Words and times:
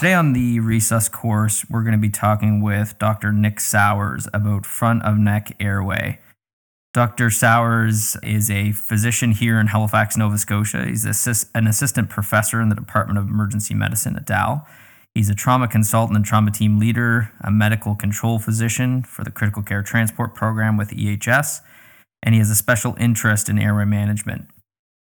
Today 0.00 0.14
on 0.14 0.32
the 0.32 0.60
Resus 0.60 1.12
course, 1.12 1.68
we're 1.68 1.82
going 1.82 1.92
to 1.92 1.98
be 1.98 2.08
talking 2.08 2.62
with 2.62 2.98
Dr. 2.98 3.34
Nick 3.34 3.60
Sowers 3.60 4.26
about 4.32 4.64
front 4.64 5.02
of 5.02 5.18
neck 5.18 5.54
airway. 5.60 6.20
Dr. 6.94 7.28
Sowers 7.28 8.16
is 8.22 8.50
a 8.50 8.72
physician 8.72 9.32
here 9.32 9.60
in 9.60 9.66
Halifax, 9.66 10.16
Nova 10.16 10.38
Scotia. 10.38 10.86
He's 10.86 11.04
an 11.54 11.66
assistant 11.66 12.08
professor 12.08 12.62
in 12.62 12.70
the 12.70 12.74
Department 12.74 13.18
of 13.18 13.28
Emergency 13.28 13.74
Medicine 13.74 14.16
at 14.16 14.24
DAL. 14.24 14.66
He's 15.14 15.28
a 15.28 15.34
trauma 15.34 15.68
consultant 15.68 16.16
and 16.16 16.24
trauma 16.24 16.50
team 16.50 16.78
leader, 16.78 17.30
a 17.42 17.50
medical 17.50 17.94
control 17.94 18.38
physician 18.38 19.02
for 19.02 19.22
the 19.22 19.30
Critical 19.30 19.62
Care 19.62 19.82
Transport 19.82 20.34
Program 20.34 20.78
with 20.78 20.92
EHS, 20.92 21.60
and 22.22 22.34
he 22.34 22.38
has 22.38 22.48
a 22.48 22.56
special 22.56 22.96
interest 22.98 23.50
in 23.50 23.58
airway 23.58 23.84
management. 23.84 24.46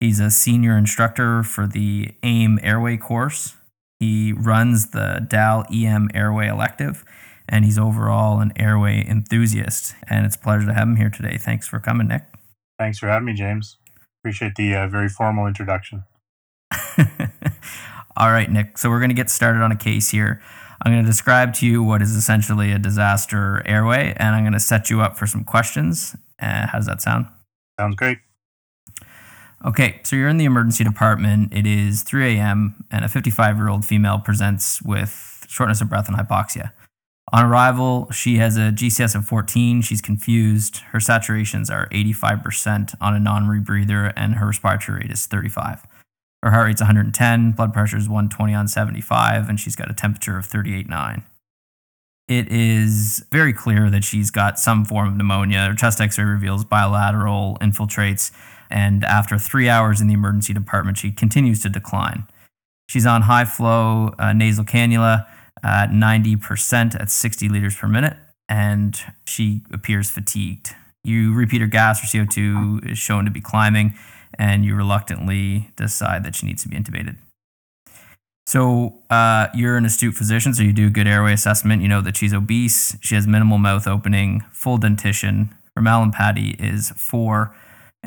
He's 0.00 0.18
a 0.18 0.30
senior 0.30 0.78
instructor 0.78 1.42
for 1.42 1.66
the 1.66 2.14
AIM 2.22 2.58
Airway 2.62 2.96
course. 2.96 3.54
He 4.00 4.32
runs 4.32 4.90
the 4.90 5.26
DAL 5.28 5.64
EM 5.72 6.10
Airway 6.14 6.48
elective, 6.48 7.04
and 7.48 7.64
he's 7.64 7.78
overall 7.78 8.40
an 8.40 8.52
airway 8.56 9.04
enthusiast. 9.06 9.94
And 10.08 10.24
it's 10.24 10.36
a 10.36 10.38
pleasure 10.38 10.66
to 10.66 10.74
have 10.74 10.88
him 10.88 10.96
here 10.96 11.10
today. 11.10 11.36
Thanks 11.38 11.66
for 11.66 11.80
coming, 11.80 12.08
Nick. 12.08 12.24
Thanks 12.78 12.98
for 12.98 13.08
having 13.08 13.26
me, 13.26 13.34
James. 13.34 13.78
Appreciate 14.22 14.54
the 14.54 14.74
uh, 14.74 14.88
very 14.88 15.08
formal 15.08 15.46
introduction. 15.46 16.04
All 18.16 18.30
right, 18.30 18.50
Nick. 18.50 18.78
So 18.78 18.88
we're 18.90 19.00
going 19.00 19.10
to 19.10 19.14
get 19.14 19.30
started 19.30 19.62
on 19.62 19.72
a 19.72 19.76
case 19.76 20.10
here. 20.10 20.40
I'm 20.82 20.92
going 20.92 21.04
to 21.04 21.10
describe 21.10 21.54
to 21.54 21.66
you 21.66 21.82
what 21.82 22.02
is 22.02 22.14
essentially 22.14 22.70
a 22.70 22.78
disaster 22.78 23.62
airway, 23.66 24.14
and 24.16 24.36
I'm 24.36 24.44
going 24.44 24.52
to 24.52 24.60
set 24.60 24.90
you 24.90 25.00
up 25.00 25.16
for 25.16 25.26
some 25.26 25.44
questions. 25.44 26.16
Uh, 26.40 26.68
how 26.68 26.78
does 26.78 26.86
that 26.86 27.02
sound? 27.02 27.26
Sounds 27.80 27.96
great. 27.96 28.18
Okay, 29.64 30.00
so 30.04 30.14
you're 30.14 30.28
in 30.28 30.36
the 30.36 30.44
emergency 30.44 30.84
department. 30.84 31.52
It 31.52 31.66
is 31.66 32.02
3 32.02 32.36
a.m., 32.36 32.84
and 32.90 33.04
a 33.04 33.08
55 33.08 33.56
year 33.56 33.68
old 33.68 33.84
female 33.84 34.18
presents 34.20 34.80
with 34.82 35.46
shortness 35.48 35.80
of 35.80 35.88
breath 35.88 36.08
and 36.08 36.16
hypoxia. 36.16 36.72
On 37.32 37.44
arrival, 37.44 38.10
she 38.10 38.36
has 38.38 38.56
a 38.56 38.70
GCS 38.70 39.14
of 39.14 39.26
14. 39.26 39.82
She's 39.82 40.00
confused. 40.00 40.78
Her 40.92 40.98
saturations 40.98 41.70
are 41.70 41.88
85% 41.88 42.94
on 43.00 43.14
a 43.14 43.20
non 43.20 43.46
rebreather, 43.46 44.12
and 44.16 44.36
her 44.36 44.46
respiratory 44.46 45.00
rate 45.00 45.10
is 45.10 45.26
35. 45.26 45.86
Her 46.42 46.52
heart 46.52 46.68
rate's 46.68 46.80
110, 46.80 47.52
blood 47.52 47.72
pressure 47.72 47.96
is 47.96 48.08
120 48.08 48.54
on 48.54 48.68
75, 48.68 49.48
and 49.48 49.58
she's 49.58 49.74
got 49.74 49.90
a 49.90 49.94
temperature 49.94 50.38
of 50.38 50.46
38.9. 50.46 51.24
It 52.28 52.48
is 52.52 53.24
very 53.32 53.52
clear 53.52 53.90
that 53.90 54.04
she's 54.04 54.30
got 54.30 54.58
some 54.58 54.84
form 54.84 55.08
of 55.08 55.16
pneumonia. 55.16 55.66
Her 55.66 55.74
chest 55.74 56.00
x 56.00 56.18
ray 56.18 56.24
reveals 56.24 56.64
bilateral 56.64 57.58
infiltrates, 57.60 58.30
and 58.70 59.04
after 59.04 59.38
three 59.38 59.68
hours 59.68 60.00
in 60.00 60.08
the 60.08 60.14
emergency 60.14 60.52
department, 60.52 60.98
she 60.98 61.10
continues 61.10 61.62
to 61.62 61.68
decline. 61.68 62.26
She's 62.88 63.06
on 63.06 63.22
high 63.22 63.44
flow 63.44 64.14
uh, 64.18 64.32
nasal 64.32 64.64
cannula 64.64 65.26
at 65.62 65.90
90% 65.90 67.00
at 67.00 67.10
60 67.10 67.48
liters 67.48 67.76
per 67.76 67.88
minute, 67.88 68.16
and 68.48 68.98
she 69.26 69.62
appears 69.72 70.10
fatigued. 70.10 70.74
You 71.04 71.34
repeat 71.34 71.60
her 71.60 71.66
gas 71.66 72.02
or 72.02 72.06
CO2 72.06 72.92
is 72.92 72.98
shown 72.98 73.24
to 73.24 73.30
be 73.30 73.40
climbing, 73.40 73.94
and 74.38 74.64
you 74.64 74.74
reluctantly 74.74 75.70
decide 75.76 76.24
that 76.24 76.34
she 76.34 76.46
needs 76.46 76.62
to 76.62 76.68
be 76.68 76.76
intubated. 76.76 77.16
So 78.46 78.94
uh, 79.10 79.48
you're 79.52 79.76
an 79.76 79.84
astute 79.84 80.14
physician, 80.14 80.54
so 80.54 80.62
you 80.62 80.72
do 80.72 80.86
a 80.86 80.90
good 80.90 81.06
airway 81.06 81.34
assessment. 81.34 81.82
You 81.82 81.88
know 81.88 82.00
that 82.00 82.16
she's 82.16 82.32
obese, 82.32 82.96
she 83.02 83.14
has 83.14 83.26
minimal 83.26 83.58
mouth 83.58 83.86
opening, 83.86 84.40
full 84.52 84.78
dentition. 84.78 85.54
Her 85.76 85.82
Mallampati 85.82 86.58
is 86.58 86.90
four, 86.96 87.54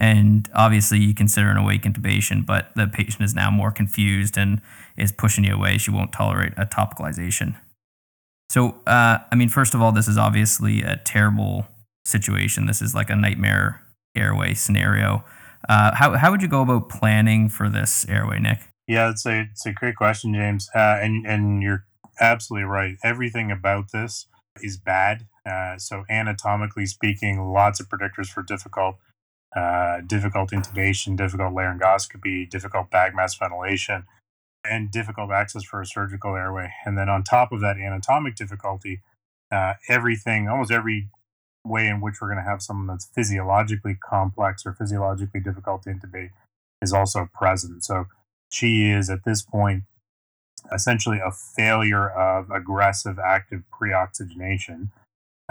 and 0.01 0.49
obviously 0.55 0.99
you 0.99 1.13
consider 1.13 1.51
an 1.51 1.57
awake 1.57 1.83
intubation, 1.83 2.43
but 2.43 2.73
the 2.75 2.87
patient 2.87 3.21
is 3.21 3.35
now 3.35 3.51
more 3.51 3.71
confused 3.71 4.35
and 4.35 4.59
is 4.97 5.11
pushing 5.11 5.43
you 5.43 5.53
away. 5.53 5.77
She 5.77 5.91
won't 5.91 6.11
tolerate 6.11 6.53
a 6.57 6.65
topicalization. 6.65 7.55
So, 8.49 8.81
uh, 8.87 9.19
I 9.31 9.35
mean, 9.35 9.47
first 9.47 9.75
of 9.75 9.81
all, 9.81 9.91
this 9.91 10.07
is 10.07 10.17
obviously 10.17 10.81
a 10.81 10.97
terrible 10.97 11.67
situation. 12.03 12.65
This 12.65 12.81
is 12.81 12.95
like 12.95 13.11
a 13.11 13.15
nightmare 13.15 13.83
airway 14.15 14.55
scenario. 14.55 15.23
Uh, 15.69 15.93
how, 15.93 16.17
how 16.17 16.31
would 16.31 16.41
you 16.41 16.47
go 16.47 16.63
about 16.63 16.89
planning 16.89 17.47
for 17.47 17.69
this 17.69 18.03
airway, 18.09 18.39
Nick? 18.39 18.59
Yeah, 18.87 19.11
it's 19.11 19.25
a 19.27 19.41
it's 19.51 19.67
a 19.67 19.71
great 19.71 19.95
question, 19.95 20.33
James, 20.33 20.67
uh, 20.75 20.97
and 20.99 21.25
and 21.25 21.61
you're 21.61 21.85
absolutely 22.19 22.65
right. 22.65 22.97
Everything 23.03 23.51
about 23.51 23.91
this 23.93 24.25
is 24.61 24.77
bad. 24.77 25.27
Uh, 25.45 25.77
so 25.77 26.03
anatomically 26.09 26.87
speaking, 26.87 27.39
lots 27.39 27.79
of 27.79 27.87
predictors 27.87 28.27
for 28.27 28.41
difficult 28.41 28.97
uh, 29.55 30.01
difficult 30.01 30.51
intubation, 30.51 31.17
difficult 31.17 31.53
laryngoscopy, 31.53 32.49
difficult 32.49 32.89
bag 32.89 33.15
mask 33.15 33.39
ventilation, 33.39 34.05
and 34.63 34.91
difficult 34.91 35.31
access 35.31 35.63
for 35.63 35.81
a 35.81 35.85
surgical 35.85 36.35
airway. 36.35 36.71
And 36.85 36.97
then 36.97 37.09
on 37.09 37.23
top 37.23 37.51
of 37.51 37.61
that 37.61 37.77
anatomic 37.77 38.35
difficulty, 38.35 39.01
uh, 39.51 39.73
everything, 39.89 40.47
almost 40.47 40.71
every 40.71 41.09
way 41.65 41.87
in 41.87 42.01
which 42.01 42.15
we're 42.21 42.29
going 42.29 42.43
to 42.43 42.49
have 42.49 42.61
someone 42.61 42.87
that's 42.87 43.05
physiologically 43.13 43.95
complex 43.95 44.65
or 44.65 44.73
physiologically 44.73 45.39
difficult 45.39 45.83
to 45.83 45.89
intubate 45.89 46.29
is 46.81 46.93
also 46.93 47.29
present. 47.33 47.83
So 47.83 48.05
she 48.51 48.89
is 48.89 49.09
at 49.09 49.23
this 49.25 49.41
point 49.41 49.83
essentially 50.73 51.19
a 51.19 51.31
failure 51.31 52.09
of 52.09 52.49
aggressive 52.51 53.19
active 53.19 53.63
pre-oxygenation 53.71 54.91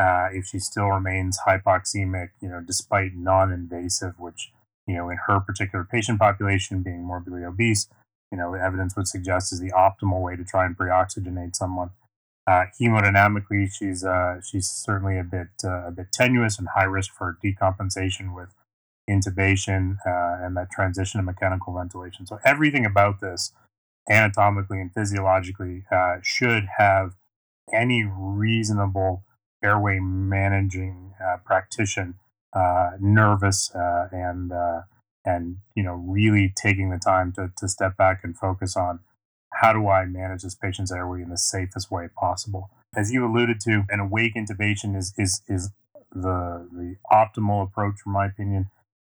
uh, 0.00 0.28
if 0.32 0.46
she 0.46 0.58
still 0.58 0.88
remains 0.88 1.38
hypoxemic, 1.46 2.30
you 2.40 2.48
know, 2.48 2.60
despite 2.66 3.14
non-invasive, 3.14 4.14
which 4.18 4.50
you 4.86 4.96
know 4.96 5.10
in 5.10 5.18
her 5.26 5.40
particular 5.40 5.84
patient 5.84 6.18
population 6.18 6.82
being 6.82 7.04
morbidly 7.04 7.44
obese, 7.44 7.86
you 8.32 8.38
know, 8.38 8.54
evidence 8.54 8.96
would 8.96 9.06
suggest 9.06 9.52
is 9.52 9.60
the 9.60 9.72
optimal 9.72 10.22
way 10.22 10.36
to 10.36 10.44
try 10.44 10.64
and 10.64 10.76
pre-oxygenate 10.76 11.54
someone. 11.54 11.90
Uh, 12.46 12.64
hemodynamically, 12.80 13.70
she's 13.70 14.02
uh, 14.04 14.40
she's 14.40 14.68
certainly 14.68 15.18
a 15.18 15.24
bit 15.24 15.48
uh, 15.64 15.88
a 15.88 15.90
bit 15.90 16.06
tenuous 16.12 16.58
and 16.58 16.68
high 16.74 16.84
risk 16.84 17.12
for 17.12 17.36
decompensation 17.44 18.34
with 18.34 18.54
intubation 19.08 19.96
uh, 20.06 20.44
and 20.44 20.56
that 20.56 20.70
transition 20.70 21.20
to 21.20 21.24
mechanical 21.24 21.74
ventilation. 21.74 22.26
So 22.26 22.38
everything 22.44 22.86
about 22.86 23.20
this, 23.20 23.52
anatomically 24.08 24.80
and 24.80 24.92
physiologically, 24.92 25.84
uh, 25.92 26.16
should 26.22 26.66
have 26.78 27.16
any 27.72 28.04
reasonable 28.04 29.24
airway 29.62 29.98
managing 30.00 31.12
uh, 31.22 31.36
practitioner 31.44 32.14
uh, 32.52 32.90
nervous 33.00 33.72
uh, 33.74 34.08
and 34.10 34.52
uh, 34.52 34.82
and 35.24 35.58
you 35.74 35.82
know 35.82 35.94
really 35.94 36.52
taking 36.56 36.90
the 36.90 36.98
time 36.98 37.32
to, 37.32 37.52
to 37.56 37.68
step 37.68 37.96
back 37.96 38.20
and 38.24 38.36
focus 38.36 38.76
on 38.76 39.00
how 39.54 39.72
do 39.72 39.88
I 39.88 40.04
manage 40.04 40.42
this 40.42 40.54
patient's 40.54 40.92
airway 40.92 41.22
in 41.22 41.28
the 41.28 41.38
safest 41.38 41.90
way 41.90 42.08
possible. 42.18 42.70
As 42.96 43.12
you 43.12 43.24
alluded 43.24 43.60
to, 43.60 43.84
an 43.88 44.00
awake 44.00 44.34
intubation 44.34 44.96
is 44.96 45.14
is 45.16 45.42
is 45.48 45.70
the 46.12 46.68
the 46.72 46.96
optimal 47.12 47.62
approach, 47.62 48.00
from 48.02 48.12
my 48.12 48.26
opinion, 48.26 48.70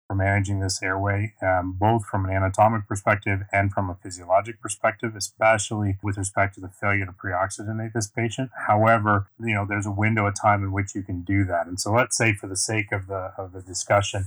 for 0.09 0.15
managing 0.15 0.59
this 0.59 0.81
airway, 0.81 1.35
um, 1.39 1.77
both 1.79 2.03
from 2.05 2.25
an 2.25 2.31
anatomic 2.31 2.87
perspective 2.87 3.41
and 3.53 3.71
from 3.71 3.91
a 3.91 3.95
physiologic 4.01 4.59
perspective, 4.59 5.15
especially 5.15 5.99
with 6.01 6.17
respect 6.17 6.55
to 6.55 6.61
the 6.61 6.67
failure 6.67 7.05
to 7.05 7.11
pre-oxygenate 7.11 7.93
this 7.93 8.07
patient. 8.07 8.49
However, 8.67 9.27
you 9.39 9.53
know 9.53 9.67
there's 9.69 9.85
a 9.85 9.91
window 9.91 10.25
of 10.25 10.33
time 10.41 10.63
in 10.63 10.71
which 10.71 10.95
you 10.95 11.03
can 11.03 11.21
do 11.21 11.45
that, 11.45 11.67
and 11.67 11.79
so 11.79 11.91
let's 11.91 12.17
say, 12.17 12.33
for 12.33 12.47
the 12.47 12.57
sake 12.57 12.91
of 12.91 13.05
the 13.05 13.33
of 13.37 13.53
the 13.53 13.61
discussion, 13.61 14.25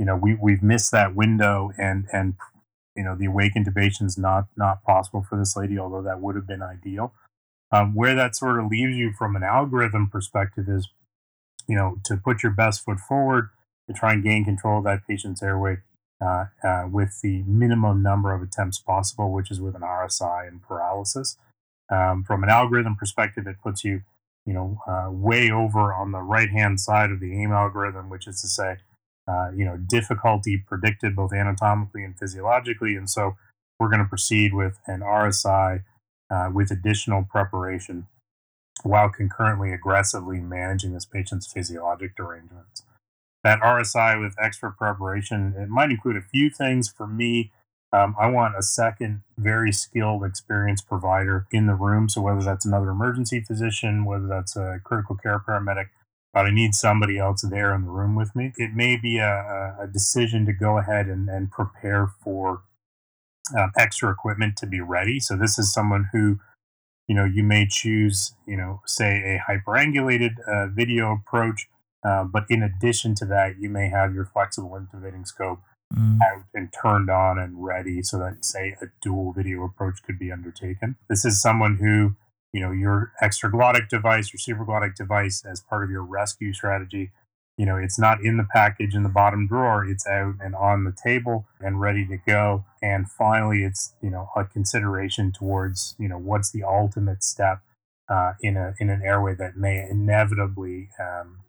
you 0.00 0.04
know 0.04 0.16
we 0.16 0.34
we've 0.34 0.64
missed 0.64 0.90
that 0.90 1.14
window 1.14 1.70
and 1.78 2.06
and 2.12 2.34
you 2.96 3.04
know 3.04 3.14
the 3.14 3.26
awake 3.26 3.52
intubation 3.54 4.06
is 4.06 4.18
not 4.18 4.46
not 4.56 4.82
possible 4.82 5.22
for 5.22 5.38
this 5.38 5.56
lady 5.56 5.78
although 5.78 6.02
that 6.02 6.20
would 6.20 6.34
have 6.34 6.46
been 6.46 6.62
ideal 6.62 7.12
um, 7.70 7.94
where 7.94 8.16
that 8.16 8.34
sort 8.34 8.58
of 8.58 8.66
leaves 8.66 8.96
you 8.96 9.12
from 9.12 9.36
an 9.36 9.44
algorithm 9.44 10.08
perspective 10.08 10.68
is 10.68 10.88
you 11.68 11.76
know 11.76 11.98
to 12.02 12.16
put 12.16 12.42
your 12.42 12.50
best 12.50 12.82
foot 12.84 12.98
forward 12.98 13.50
to 13.90 13.98
try 13.98 14.12
and 14.12 14.22
gain 14.22 14.44
control 14.44 14.78
of 14.78 14.84
that 14.84 15.06
patient's 15.08 15.42
airway 15.42 15.78
uh, 16.22 16.46
uh, 16.62 16.84
with 16.90 17.20
the 17.22 17.42
minimum 17.46 18.02
number 18.02 18.32
of 18.32 18.42
attempts 18.42 18.78
possible 18.78 19.32
which 19.32 19.50
is 19.50 19.60
with 19.60 19.74
an 19.74 19.82
rsi 19.82 20.46
and 20.48 20.62
paralysis 20.62 21.36
um, 21.90 22.22
from 22.24 22.42
an 22.42 22.48
algorithm 22.48 22.94
perspective 22.94 23.46
it 23.46 23.56
puts 23.62 23.84
you 23.84 24.02
you 24.46 24.52
know 24.52 24.78
uh, 24.86 25.10
way 25.10 25.50
over 25.50 25.92
on 25.92 26.12
the 26.12 26.20
right 26.20 26.50
hand 26.50 26.80
side 26.80 27.10
of 27.10 27.20
the 27.20 27.32
aim 27.32 27.52
algorithm 27.52 28.08
which 28.08 28.26
is 28.26 28.40
to 28.40 28.48
say 28.48 28.76
uh, 29.30 29.50
you 29.54 29.64
know, 29.64 29.76
difficulty 29.76 30.56
predicted 30.56 31.14
both 31.14 31.32
anatomically 31.32 32.02
and 32.02 32.18
physiologically. 32.18 32.96
And 32.96 33.08
so 33.08 33.36
we're 33.78 33.88
going 33.88 34.02
to 34.02 34.08
proceed 34.08 34.52
with 34.52 34.78
an 34.86 35.00
RSI 35.00 35.84
uh, 36.30 36.50
with 36.52 36.70
additional 36.70 37.24
preparation 37.30 38.06
while 38.82 39.10
concurrently 39.10 39.72
aggressively 39.72 40.40
managing 40.40 40.94
this 40.94 41.04
patient's 41.04 41.46
physiologic 41.46 42.16
derangements. 42.16 42.82
That 43.42 43.60
RSI 43.60 44.20
with 44.20 44.36
extra 44.40 44.70
preparation, 44.70 45.54
it 45.58 45.68
might 45.68 45.90
include 45.90 46.16
a 46.16 46.22
few 46.22 46.50
things. 46.50 46.88
For 46.88 47.06
me, 47.06 47.52
um, 47.92 48.14
I 48.20 48.28
want 48.28 48.54
a 48.58 48.62
second 48.62 49.22
very 49.38 49.72
skilled, 49.72 50.24
experienced 50.24 50.86
provider 50.86 51.46
in 51.50 51.66
the 51.66 51.74
room. 51.74 52.08
So 52.08 52.20
whether 52.20 52.42
that's 52.42 52.66
another 52.66 52.90
emergency 52.90 53.40
physician, 53.40 54.04
whether 54.04 54.26
that's 54.26 54.56
a 54.56 54.80
critical 54.84 55.16
care 55.16 55.38
paramedic, 55.38 55.88
but 56.32 56.46
I 56.46 56.50
need 56.50 56.74
somebody 56.74 57.18
else 57.18 57.42
there 57.42 57.74
in 57.74 57.84
the 57.84 57.90
room 57.90 58.14
with 58.14 58.36
me. 58.36 58.52
It 58.56 58.74
may 58.74 58.96
be 58.96 59.18
a, 59.18 59.76
a 59.80 59.88
decision 59.90 60.46
to 60.46 60.52
go 60.52 60.78
ahead 60.78 61.06
and, 61.06 61.28
and 61.28 61.50
prepare 61.50 62.06
for 62.22 62.62
um, 63.58 63.72
extra 63.76 64.12
equipment 64.12 64.56
to 64.58 64.66
be 64.66 64.80
ready. 64.80 65.18
So 65.18 65.36
this 65.36 65.58
is 65.58 65.72
someone 65.72 66.10
who 66.12 66.38
you 67.10 67.16
know, 67.16 67.24
you 67.24 67.42
may 67.42 67.66
choose, 67.68 68.34
you 68.46 68.56
know, 68.56 68.82
say 68.86 69.16
a 69.34 69.50
hyperangulated 69.50 70.38
uh, 70.46 70.68
video 70.68 71.12
approach, 71.12 71.66
uh, 72.02 72.24
but 72.24 72.44
in 72.48 72.62
addition 72.62 73.14
to 73.16 73.24
that, 73.26 73.58
you 73.58 73.68
may 73.68 73.88
have 73.88 74.14
your 74.14 74.24
flexible 74.24 74.70
intubating 74.70 75.26
scope 75.26 75.60
mm. 75.94 76.18
out 76.22 76.44
and 76.54 76.72
turned 76.82 77.10
on 77.10 77.38
and 77.38 77.64
ready 77.64 78.02
so 78.02 78.18
that, 78.18 78.44
say, 78.44 78.76
a 78.80 78.86
dual 79.02 79.32
video 79.32 79.64
approach 79.64 80.02
could 80.02 80.18
be 80.18 80.32
undertaken. 80.32 80.96
This 81.08 81.24
is 81.24 81.40
someone 81.40 81.76
who, 81.76 82.16
you 82.52 82.60
know, 82.60 82.72
your 82.72 83.12
extraglottic 83.22 83.88
device, 83.88 84.32
your 84.32 84.56
supraglottic 84.56 84.94
device, 84.94 85.44
as 85.44 85.60
part 85.60 85.84
of 85.84 85.90
your 85.90 86.02
rescue 86.02 86.52
strategy, 86.52 87.12
you 87.60 87.66
know, 87.66 87.76
it's 87.76 87.98
not 87.98 88.22
in 88.22 88.38
the 88.38 88.46
package 88.50 88.94
in 88.94 89.02
the 89.02 89.10
bottom 89.10 89.46
drawer, 89.46 89.84
it's 89.84 90.06
out 90.06 90.36
and 90.40 90.54
on 90.54 90.84
the 90.84 90.96
table 91.04 91.44
and 91.60 91.78
ready 91.78 92.06
to 92.06 92.16
go. 92.16 92.64
And 92.80 93.06
finally, 93.10 93.64
it's, 93.64 93.92
you 94.00 94.08
know, 94.08 94.30
a 94.34 94.46
consideration 94.46 95.30
towards, 95.30 95.94
you 95.98 96.08
know, 96.08 96.16
what's 96.16 96.50
the 96.50 96.62
ultimate 96.62 97.22
step 97.22 97.60
uh, 98.08 98.32
in, 98.40 98.56
a, 98.56 98.72
in 98.80 98.88
an 98.88 99.02
airway 99.04 99.34
that 99.34 99.58
may 99.58 99.86
inevitably 99.86 100.88
um, 100.98 101.40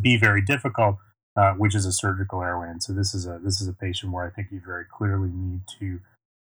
be 0.00 0.16
very 0.16 0.42
difficult, 0.42 0.96
uh, 1.36 1.52
which 1.52 1.74
is 1.74 1.86
a 1.86 1.92
surgical 1.92 2.42
airway. 2.42 2.68
And 2.68 2.82
so 2.82 2.92
this 2.92 3.14
is 3.14 3.26
a, 3.26 3.40
this 3.42 3.60
is 3.60 3.68
a 3.68 3.72
patient 3.72 4.12
where 4.12 4.26
I 4.26 4.30
think 4.30 4.48
you 4.50 4.60
very 4.64 4.84
clearly 4.84 5.30
need 5.32 5.62
to, 5.78 6.00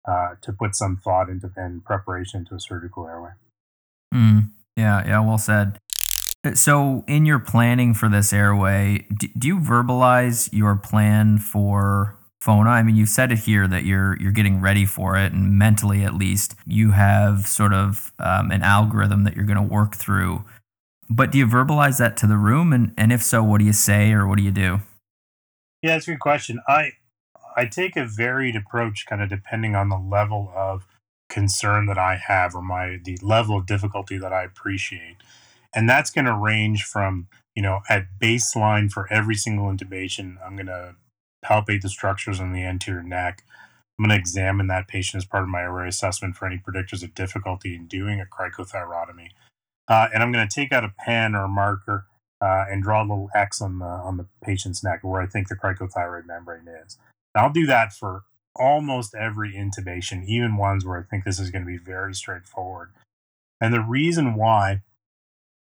uh, 0.07 0.35
to 0.43 0.53
put 0.53 0.75
some 0.75 0.97
thought 0.97 1.29
into 1.29 1.51
and 1.57 1.85
preparation 1.85 2.41
into 2.41 2.55
a 2.55 2.61
surgical 2.61 3.07
airway. 3.07 3.31
Mm, 4.15 4.51
yeah, 4.77 5.07
yeah, 5.07 5.21
well 5.21 5.39
said. 5.39 5.79
Uh, 6.45 6.55
so, 6.55 7.05
in 7.07 7.27
your 7.27 7.39
planning 7.39 7.95
for 7.95 8.09
this 8.09 8.33
airway, 8.33 9.07
do, 9.19 9.29
do 9.37 9.49
you 9.49 9.59
verbalize 9.59 10.49
your 10.53 10.77
plan 10.77 11.39
for 11.39 12.17
FONA? 12.41 12.71
I 12.71 12.83
mean, 12.83 12.97
you 12.97 13.07
said 13.07 13.33
it 13.33 13.41
here 13.41 13.67
that 13.67 13.85
you're 13.85 14.17
you're 14.21 14.33
getting 14.33 14.61
ready 14.61 14.87
for 14.87 15.17
it, 15.17 15.33
and 15.33 15.59
mentally, 15.59 16.05
at 16.05 16.15
least, 16.15 16.55
you 16.65 16.93
have 16.93 17.47
sort 17.47 17.73
of 17.73 18.13
um, 18.19 18.51
an 18.51 18.63
algorithm 18.63 19.25
that 19.25 19.35
you're 19.35 19.45
going 19.45 19.57
to 19.57 19.63
work 19.75 19.97
through. 19.97 20.45
But 21.11 21.33
do 21.33 21.39
you 21.39 21.47
verbalize 21.47 21.99
that 21.99 22.17
to 22.19 22.27
the 22.27 22.37
room, 22.37 22.73
and 22.73 22.93
and 22.97 23.13
if 23.13 23.23
so, 23.23 23.43
what 23.43 23.59
do 23.59 23.65
you 23.65 23.73
say 23.73 24.13
or 24.13 24.27
what 24.27 24.39
do 24.39 24.45
you 24.45 24.51
do? 24.51 24.81
Yeah, 25.83 25.95
that's 25.95 26.09
a 26.09 26.13
good 26.13 26.21
question. 26.21 26.61
I 26.69 26.93
I 27.57 27.67
take 27.67 27.97
a 27.97 28.05
varied 28.05 28.57
approach, 28.57 29.07
kind 29.07 29.23
of 29.23 29.29
depending 29.29 29.75
on 29.75 29.89
the 29.89 29.99
level 29.99 30.53
of 30.55 30.87
concern 31.29 31.87
that 31.87 31.99
I 31.99 32.17
have 32.17 32.55
or 32.55 32.63
my 32.63 32.99
the 33.03 33.19
level 33.23 33.57
of 33.57 33.67
difficulty 33.67 34.19
that 34.19 34.33
I 34.33 34.45
appreciate. 34.45 35.17
And 35.75 35.89
that's 35.89 36.11
going 36.11 36.25
to 36.25 36.35
range 36.35 36.85
from, 36.85 37.29
you 37.55 37.63
know, 37.63 37.81
at 37.89 38.07
baseline 38.21 38.91
for 38.91 39.11
every 39.13 39.35
single 39.35 39.67
intubation, 39.67 40.37
I'm 40.45 40.57
going 40.57 40.67
to 40.67 40.95
palpate 41.45 41.83
the 41.83 41.89
structures 41.89 42.41
on 42.41 42.53
the 42.53 42.65
anterior 42.65 43.03
neck. 43.03 43.45
I'm 43.99 44.05
going 44.05 44.17
to 44.17 44.21
examine 44.21 44.69
that 44.69 44.89
patient 44.89 45.23
as 45.23 45.27
part 45.27 45.43
of 45.43 45.49
my 45.49 45.63
airway 45.63 45.89
assessment 45.89 46.37
for 46.37 46.47
any 46.47 46.59
predictors 46.59 47.03
of 47.03 47.15
difficulty 47.15 47.75
in 47.75 47.87
doing 47.87 48.21
a 48.21 48.25
cricothyrotomy. 48.25 49.31
Uh, 49.89 50.09
and 50.13 50.23
I'm 50.23 50.33
going 50.33 50.47
to 50.47 50.55
take 50.55 50.73
out 50.73 50.85
a 50.85 50.93
pen 50.99 51.35
or 51.35 51.45
a 51.45 51.49
marker 51.49 52.07
uh, 52.41 52.65
and 52.71 52.83
draw 52.83 53.03
a 53.03 53.07
little 53.07 53.31
X 53.35 53.61
on 53.61 53.79
the 53.79 53.87
on 53.87 54.17
the 54.17 54.27
patient's 54.43 54.85
neck 54.85 55.01
where 55.03 55.21
I 55.21 55.27
think 55.27 55.49
the 55.49 55.57
cricothyroid 55.57 56.27
membrane 56.27 56.69
is. 56.69 56.99
And 57.35 57.45
I'll 57.45 57.53
do 57.53 57.67
that 57.67 57.93
for 57.93 58.23
almost 58.55 59.15
every 59.15 59.53
intubation, 59.53 60.27
even 60.27 60.57
ones 60.57 60.85
where 60.85 60.99
I 60.99 61.03
think 61.03 61.25
this 61.25 61.39
is 61.39 61.51
going 61.51 61.65
to 61.65 61.67
be 61.67 61.79
very 61.79 62.15
straightforward. 62.15 62.91
And 63.61 63.73
the 63.73 63.81
reason 63.81 64.35
why 64.35 64.83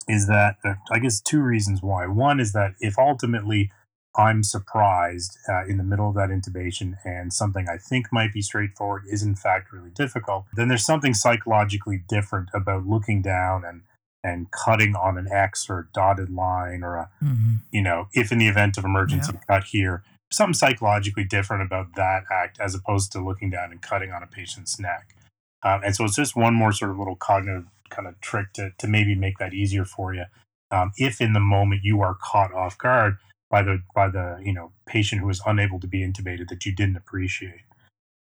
is 0.08 0.26
that 0.26 0.56
uh, 0.64 0.74
I 0.90 0.98
guess 0.98 1.20
two 1.20 1.40
reasons 1.40 1.82
why. 1.82 2.06
One 2.06 2.40
is 2.40 2.52
that 2.52 2.74
if 2.80 2.98
ultimately 2.98 3.70
I'm 4.16 4.42
surprised 4.42 5.38
uh, 5.48 5.64
in 5.66 5.76
the 5.76 5.84
middle 5.84 6.08
of 6.08 6.14
that 6.14 6.30
intubation 6.30 6.96
and 7.04 7.32
something 7.32 7.68
I 7.68 7.78
think 7.78 8.12
might 8.12 8.32
be 8.32 8.42
straightforward 8.42 9.04
is 9.08 9.22
in 9.22 9.34
fact 9.34 9.72
really 9.72 9.90
difficult, 9.90 10.46
then 10.54 10.68
there's 10.68 10.84
something 10.84 11.14
psychologically 11.14 12.02
different 12.08 12.48
about 12.54 12.86
looking 12.86 13.22
down 13.22 13.64
and 13.64 13.82
and 14.24 14.50
cutting 14.50 14.96
on 14.96 15.18
an 15.18 15.28
X 15.30 15.68
or 15.68 15.80
a 15.80 15.86
dotted 15.92 16.30
line 16.30 16.82
or 16.82 16.96
a, 16.96 17.10
mm-hmm. 17.22 17.56
you 17.70 17.82
know, 17.82 18.08
if 18.14 18.32
in 18.32 18.38
the 18.38 18.48
event 18.48 18.78
of 18.78 18.84
emergency, 18.84 19.32
yeah. 19.34 19.40
cut 19.46 19.64
here. 19.64 20.02
Something 20.32 20.54
psychologically 20.54 21.24
different 21.24 21.62
about 21.62 21.94
that 21.94 22.24
act 22.32 22.58
as 22.58 22.74
opposed 22.74 23.12
to 23.12 23.24
looking 23.24 23.50
down 23.50 23.70
and 23.70 23.82
cutting 23.82 24.10
on 24.10 24.22
a 24.22 24.26
patient's 24.26 24.80
neck. 24.80 25.14
Um, 25.62 25.82
and 25.84 25.94
so 25.94 26.04
it's 26.04 26.16
just 26.16 26.34
one 26.34 26.54
more 26.54 26.72
sort 26.72 26.90
of 26.90 26.98
little 26.98 27.14
cognitive 27.14 27.66
kind 27.90 28.08
of 28.08 28.20
trick 28.20 28.52
to, 28.54 28.72
to 28.78 28.88
maybe 28.88 29.14
make 29.14 29.38
that 29.38 29.54
easier 29.54 29.84
for 29.84 30.14
you. 30.14 30.24
Um, 30.70 30.92
if 30.96 31.20
in 31.20 31.34
the 31.34 31.40
moment 31.40 31.82
you 31.84 32.00
are 32.00 32.16
caught 32.20 32.52
off 32.52 32.76
guard 32.78 33.18
by 33.50 33.62
the 33.62 33.82
by 33.94 34.08
the 34.08 34.40
you 34.42 34.52
know 34.52 34.72
patient 34.86 35.20
who 35.20 35.28
is 35.28 35.40
unable 35.46 35.78
to 35.78 35.86
be 35.86 36.00
intubated 36.00 36.48
that 36.48 36.66
you 36.66 36.74
didn't 36.74 36.96
appreciate. 36.96 37.62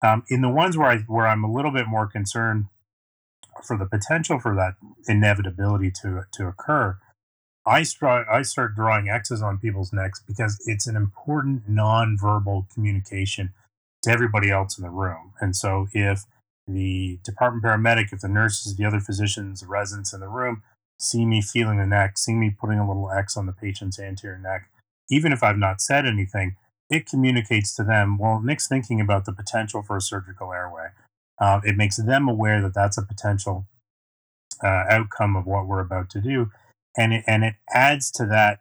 Um, 0.01 0.23
in 0.29 0.41
the 0.41 0.49
ones 0.49 0.77
where 0.77 0.89
I 0.89 0.99
where 0.99 1.27
I'm 1.27 1.43
a 1.43 1.51
little 1.51 1.71
bit 1.71 1.87
more 1.87 2.07
concerned 2.07 2.67
for 3.63 3.77
the 3.77 3.85
potential 3.85 4.39
for 4.39 4.55
that 4.55 4.75
inevitability 5.07 5.91
to 6.01 6.23
to 6.33 6.47
occur, 6.47 6.97
I 7.65 7.83
start 7.83 8.27
I 8.31 8.41
start 8.41 8.75
drawing 8.75 9.09
X's 9.09 9.41
on 9.41 9.57
people's 9.57 9.93
necks 9.93 10.21
because 10.25 10.61
it's 10.65 10.87
an 10.87 10.95
important 10.95 11.69
nonverbal 11.69 12.69
communication 12.73 13.53
to 14.03 14.11
everybody 14.11 14.49
else 14.49 14.77
in 14.77 14.83
the 14.83 14.89
room. 14.89 15.33
And 15.41 15.55
so 15.55 15.87
if 15.93 16.23
the 16.67 17.19
department 17.23 17.63
paramedic, 17.63 18.13
if 18.13 18.21
the 18.21 18.27
nurses, 18.27 18.75
the 18.75 18.85
other 18.85 18.99
physicians, 18.99 19.61
the 19.61 19.67
residents 19.67 20.13
in 20.13 20.19
the 20.19 20.27
room 20.27 20.63
see 20.99 21.25
me 21.25 21.41
feeling 21.41 21.77
the 21.77 21.85
neck, 21.85 22.17
see 22.17 22.33
me 22.33 22.49
putting 22.49 22.79
a 22.79 22.87
little 22.87 23.11
X 23.11 23.37
on 23.37 23.45
the 23.45 23.53
patient's 23.53 23.99
anterior 23.99 24.37
neck, 24.37 24.69
even 25.09 25.31
if 25.31 25.43
I've 25.43 25.57
not 25.57 25.81
said 25.81 26.05
anything, 26.05 26.55
it 26.89 27.05
communicates 27.05 27.75
to 27.75 27.83
them, 27.83 28.17
well, 28.17 28.41
Nick's 28.41 28.67
thinking 28.67 28.99
about 28.99 29.25
the 29.25 29.33
potential 29.33 29.81
for 29.81 29.97
a 29.97 30.01
surgical 30.01 30.53
airway. 30.53 30.87
Uh, 31.39 31.61
it 31.63 31.77
makes 31.77 31.97
them 31.97 32.27
aware 32.27 32.61
that 32.61 32.73
that's 32.73 32.97
a 32.97 33.05
potential 33.05 33.67
uh, 34.63 34.85
outcome 34.89 35.35
of 35.35 35.45
what 35.45 35.67
we're 35.67 35.79
about 35.79 36.09
to 36.11 36.21
do. 36.21 36.51
And 36.97 37.13
it, 37.13 37.23
and 37.27 37.43
it 37.43 37.55
adds 37.73 38.11
to 38.11 38.25
that 38.25 38.59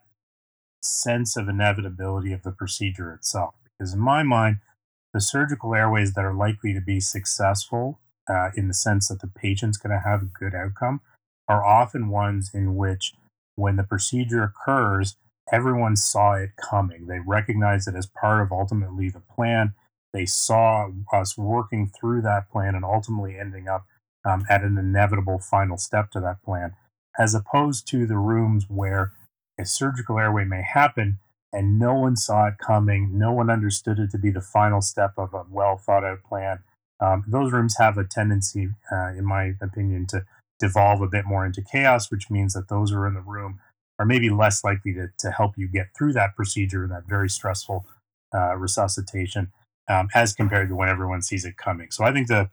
sense 0.82 1.36
of 1.36 1.48
inevitability 1.48 2.32
of 2.32 2.42
the 2.42 2.52
procedure 2.52 3.12
itself. 3.12 3.54
Because 3.78 3.94
in 3.94 4.00
my 4.00 4.22
mind, 4.22 4.58
the 5.12 5.20
surgical 5.20 5.74
airways 5.74 6.14
that 6.14 6.24
are 6.24 6.34
likely 6.34 6.72
to 6.74 6.80
be 6.80 7.00
successful 7.00 8.00
uh, 8.28 8.50
in 8.56 8.68
the 8.68 8.74
sense 8.74 9.08
that 9.08 9.20
the 9.20 9.26
patient's 9.26 9.78
going 9.78 9.92
to 9.92 10.08
have 10.08 10.22
a 10.22 10.26
good 10.38 10.54
outcome 10.54 11.00
are 11.48 11.64
often 11.64 12.08
ones 12.08 12.50
in 12.52 12.76
which 12.76 13.14
when 13.56 13.76
the 13.76 13.82
procedure 13.82 14.44
occurs 14.44 15.16
everyone 15.50 15.96
saw 15.96 16.34
it 16.34 16.50
coming 16.62 17.06
they 17.06 17.18
recognize 17.18 17.88
it 17.88 17.94
as 17.94 18.06
part 18.06 18.42
of 18.42 18.52
ultimately 18.52 19.08
the 19.08 19.22
plan 19.34 19.74
they 20.12 20.26
saw 20.26 20.90
us 21.12 21.36
working 21.36 21.90
through 21.98 22.22
that 22.22 22.50
plan 22.50 22.74
and 22.74 22.84
ultimately 22.84 23.38
ending 23.38 23.68
up 23.68 23.86
um, 24.24 24.44
at 24.48 24.62
an 24.62 24.78
inevitable 24.78 25.38
final 25.38 25.76
step 25.76 26.10
to 26.10 26.20
that 26.20 26.42
plan 26.42 26.74
as 27.18 27.34
opposed 27.34 27.86
to 27.88 28.06
the 28.06 28.16
rooms 28.16 28.66
where 28.68 29.12
a 29.58 29.64
surgical 29.64 30.18
airway 30.18 30.44
may 30.44 30.62
happen 30.62 31.18
and 31.52 31.78
no 31.78 31.94
one 31.94 32.16
saw 32.16 32.46
it 32.46 32.58
coming. 32.58 33.18
No 33.18 33.32
one 33.32 33.50
understood 33.50 33.98
it 33.98 34.10
to 34.12 34.18
be 34.18 34.30
the 34.30 34.40
final 34.40 34.80
step 34.80 35.14
of 35.16 35.34
a 35.34 35.44
well 35.50 35.76
thought 35.76 36.04
out 36.04 36.22
plan. 36.22 36.60
Um, 37.00 37.24
those 37.26 37.52
rooms 37.52 37.76
have 37.78 37.96
a 37.96 38.04
tendency, 38.04 38.68
uh, 38.92 39.08
in 39.08 39.24
my 39.24 39.54
opinion, 39.60 40.06
to 40.08 40.24
devolve 40.60 41.00
a 41.00 41.08
bit 41.08 41.24
more 41.24 41.46
into 41.46 41.62
chaos, 41.62 42.10
which 42.10 42.30
means 42.30 42.54
that 42.54 42.68
those 42.68 42.90
who 42.90 42.98
are 42.98 43.06
in 43.06 43.14
the 43.14 43.20
room 43.20 43.60
are 43.98 44.06
maybe 44.06 44.30
less 44.30 44.62
likely 44.62 44.92
to, 44.94 45.08
to 45.18 45.30
help 45.30 45.52
you 45.56 45.68
get 45.68 45.88
through 45.96 46.12
that 46.12 46.36
procedure 46.36 46.84
and 46.84 46.92
that 46.92 47.08
very 47.08 47.28
stressful 47.28 47.86
uh, 48.34 48.56
resuscitation 48.56 49.52
um, 49.88 50.08
as 50.14 50.32
compared 50.32 50.68
to 50.68 50.74
when 50.76 50.88
everyone 50.88 51.22
sees 51.22 51.44
it 51.44 51.56
coming. 51.56 51.90
So 51.90 52.04
I 52.04 52.12
think 52.12 52.28
the 52.28 52.50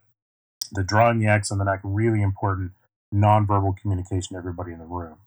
the 0.72 0.82
drawing 0.82 1.20
the 1.20 1.28
X 1.28 1.50
on 1.52 1.58
the 1.58 1.64
neck 1.64 1.80
really 1.84 2.22
important 2.22 2.72
nonverbal 3.14 3.76
communication 3.76 4.34
to 4.34 4.38
everybody 4.38 4.72
in 4.72 4.78
the 4.78 4.84
room. 4.84 5.18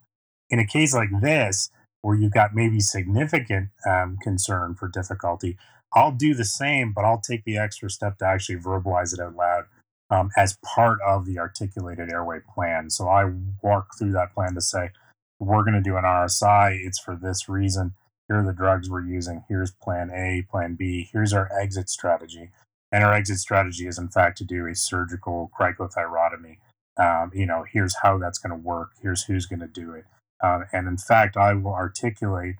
In 0.50 0.58
a 0.58 0.66
case 0.66 0.94
like 0.94 1.08
this, 1.22 1.70
where 2.02 2.16
you've 2.16 2.32
got 2.32 2.54
maybe 2.54 2.80
significant 2.80 3.70
um, 3.88 4.18
concern 4.22 4.74
for 4.74 4.88
difficulty, 4.88 5.56
I'll 5.94 6.12
do 6.12 6.34
the 6.34 6.44
same, 6.44 6.92
but 6.92 7.04
I'll 7.04 7.20
take 7.20 7.44
the 7.44 7.58
extra 7.58 7.90
step 7.90 8.18
to 8.18 8.26
actually 8.26 8.56
verbalize 8.56 9.12
it 9.12 9.20
out 9.20 9.34
loud 9.34 9.64
um, 10.10 10.30
as 10.36 10.56
part 10.64 10.98
of 11.06 11.26
the 11.26 11.38
articulated 11.38 12.10
airway 12.10 12.38
plan. 12.54 12.90
So 12.90 13.08
I 13.08 13.30
walk 13.62 13.98
through 13.98 14.12
that 14.12 14.34
plan 14.34 14.54
to 14.54 14.60
say, 14.60 14.90
we're 15.38 15.62
going 15.62 15.74
to 15.74 15.80
do 15.80 15.96
an 15.96 16.04
RSI. 16.04 16.84
It's 16.84 16.98
for 16.98 17.16
this 17.16 17.48
reason. 17.48 17.94
Here 18.30 18.38
are 18.38 18.44
the 18.46 18.52
drugs 18.52 18.88
we're 18.88 19.04
using. 19.04 19.44
Here's 19.48 19.72
plan 19.72 20.12
A, 20.12 20.46
plan 20.48 20.76
B. 20.76 21.10
Here's 21.12 21.32
our 21.32 21.50
exit 21.60 21.90
strategy. 21.90 22.50
And 22.92 23.02
our 23.02 23.12
exit 23.12 23.38
strategy 23.38 23.88
is, 23.88 23.98
in 23.98 24.08
fact, 24.08 24.38
to 24.38 24.44
do 24.44 24.68
a 24.68 24.74
surgical 24.76 25.50
cricothyrotomy. 25.58 26.58
Um, 26.96 27.32
you 27.34 27.44
know, 27.44 27.64
here's 27.68 27.96
how 28.02 28.18
that's 28.18 28.38
going 28.38 28.50
to 28.50 28.56
work. 28.56 28.90
Here's 29.02 29.24
who's 29.24 29.46
going 29.46 29.58
to 29.58 29.66
do 29.66 29.94
it. 29.94 30.04
Uh, 30.40 30.60
and 30.72 30.86
in 30.86 30.96
fact, 30.96 31.36
I 31.36 31.54
will 31.54 31.74
articulate 31.74 32.54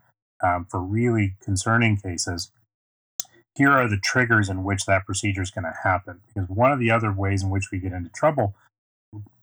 um, 0.44 0.66
for 0.68 0.80
really 0.80 1.36
concerning 1.40 1.98
cases 1.98 2.50
here 3.54 3.70
are 3.72 3.88
the 3.88 3.98
triggers 3.98 4.48
in 4.48 4.64
which 4.64 4.86
that 4.86 5.06
procedure 5.06 5.42
is 5.42 5.50
going 5.50 5.64
to 5.64 5.74
happen. 5.84 6.20
Because 6.26 6.48
one 6.48 6.72
of 6.72 6.80
the 6.80 6.90
other 6.90 7.12
ways 7.12 7.42
in 7.42 7.50
which 7.50 7.70
we 7.70 7.78
get 7.78 7.92
into 7.92 8.10
trouble 8.10 8.56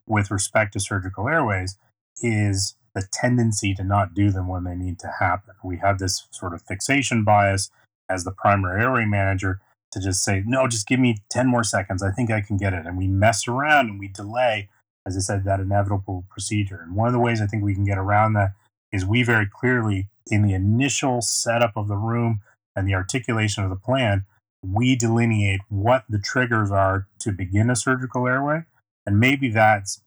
with 0.08 0.32
respect 0.32 0.74
to 0.74 0.80
surgical 0.80 1.30
airways 1.30 1.78
is 2.22 2.76
the 2.98 3.08
tendency 3.14 3.74
to 3.76 3.84
not 3.84 4.14
do 4.14 4.32
them 4.32 4.48
when 4.48 4.64
they 4.64 4.76
need 4.76 5.00
to 5.00 5.12
happen. 5.20 5.54
We 5.64 5.78
have 5.78 6.00
this 6.00 6.28
sort 6.32 6.54
of 6.54 6.62
fixation 6.62 7.24
bias 7.24 7.70
as 8.10 8.24
the 8.24 8.32
primary 8.32 8.82
airway 8.82 9.06
manager 9.06 9.62
to 9.92 10.00
just 10.00 10.24
say, 10.24 10.44
no, 10.46 10.68
just 10.68 10.88
give 10.88 11.00
me 11.00 11.20
10 11.30 11.48
more 11.48 11.64
seconds. 11.64 12.04
I 12.04 12.12
think 12.12 12.32
I 12.32 12.42
can 12.42 12.58
get 12.58 12.74
it. 12.74 12.86
And 12.86 12.98
we 12.98 13.08
mess 13.08 13.48
around 13.48 13.90
and 13.90 14.00
we 14.00 14.08
delay 14.08 14.70
as 15.08 15.16
I 15.16 15.22
said, 15.22 15.46
that 15.46 15.62
inevitable 15.62 16.26
procedure. 16.30 16.82
And 16.82 16.94
one 16.94 17.08
of 17.08 17.14
the 17.14 17.20
ways 17.20 17.42
I 17.42 17.48
think 17.48 17.64
we 17.64 17.74
can 17.74 17.86
get 17.86 17.98
around 17.98 18.34
that 18.34 18.52
is 18.92 19.06
we 19.06 19.24
very 19.24 19.48
clearly, 19.48 20.10
in 20.28 20.42
the 20.42 20.54
initial 20.54 21.22
setup 21.22 21.78
of 21.78 21.88
the 21.88 21.96
room 21.96 22.42
and 22.76 22.88
the 22.88 22.94
articulation 22.94 23.64
of 23.64 23.70
the 23.70 23.78
plan, 23.78 24.26
we 24.62 24.98
delineate 24.98 25.62
what 25.70 26.04
the 26.10 26.20
triggers 26.20 26.72
are 26.72 27.08
to 27.20 27.32
begin 27.32 27.70
a 27.70 27.76
surgical 27.76 28.28
airway. 28.28 28.64
And 29.06 29.18
maybe 29.18 29.50
that's, 29.50 30.02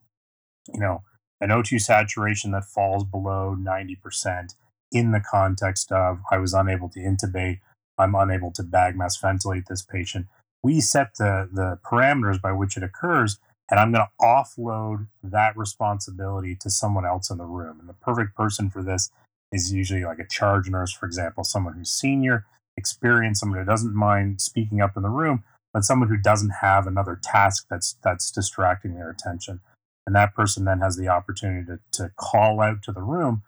you 0.69 0.81
know, 0.81 1.03
an 1.41 1.51
O2 1.51 1.81
saturation 1.81 2.51
that 2.53 2.65
falls 2.65 3.05
below 3.05 3.57
90% 3.59 4.55
in 4.93 5.13
the 5.13 5.21
context 5.21 5.93
of 5.93 6.21
I 6.31 6.39
was 6.39 6.53
unable 6.53 6.89
to 6.91 7.01
intubate, 7.01 7.61
I'm 7.99 8.15
unable 8.15 8.51
to 8.53 8.63
bag 8.63 8.97
mask 8.97 9.21
ventilate 9.21 9.65
this 9.69 9.83
patient. 9.83 10.27
We 10.63 10.81
set 10.81 11.17
the, 11.19 11.49
the 11.53 11.79
parameters 11.85 12.41
by 12.41 12.53
which 12.53 12.77
it 12.77 12.83
occurs, 12.83 13.39
and 13.71 13.79
I'm 13.79 13.93
going 13.93 14.05
to 14.05 14.25
offload 14.25 15.07
that 15.23 15.57
responsibility 15.57 16.57
to 16.61 16.71
someone 16.71 17.07
else 17.07 17.31
in 17.31 17.39
the 17.39 17.45
room. 17.45 17.79
And 17.81 17.89
the 17.89 17.95
perfect 17.95 18.35
person 18.35 18.69
for 18.69 18.83
this 18.83 19.11
is 19.53 19.73
usually 19.73 20.05
like 20.05 20.19
a 20.19 20.27
charge 20.27 20.69
nurse, 20.69 20.93
for 20.93 21.07
example, 21.07 21.45
someone 21.45 21.75
who's 21.75 21.91
senior, 21.91 22.47
experienced, 22.77 23.41
someone 23.41 23.59
who 23.59 23.65
doesn't 23.65 23.95
mind 23.95 24.41
speaking 24.41 24.81
up 24.81 24.97
in 24.97 25.03
the 25.03 25.09
room, 25.09 25.45
but 25.73 25.85
someone 25.85 26.09
who 26.09 26.17
doesn't 26.17 26.55
have 26.61 26.87
another 26.87 27.19
task 27.23 27.67
that's 27.71 27.97
that's 28.03 28.31
distracting 28.31 28.95
their 28.95 29.11
attention. 29.11 29.61
And 30.07 30.17
that 30.17 30.35
person 30.35 30.65
then 30.65 30.81
has 30.81 30.97
the 30.97 31.09
opportunity 31.09 31.67
to, 31.67 31.79
to 31.93 32.11
call 32.17 32.61
out 32.61 32.83
to 32.85 32.93
the 32.93 33.03
room 33.03 33.43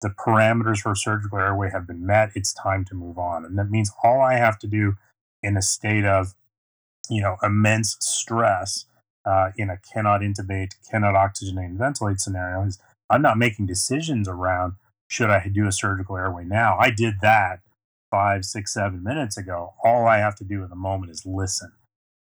the 0.00 0.10
parameters 0.10 0.78
for 0.78 0.94
surgical 0.94 1.38
airway 1.38 1.70
have 1.70 1.86
been 1.86 2.06
met. 2.06 2.30
It's 2.34 2.52
time 2.52 2.84
to 2.86 2.94
move 2.94 3.18
on. 3.18 3.44
And 3.44 3.58
that 3.58 3.70
means 3.70 3.90
all 4.02 4.20
I 4.20 4.34
have 4.34 4.58
to 4.60 4.66
do 4.66 4.94
in 5.42 5.56
a 5.56 5.62
state 5.62 6.04
of, 6.04 6.34
you 7.10 7.20
know, 7.20 7.36
immense 7.42 7.96
stress 8.00 8.86
uh, 9.24 9.50
in 9.56 9.70
a 9.70 9.78
cannot 9.92 10.20
intubate, 10.20 10.74
cannot 10.90 11.14
oxygenate 11.14 11.66
and 11.66 11.78
ventilate 11.78 12.20
scenario 12.20 12.64
is 12.64 12.78
I'm 13.10 13.22
not 13.22 13.38
making 13.38 13.66
decisions 13.66 14.28
around 14.28 14.74
should 15.08 15.30
I 15.30 15.48
do 15.48 15.66
a 15.66 15.72
surgical 15.72 16.16
airway 16.16 16.44
now. 16.44 16.76
I 16.78 16.90
did 16.90 17.14
that 17.22 17.60
five, 18.10 18.44
six, 18.44 18.74
seven 18.74 19.02
minutes 19.02 19.36
ago. 19.36 19.74
All 19.82 20.06
I 20.06 20.18
have 20.18 20.36
to 20.36 20.44
do 20.44 20.62
in 20.62 20.70
the 20.70 20.76
moment 20.76 21.10
is 21.10 21.24
listen. 21.26 21.72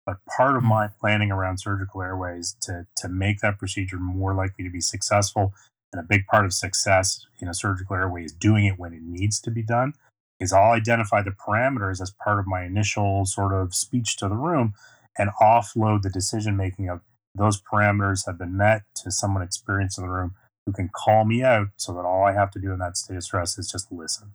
But 0.07 0.25
part 0.25 0.57
of 0.57 0.63
my 0.63 0.89
planning 1.01 1.31
around 1.31 1.59
surgical 1.59 2.01
airways 2.01 2.57
to 2.63 2.87
to 2.97 3.09
make 3.09 3.41
that 3.41 3.59
procedure 3.59 3.99
more 3.99 4.33
likely 4.33 4.65
to 4.65 4.71
be 4.71 4.81
successful 4.81 5.53
and 5.93 6.01
a 6.01 6.07
big 6.07 6.27
part 6.27 6.45
of 6.45 6.53
success 6.53 7.27
in 7.41 7.49
a 7.49 7.55
surgical 7.55 7.97
airway 7.97 8.25
is 8.25 8.33
doing 8.33 8.65
it 8.65 8.79
when 8.79 8.93
it 8.93 9.03
needs 9.03 9.41
to 9.41 9.51
be 9.51 9.63
done. 9.63 9.93
Is 10.39 10.53
I'll 10.53 10.73
identify 10.73 11.23
the 11.23 11.31
parameters 11.31 12.01
as 12.01 12.11
part 12.23 12.39
of 12.39 12.47
my 12.47 12.63
initial 12.65 13.25
sort 13.25 13.53
of 13.53 13.75
speech 13.75 14.17
to 14.17 14.29
the 14.29 14.35
room 14.35 14.73
and 15.17 15.31
offload 15.41 16.03
the 16.03 16.11
decision 16.11 16.57
making 16.57 16.89
of 16.89 17.01
those 17.35 17.61
parameters 17.61 18.27
have 18.27 18.39
been 18.39 18.57
met 18.57 18.83
to 19.03 19.11
someone 19.11 19.43
experienced 19.43 19.99
in 19.99 20.05
the 20.05 20.11
room 20.11 20.35
who 20.65 20.73
can 20.73 20.89
call 20.89 21.25
me 21.25 21.43
out 21.43 21.69
so 21.77 21.93
that 21.93 22.05
all 22.05 22.25
I 22.25 22.33
have 22.33 22.51
to 22.51 22.59
do 22.59 22.73
in 22.73 22.79
that 22.79 22.97
state 22.97 23.17
of 23.17 23.23
stress 23.23 23.59
is 23.59 23.71
just 23.71 23.91
listen. 23.91 24.33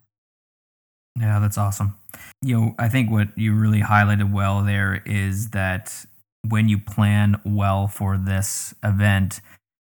Yeah, 1.18 1.38
that's 1.40 1.58
awesome. 1.58 1.94
You 2.40 2.60
know, 2.60 2.74
I 2.78 2.88
think 2.88 3.10
what 3.10 3.36
you 3.36 3.54
really 3.54 3.80
highlighted 3.80 4.32
well 4.32 4.62
there 4.62 5.02
is 5.04 5.50
that 5.50 6.04
when 6.48 6.68
you 6.68 6.78
plan 6.78 7.40
well 7.44 7.86
for 7.86 8.16
this 8.16 8.74
event, 8.82 9.40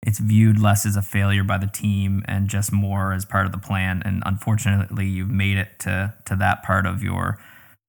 it's 0.05 0.19
viewed 0.19 0.59
less 0.59 0.85
as 0.85 0.95
a 0.95 1.01
failure 1.01 1.43
by 1.43 1.57
the 1.57 1.67
team 1.67 2.23
and 2.27 2.47
just 2.49 2.71
more 2.71 3.13
as 3.13 3.23
part 3.23 3.45
of 3.45 3.51
the 3.51 3.59
plan. 3.59 4.01
And 4.03 4.23
unfortunately, 4.25 5.05
you've 5.05 5.29
made 5.29 5.57
it 5.57 5.79
to 5.79 6.13
to 6.25 6.35
that 6.37 6.63
part 6.63 6.85
of 6.87 7.03
your 7.03 7.39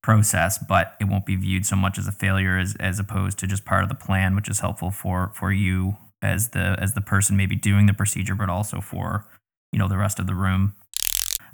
process, 0.03 0.59
but 0.59 0.95
it 0.99 1.05
won't 1.05 1.25
be 1.25 1.35
viewed 1.35 1.65
so 1.65 1.75
much 1.75 1.97
as 1.97 2.07
a 2.07 2.11
failure 2.11 2.57
as 2.57 2.75
as 2.79 2.99
opposed 2.99 3.39
to 3.39 3.47
just 3.47 3.65
part 3.65 3.83
of 3.83 3.89
the 3.89 3.95
plan, 3.95 4.35
which 4.35 4.47
is 4.49 4.59
helpful 4.59 4.91
for 4.91 5.31
for 5.33 5.51
you 5.51 5.97
as 6.21 6.49
the 6.49 6.75
as 6.79 6.93
the 6.93 7.01
person 7.01 7.35
maybe 7.35 7.55
doing 7.55 7.87
the 7.87 7.93
procedure, 7.93 8.35
but 8.35 8.49
also 8.49 8.79
for 8.79 9.25
you 9.71 9.79
know 9.79 9.87
the 9.87 9.97
rest 9.97 10.19
of 10.19 10.27
the 10.27 10.35
room. 10.35 10.73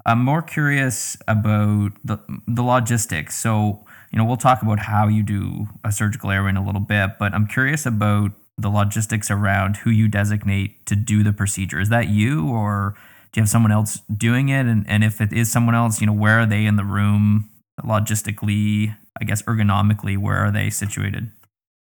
I'm 0.09 0.23
more 0.23 0.41
curious 0.41 1.17
about 1.27 1.91
the 2.03 2.17
the 2.47 2.63
logistics. 2.63 3.37
So 3.37 3.85
you 4.11 4.17
know 4.17 4.25
we'll 4.25 4.37
talk 4.37 4.63
about 4.63 4.79
how 4.79 5.07
you 5.07 5.21
do 5.21 5.67
a 5.83 5.91
surgical 5.91 6.31
airway 6.31 6.49
in 6.49 6.57
a 6.57 6.65
little 6.65 6.81
bit, 6.81 7.11
but 7.19 7.31
I'm 7.35 7.45
curious 7.45 7.85
about 7.85 8.31
the 8.57 8.69
logistics 8.69 9.29
around 9.29 9.77
who 9.77 9.91
you 9.91 10.07
designate 10.07 10.83
to 10.87 10.95
do 10.95 11.23
the 11.23 11.31
procedure. 11.31 11.79
Is 11.79 11.89
that 11.89 12.07
you 12.07 12.49
or 12.49 12.95
do 13.31 13.39
you 13.39 13.43
have 13.43 13.49
someone 13.49 13.71
else 13.71 14.01
doing 14.17 14.49
it? 14.49 14.65
And, 14.65 14.83
and 14.89 15.03
if 15.03 15.21
it 15.21 15.31
is 15.31 15.51
someone 15.51 15.75
else, 15.75 16.01
you 16.01 16.07
know, 16.07 16.13
where 16.13 16.39
are 16.39 16.45
they 16.47 16.65
in 16.65 16.75
the 16.75 16.83
room 16.83 17.47
logistically, 17.81 18.97
I 19.21 19.25
guess 19.25 19.43
ergonomically, 19.43 20.17
where 20.17 20.37
are 20.37 20.51
they 20.51 20.71
situated? 20.71 21.31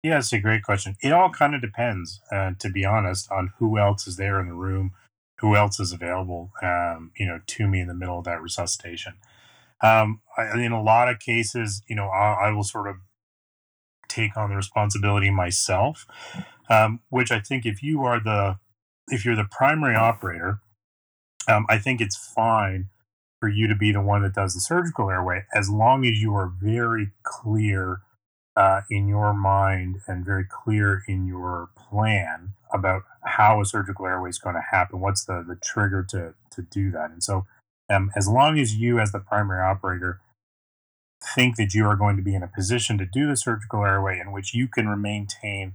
Yeah, 0.01 0.17
it's 0.17 0.33
a 0.33 0.39
great 0.39 0.63
question. 0.63 0.95
It 1.01 1.11
all 1.11 1.29
kind 1.29 1.55
of 1.55 1.61
depends, 1.61 2.21
uh, 2.31 2.51
to 2.59 2.69
be 2.69 2.85
honest, 2.85 3.31
on 3.31 3.51
who 3.59 3.77
else 3.77 4.07
is 4.07 4.15
there 4.15 4.39
in 4.39 4.47
the 4.47 4.53
room, 4.53 4.93
who 5.43 5.55
else 5.55 5.79
is 5.79 5.93
available, 5.93 6.51
um, 6.63 7.11
you 7.19 7.27
know, 7.27 7.41
to 7.47 7.67
me 7.67 7.81
in 7.81 7.89
the 7.89 7.95
middle 7.95 8.19
of 8.19 8.25
that 8.25 8.41
resuscitation. 8.41 9.15
Um, 9.83 10.21
I, 10.37 10.59
in 10.59 10.73
a 10.73 10.83
lot 10.83 11.09
of 11.09 11.19
cases, 11.19 11.83
you 11.87 11.95
know, 11.95 12.09
I, 12.09 12.49
I 12.49 12.51
will 12.51 12.63
sort 12.65 12.89
of 12.89 12.97
take 14.09 14.37
on 14.37 14.49
the 14.49 14.57
responsibility 14.57 15.31
myself 15.31 16.07
um, 16.69 17.01
which 17.09 17.31
I 17.31 17.39
think 17.39 17.65
if 17.65 17.83
you 17.83 18.03
are 18.03 18.19
the 18.19 18.57
if 19.09 19.25
you're 19.25 19.37
the 19.37 19.47
primary 19.51 19.95
operator, 19.95 20.61
um, 21.49 21.65
I 21.69 21.79
think 21.79 22.01
it's 22.01 22.17
fine 22.17 22.89
for 23.39 23.49
you 23.49 23.67
to 23.67 23.75
be 23.75 23.91
the 23.91 24.01
one 24.01 24.23
that 24.23 24.33
does 24.35 24.53
the 24.53 24.61
surgical 24.61 25.09
airway 25.09 25.45
as 25.53 25.69
long 25.69 26.05
as 26.05 26.21
you 26.21 26.35
are 26.35 26.47
very 26.61 27.11
clear 27.23 28.01
uh, 28.55 28.81
in 28.89 29.07
your 29.07 29.33
mind 29.33 30.01
and 30.07 30.25
very 30.25 30.45
clear 30.49 31.03
in 31.07 31.27
your 31.27 31.69
plan 31.77 32.53
about 32.73 33.03
how 33.23 33.61
a 33.61 33.65
surgical 33.65 34.05
airway 34.05 34.29
is 34.29 34.39
going 34.39 34.55
to 34.55 34.63
happen. 34.71 34.99
What's 34.99 35.25
the 35.25 35.43
the 35.47 35.57
trigger 35.63 36.05
to 36.09 36.33
to 36.51 36.61
do 36.61 36.91
that? 36.91 37.11
And 37.11 37.23
so, 37.23 37.45
um, 37.89 38.11
as 38.15 38.27
long 38.27 38.59
as 38.59 38.75
you, 38.75 38.99
as 38.99 39.11
the 39.11 39.19
primary 39.19 39.61
operator, 39.61 40.19
think 41.35 41.55
that 41.57 41.73
you 41.73 41.85
are 41.85 41.95
going 41.95 42.17
to 42.17 42.23
be 42.23 42.35
in 42.35 42.43
a 42.43 42.47
position 42.47 42.97
to 42.97 43.05
do 43.05 43.27
the 43.27 43.37
surgical 43.37 43.85
airway 43.85 44.19
in 44.19 44.31
which 44.31 44.53
you 44.53 44.67
can 44.67 45.01
maintain 45.01 45.73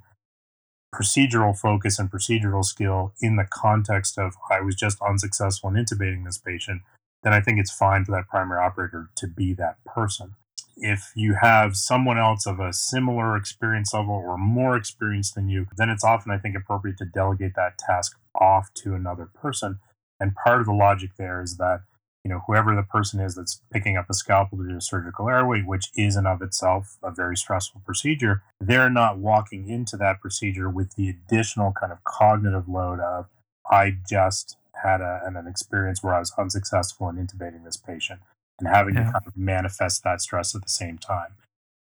procedural 0.95 1.57
focus 1.57 1.99
and 1.99 2.11
procedural 2.11 2.65
skill 2.65 3.13
in 3.21 3.37
the 3.37 3.47
context 3.49 4.19
of 4.19 4.35
I 4.51 4.61
was 4.61 4.75
just 4.75 4.99
unsuccessful 5.03 5.71
in 5.71 5.77
intubating 5.77 6.25
this 6.25 6.39
patient, 6.39 6.83
then 7.23 7.33
I 7.33 7.41
think 7.41 7.59
it's 7.59 7.73
fine 7.73 8.05
for 8.05 8.13
that 8.13 8.29
primary 8.29 8.61
operator 8.61 9.11
to 9.17 9.27
be 9.27 9.53
that 9.55 9.77
person. 9.85 10.35
If 10.81 11.13
you 11.15 11.37
have 11.41 11.77
someone 11.77 12.19
else 12.19 12.47
of 12.47 12.61
a 12.61 12.73
similar 12.73 13.37
experience 13.37 13.93
level 13.93 14.15
or 14.15 14.39
more 14.39 14.77
experience 14.77 15.33
than 15.33 15.49
you, 15.49 15.67
then 15.77 15.91
it's 15.91 16.05
often, 16.05 16.33
I 16.33 16.39
think, 16.39 16.57
appropriate 16.57 16.99
to 16.99 17.05
delegate 17.05 17.55
that 17.57 17.79
task 17.79 18.17
off 18.35 18.73
to 18.75 18.95
another 18.95 19.27
person. 19.27 19.81
And 20.21 20.35
part 20.35 20.61
of 20.61 20.67
the 20.67 20.73
logic 20.73 21.11
there 21.19 21.43
is 21.43 21.57
that 21.57 21.81
you 22.25 22.35
know, 22.35 22.43
whoever 22.47 22.75
the 22.75 22.83
person 22.83 23.21
is 23.21 23.37
that's 23.37 23.63
picking 23.73 23.97
up 23.97 24.07
a 24.11 24.15
scalpel 24.15 24.59
to 24.59 24.69
do 24.69 24.77
a 24.77 24.81
surgical 24.81 25.29
airway, 25.31 25.63
which 25.63 25.91
is 25.97 26.17
in 26.17 26.27
of 26.27 26.43
itself 26.43 26.99
a 27.03 27.11
very 27.11 27.37
stressful 27.37 27.81
procedure, 27.87 28.43
they're 28.61 28.91
not 28.91 29.19
walking 29.19 29.69
into 29.69 29.97
that 29.97 30.21
procedure 30.21 30.69
with 30.69 30.95
the 30.97 31.09
additional 31.09 31.73
kind 31.73 31.93
of 31.93 32.05
cognitive 32.05 32.69
load 32.69 33.01
of, 33.01 33.27
I 33.71 33.95
just 34.09 34.57
had 34.83 35.01
a, 35.01 35.23
an, 35.25 35.37
an 35.37 35.47
experience 35.47 36.03
where 36.03 36.15
I 36.15 36.19
was 36.19 36.33
unsuccessful 36.37 37.09
in 37.09 37.17
intubating 37.17 37.65
this 37.65 37.77
patient 37.79 38.21
and 38.59 38.69
having 38.69 38.95
yeah. 38.95 39.05
to 39.05 39.13
kind 39.13 39.27
of 39.27 39.37
manifest 39.37 40.03
that 40.05 40.21
stress 40.21 40.55
at 40.55 40.63
the 40.63 40.69
same 40.69 40.99
time. 40.99 41.35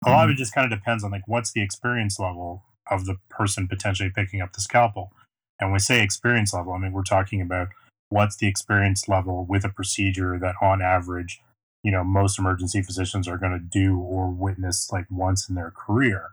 A 0.06 0.10
lot 0.10 0.24
of 0.24 0.30
it 0.30 0.34
mm-hmm. 0.34 0.40
just 0.40 0.54
kind 0.54 0.72
of 0.72 0.78
depends 0.78 1.04
on 1.04 1.12
like 1.12 1.28
what's 1.28 1.52
the 1.52 1.62
experience 1.62 2.20
level 2.20 2.64
of 2.90 3.06
the 3.06 3.18
person 3.30 3.68
potentially 3.68 4.10
picking 4.10 4.42
up 4.42 4.54
the 4.54 4.62
scalpel. 4.62 5.12
And 5.60 5.70
when 5.70 5.74
we 5.74 5.80
say 5.80 6.02
experience 6.02 6.54
level, 6.54 6.74
I 6.74 6.80
mean 6.80 6.92
we're 6.92 7.04
talking 7.04 7.42
about 7.42 7.68
what's 8.10 8.36
the 8.36 8.48
experience 8.48 9.08
level 9.08 9.46
with 9.48 9.64
a 9.64 9.70
procedure 9.70 10.38
that 10.40 10.56
on 10.62 10.82
average 10.82 11.40
you 11.84 11.92
know 11.92 12.04
most 12.04 12.38
emergency 12.38 12.82
physicians 12.82 13.28
are 13.28 13.38
going 13.38 13.52
to 13.52 13.60
do 13.60 13.98
or 13.98 14.30
witness 14.30 14.92
like 14.92 15.06
once 15.10 15.50
in 15.50 15.56
their 15.56 15.72
career 15.72 16.32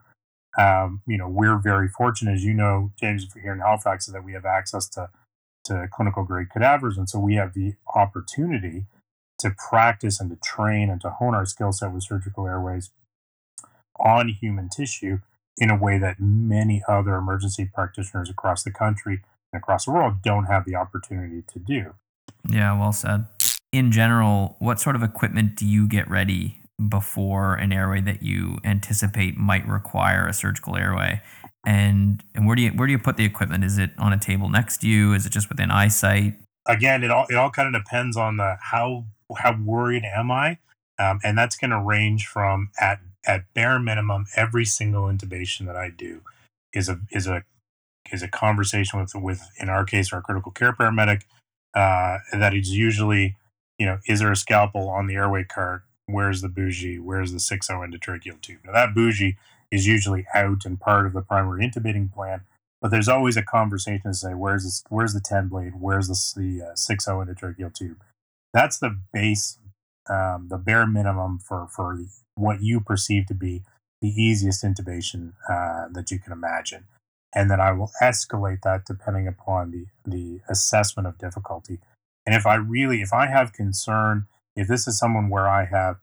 um, 0.59 1.03
you 1.07 1.17
know 1.17 1.29
we're 1.29 1.59
very 1.59 1.89
fortunate 1.89 2.35
as 2.35 2.45
you 2.45 2.53
know 2.53 2.91
james 3.01 3.27
here 3.41 3.53
in 3.53 3.61
halifax 3.61 4.07
that 4.07 4.25
we 4.25 4.33
have 4.33 4.45
access 4.45 4.89
to 4.89 5.09
to 5.65 5.87
clinical 5.93 6.25
grade 6.25 6.51
cadavers 6.51 6.99
and 6.99 7.09
so 7.09 7.19
we 7.19 7.35
have 7.35 7.55
the 7.55 7.75
opportunity 7.95 8.87
to 9.39 9.55
practice 9.71 10.21
and 10.21 10.31
to 10.31 10.37
train 10.37 10.91
and 10.91 11.01
to 11.01 11.11
hone 11.11 11.35
our 11.35 11.47
skill 11.47 11.73
set 11.73 11.93
with 11.93 12.03
surgical 12.03 12.47
airways 12.47 12.91
on 13.99 14.29
human 14.29 14.69
tissue 14.69 15.19
in 15.57 15.71
a 15.71 15.77
way 15.77 15.99
that 15.99 16.21
many 16.21 16.83
other 16.89 17.17
emergency 17.17 17.69
practitioners 17.73 18.31
across 18.31 18.63
the 18.63 18.71
country 18.71 19.23
and 19.53 19.61
across 19.61 19.87
the 19.87 19.93
world 19.93 20.23
don't 20.23 20.45
have 20.45 20.65
the 20.65 20.75
opportunity 20.75 21.43
to 21.53 21.59
do. 21.59 21.95
Yeah, 22.49 22.79
well 22.79 22.93
said. 22.93 23.27
In 23.73 23.91
general, 23.93 24.57
what 24.61 24.81
sort 24.81 24.97
of 24.97 25.03
equipment 25.03 25.57
do 25.57 25.67
you 25.67 25.89
get 25.89 26.09
ready 26.09 26.61
before 26.89 27.55
an 27.55 27.73
airway 27.73 28.01
that 28.03 28.23
you 28.23 28.59
anticipate 28.65 29.37
might 29.37 29.67
require 29.67 30.27
a 30.27 30.33
surgical 30.33 30.77
airway? 30.77 31.21
And 31.67 32.23
and 32.35 32.47
where 32.47 32.57
do 32.57 32.63
you 32.63 32.71
where 32.71 32.87
do 32.87 32.93
you 32.93 32.99
put 32.99 33.17
the 33.17 33.25
equipment? 33.25 33.65
Is 33.65 33.79
it 33.79 33.91
on 33.99 34.13
a 34.13 34.19
table 34.19 34.49
next 34.49 34.79
to 34.79 34.89
you? 34.89 35.13
Is 35.13 35.27
it 35.27 35.31
just 35.31 35.49
within 35.49 35.71
eyesight? 35.71 36.35
Again, 36.67 37.03
it 37.03 37.11
all 37.11 37.27
it 37.29 37.35
all 37.35 37.51
kind 37.51 37.75
of 37.75 37.83
depends 37.83 38.17
on 38.17 38.37
the 38.37 38.57
how 38.61 39.05
how 39.37 39.57
worried 39.63 40.05
am 40.05 40.31
I, 40.31 40.59
um, 40.99 41.21
and 41.23 41.37
that's 41.37 41.57
going 41.57 41.71
to 41.71 41.81
range 41.81 42.27
from 42.27 42.71
at 42.81 43.01
at 43.27 43.53
bare 43.55 43.79
minimum 43.79 44.27
every 44.37 44.65
single 44.65 45.05
intubation 45.05 45.67
that 45.67 45.77
I 45.77 45.91
do 45.91 46.23
is 46.73 46.89
a 46.89 47.01
is 47.11 47.27
a 47.27 47.45
is 48.13 48.23
a 48.23 48.29
conversation 48.29 49.01
with 49.01 49.15
with 49.15 49.43
in 49.59 49.69
our 49.69 49.85
case 49.85 50.13
our 50.13 50.23
critical 50.23 50.53
care 50.53 50.73
paramedic 50.73 51.23
uh, 51.75 52.19
that 52.33 52.55
is 52.55 52.71
usually 52.75 53.37
you 53.79 53.87
know 53.87 53.99
is 54.07 54.21
there 54.21 54.33
a 54.33 54.37
scalpel 54.37 54.89
on 54.89 55.07
the 55.07 55.15
airway 55.15 55.45
cart? 55.45 55.83
Where's 56.07 56.41
the 56.41 56.49
bougie? 56.49 56.99
Where's 56.99 57.33
the 57.33 57.41
6 57.41 57.69
endotracheal 57.69 58.41
tube? 58.41 58.61
Now 58.65 58.73
that 58.73 58.95
bougie 58.95 59.37
is 59.71 59.87
usually 59.87 60.27
out 60.35 60.65
and 60.65 60.81
part 60.81 61.07
of 61.07 61.13
the 61.13 61.21
primary 61.21 61.69
intubating 61.69 62.13
plan 62.13 62.43
but 62.81 62.91
there's 62.91 63.09
always 63.09 63.37
a 63.37 63.43
conversation 63.43 64.11
to 64.11 64.15
say 64.15 64.35
where's 64.35 64.65
this 64.65 64.85
where's 64.89 65.15
the 65.15 65.21
10 65.21 65.49
blade? 65.49 65.73
Where's 65.79 66.09
the, 66.09 66.41
the 66.41 66.71
uh, 66.71 66.75
6 66.75 67.07
endotracheal 67.07 67.75
tube 67.75 68.03
that's 68.53 68.79
the 68.79 68.99
base 69.13 69.59
um, 70.11 70.49
the 70.51 70.59
bare 70.59 70.87
minimum 70.87 71.39
for 71.39 71.69
for 71.75 71.99
what 72.35 72.63
you 72.63 72.81
perceive 72.81 73.27
to 73.27 73.35
be 73.35 73.63
the 74.01 74.09
easiest 74.09 74.65
intubation 74.65 75.33
uh, 75.51 75.89
that 75.93 76.11
you 76.11 76.19
can 76.19 76.33
imagine 76.33 76.85
and 77.35 77.51
then 77.51 77.61
I 77.61 77.73
will 77.73 77.93
escalate 78.03 78.63
that 78.63 78.85
depending 78.87 79.29
upon 79.29 79.71
the 79.71 79.87
the 80.05 80.41
assessment 80.49 81.07
of 81.07 81.19
difficulty. 81.19 81.81
And 82.27 82.35
if 82.35 82.47
I 82.47 82.55
really, 82.57 83.01
if 83.03 83.13
I 83.13 83.27
have 83.27 83.53
concern, 83.53 84.27
if 84.57 84.69
this 84.69 84.87
is 84.87 84.99
someone 84.99 85.29
where 85.31 85.49
I 85.49 85.67
have 85.67 85.97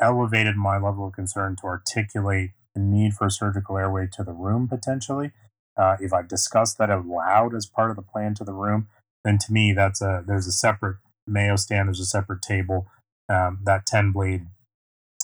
elevated 0.00 0.56
my 0.56 0.78
level 0.78 1.06
of 1.06 1.14
concern 1.14 1.56
to 1.56 1.66
articulate 1.66 2.50
the 2.74 2.80
need 2.80 3.14
for 3.14 3.26
a 3.26 3.30
surgical 3.30 3.76
airway 3.76 4.08
to 4.12 4.24
the 4.24 4.32
room 4.32 4.68
potentially, 4.68 5.32
uh, 5.76 5.96
if 6.00 6.12
I've 6.12 6.28
discussed 6.28 6.78
that 6.78 6.90
out 6.90 7.06
loud 7.06 7.54
as 7.54 7.66
part 7.66 7.90
of 7.90 7.96
the 7.96 8.02
plan 8.02 8.34
to 8.34 8.44
the 8.44 8.52
room, 8.52 8.88
then 9.24 9.38
to 9.38 9.52
me 9.52 9.72
that's 9.72 10.02
a 10.02 10.22
there's 10.26 10.46
a 10.46 10.52
separate 10.52 10.98
Mayo 11.28 11.56
stand, 11.56 11.88
there's 11.88 12.00
a 12.00 12.04
separate 12.04 12.42
table. 12.42 12.86
Um, 13.28 13.60
that 13.64 13.86
10 13.86 14.12
blade, 14.12 14.46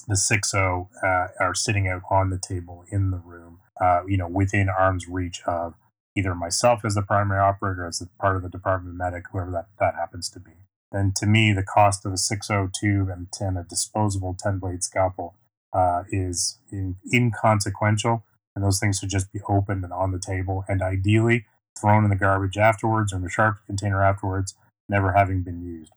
the 0.07 0.15
6.0 0.15 0.89
uh, 1.03 1.29
are 1.41 1.55
sitting 1.55 1.89
out 1.89 2.03
on 2.11 2.31
the 2.31 2.39
table 2.39 2.85
in 2.91 3.11
the 3.11 3.17
room 3.17 3.61
uh, 3.81 4.03
you 4.07 4.17
know, 4.17 4.29
within 4.29 4.69
arm's 4.69 5.09
reach 5.09 5.43
of 5.47 5.75
either 6.17 6.35
myself 6.35 6.85
as 6.85 6.95
the 6.95 7.03
primary 7.03 7.41
operator, 7.41 7.87
as 7.87 8.01
a 8.01 8.07
part 8.21 8.37
of 8.37 8.43
the 8.43 8.49
department 8.49 8.97
medic, 8.97 9.25
whoever 9.33 9.51
that, 9.51 9.67
that 9.81 9.95
happens 9.95 10.31
to 10.31 10.39
be. 10.39 10.53
Then 10.93 11.13
to 11.17 11.27
me, 11.27 11.53
the 11.53 11.65
cost 11.65 12.07
of 12.07 12.13
a 12.13 12.17
6.0 12.17 12.73
tube 12.73 13.09
and 13.09 13.33
10, 13.33 13.57
a 13.57 13.65
disposable 13.65 14.37
10 14.39 14.59
blade 14.59 14.85
scalpel 14.85 15.35
uh, 15.73 16.05
is 16.11 16.59
in, 16.71 16.97
inconsequential. 17.13 18.25
And 18.55 18.65
those 18.65 18.79
things 18.79 19.01
should 19.01 19.09
just 19.09 19.33
be 19.33 19.41
opened 19.49 19.83
and 19.83 19.93
on 19.93 20.13
the 20.13 20.21
table 20.21 20.65
and 20.69 20.81
ideally 20.81 21.47
thrown 21.81 22.05
in 22.05 22.11
the 22.11 22.17
garbage 22.17 22.57
afterwards 22.57 23.13
or 23.13 23.17
in 23.17 23.23
the 23.23 23.29
sharp 23.29 23.57
container 23.67 24.05
afterwards, 24.05 24.55
never 24.89 25.13
having 25.13 25.43
been 25.43 25.63
used. 25.63 25.93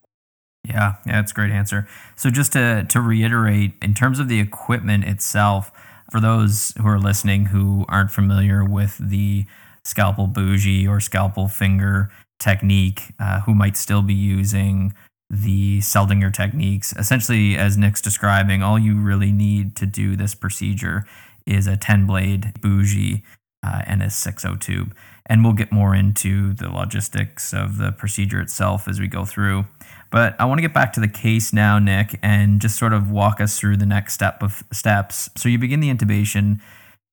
Yeah, 0.64 0.96
yeah, 1.06 1.14
that's 1.14 1.32
a 1.32 1.36
great 1.36 1.52
answer. 1.52 1.88
So 2.16 2.30
just 2.30 2.54
to, 2.54 2.86
to 2.90 3.02
reiterate, 3.02 3.74
in 3.82 3.94
terms 3.94 4.20
of 4.20 4.28
the 4.28 4.40
equipment 4.40 5.06
itself, 5.06 5.72
for 6.12 6.20
those 6.20 6.74
who 6.78 6.88
are 6.88 7.00
listening 7.00 7.48
who 7.48 7.86
aren't 7.90 8.12
familiar 8.12 8.64
with 8.64 8.98
the 8.98 9.46
scalpel 9.84 10.28
bougie 10.28 10.88
or 10.88 11.00
scalpel 11.00 11.48
finger 11.48 12.12
technique, 12.40 13.14
uh, 13.20 13.42
who 13.42 13.54
might 13.54 13.78
still 13.78 14.02
be 14.02 14.14
using 14.14 14.94
the 15.30 15.80
Seldinger 15.80 16.34
techniques, 16.34 16.94
essentially, 16.98 17.58
as 17.58 17.78
Nick's 17.78 18.02
describing, 18.02 18.64
all 18.64 18.80
you 18.80 18.96
really 18.96 19.32
need 19.32 19.76
to 19.76 19.86
do 19.86 20.16
this 20.16 20.34
procedure 20.36 21.06
is 21.46 21.68
a 21.68 21.76
10 21.76 22.06
blade 22.06 22.54
bougie 22.62 23.24
uh, 23.66 23.82
and 23.86 24.02
a 24.02 24.10
60 24.10 24.58
tube. 24.58 24.96
And 25.28 25.44
we'll 25.44 25.54
get 25.54 25.72
more 25.72 25.94
into 25.94 26.54
the 26.54 26.70
logistics 26.70 27.54
of 27.54 27.78
the 27.78 27.92
procedure 27.92 28.40
itself 28.40 28.88
as 28.88 29.00
we 29.00 29.08
go 29.08 29.26
through. 29.26 29.66
But 30.10 30.40
I 30.40 30.46
want 30.46 30.60
to 30.60 30.62
get 30.62 30.74
back 30.74 30.94
to 30.94 31.00
the 31.00 31.08
case 31.08 31.52
now, 31.52 31.80
Nick, 31.80 32.18
and 32.24 32.62
just 32.62 32.78
sort 32.78 32.94
of 32.94 33.12
walk 33.12 33.42
us 33.42 33.60
through 33.60 33.78
the 33.78 33.86
next 33.86 34.14
step 34.14 34.42
of 34.42 34.64
steps. 34.72 35.30
So 35.36 35.50
you 35.50 35.60
begin 35.60 35.82
the 35.82 35.94
intubation, 35.94 36.62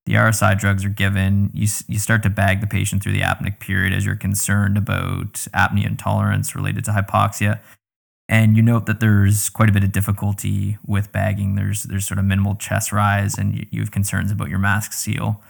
the 0.05 0.13
RSI 0.13 0.57
drugs 0.57 0.85
are 0.85 0.89
given, 0.89 1.49
you, 1.53 1.67
you 1.87 1.99
start 1.99 2.23
to 2.23 2.29
bag 2.29 2.61
the 2.61 2.67
patient 2.67 3.03
through 3.03 3.13
the 3.13 3.21
apneic 3.21 3.59
period 3.59 3.91
as 3.91 4.05
you're 4.05 4.15
concerned 4.15 4.77
about 4.77 5.33
apnea 5.53 5.85
intolerance 5.85 6.55
related 6.55 6.85
to 6.85 6.91
hypoxia. 6.91 7.59
And 8.29 8.55
you 8.55 8.63
note 8.63 8.85
that 8.85 8.99
there's 8.99 9.49
quite 9.49 9.69
a 9.69 9.71
bit 9.71 9.83
of 9.83 9.91
difficulty 9.91 10.77
with 10.85 11.11
bagging. 11.11 11.55
There's 11.55 11.83
there's 11.83 12.07
sort 12.07 12.17
of 12.17 12.25
minimal 12.25 12.55
chest 12.55 12.91
rise, 12.91 13.37
and 13.37 13.55
you, 13.55 13.65
you 13.69 13.79
have 13.81 13.91
concerns 13.91 14.31
about 14.31 14.49
your 14.49 14.57
mask 14.57 14.93
seal. 14.93 15.43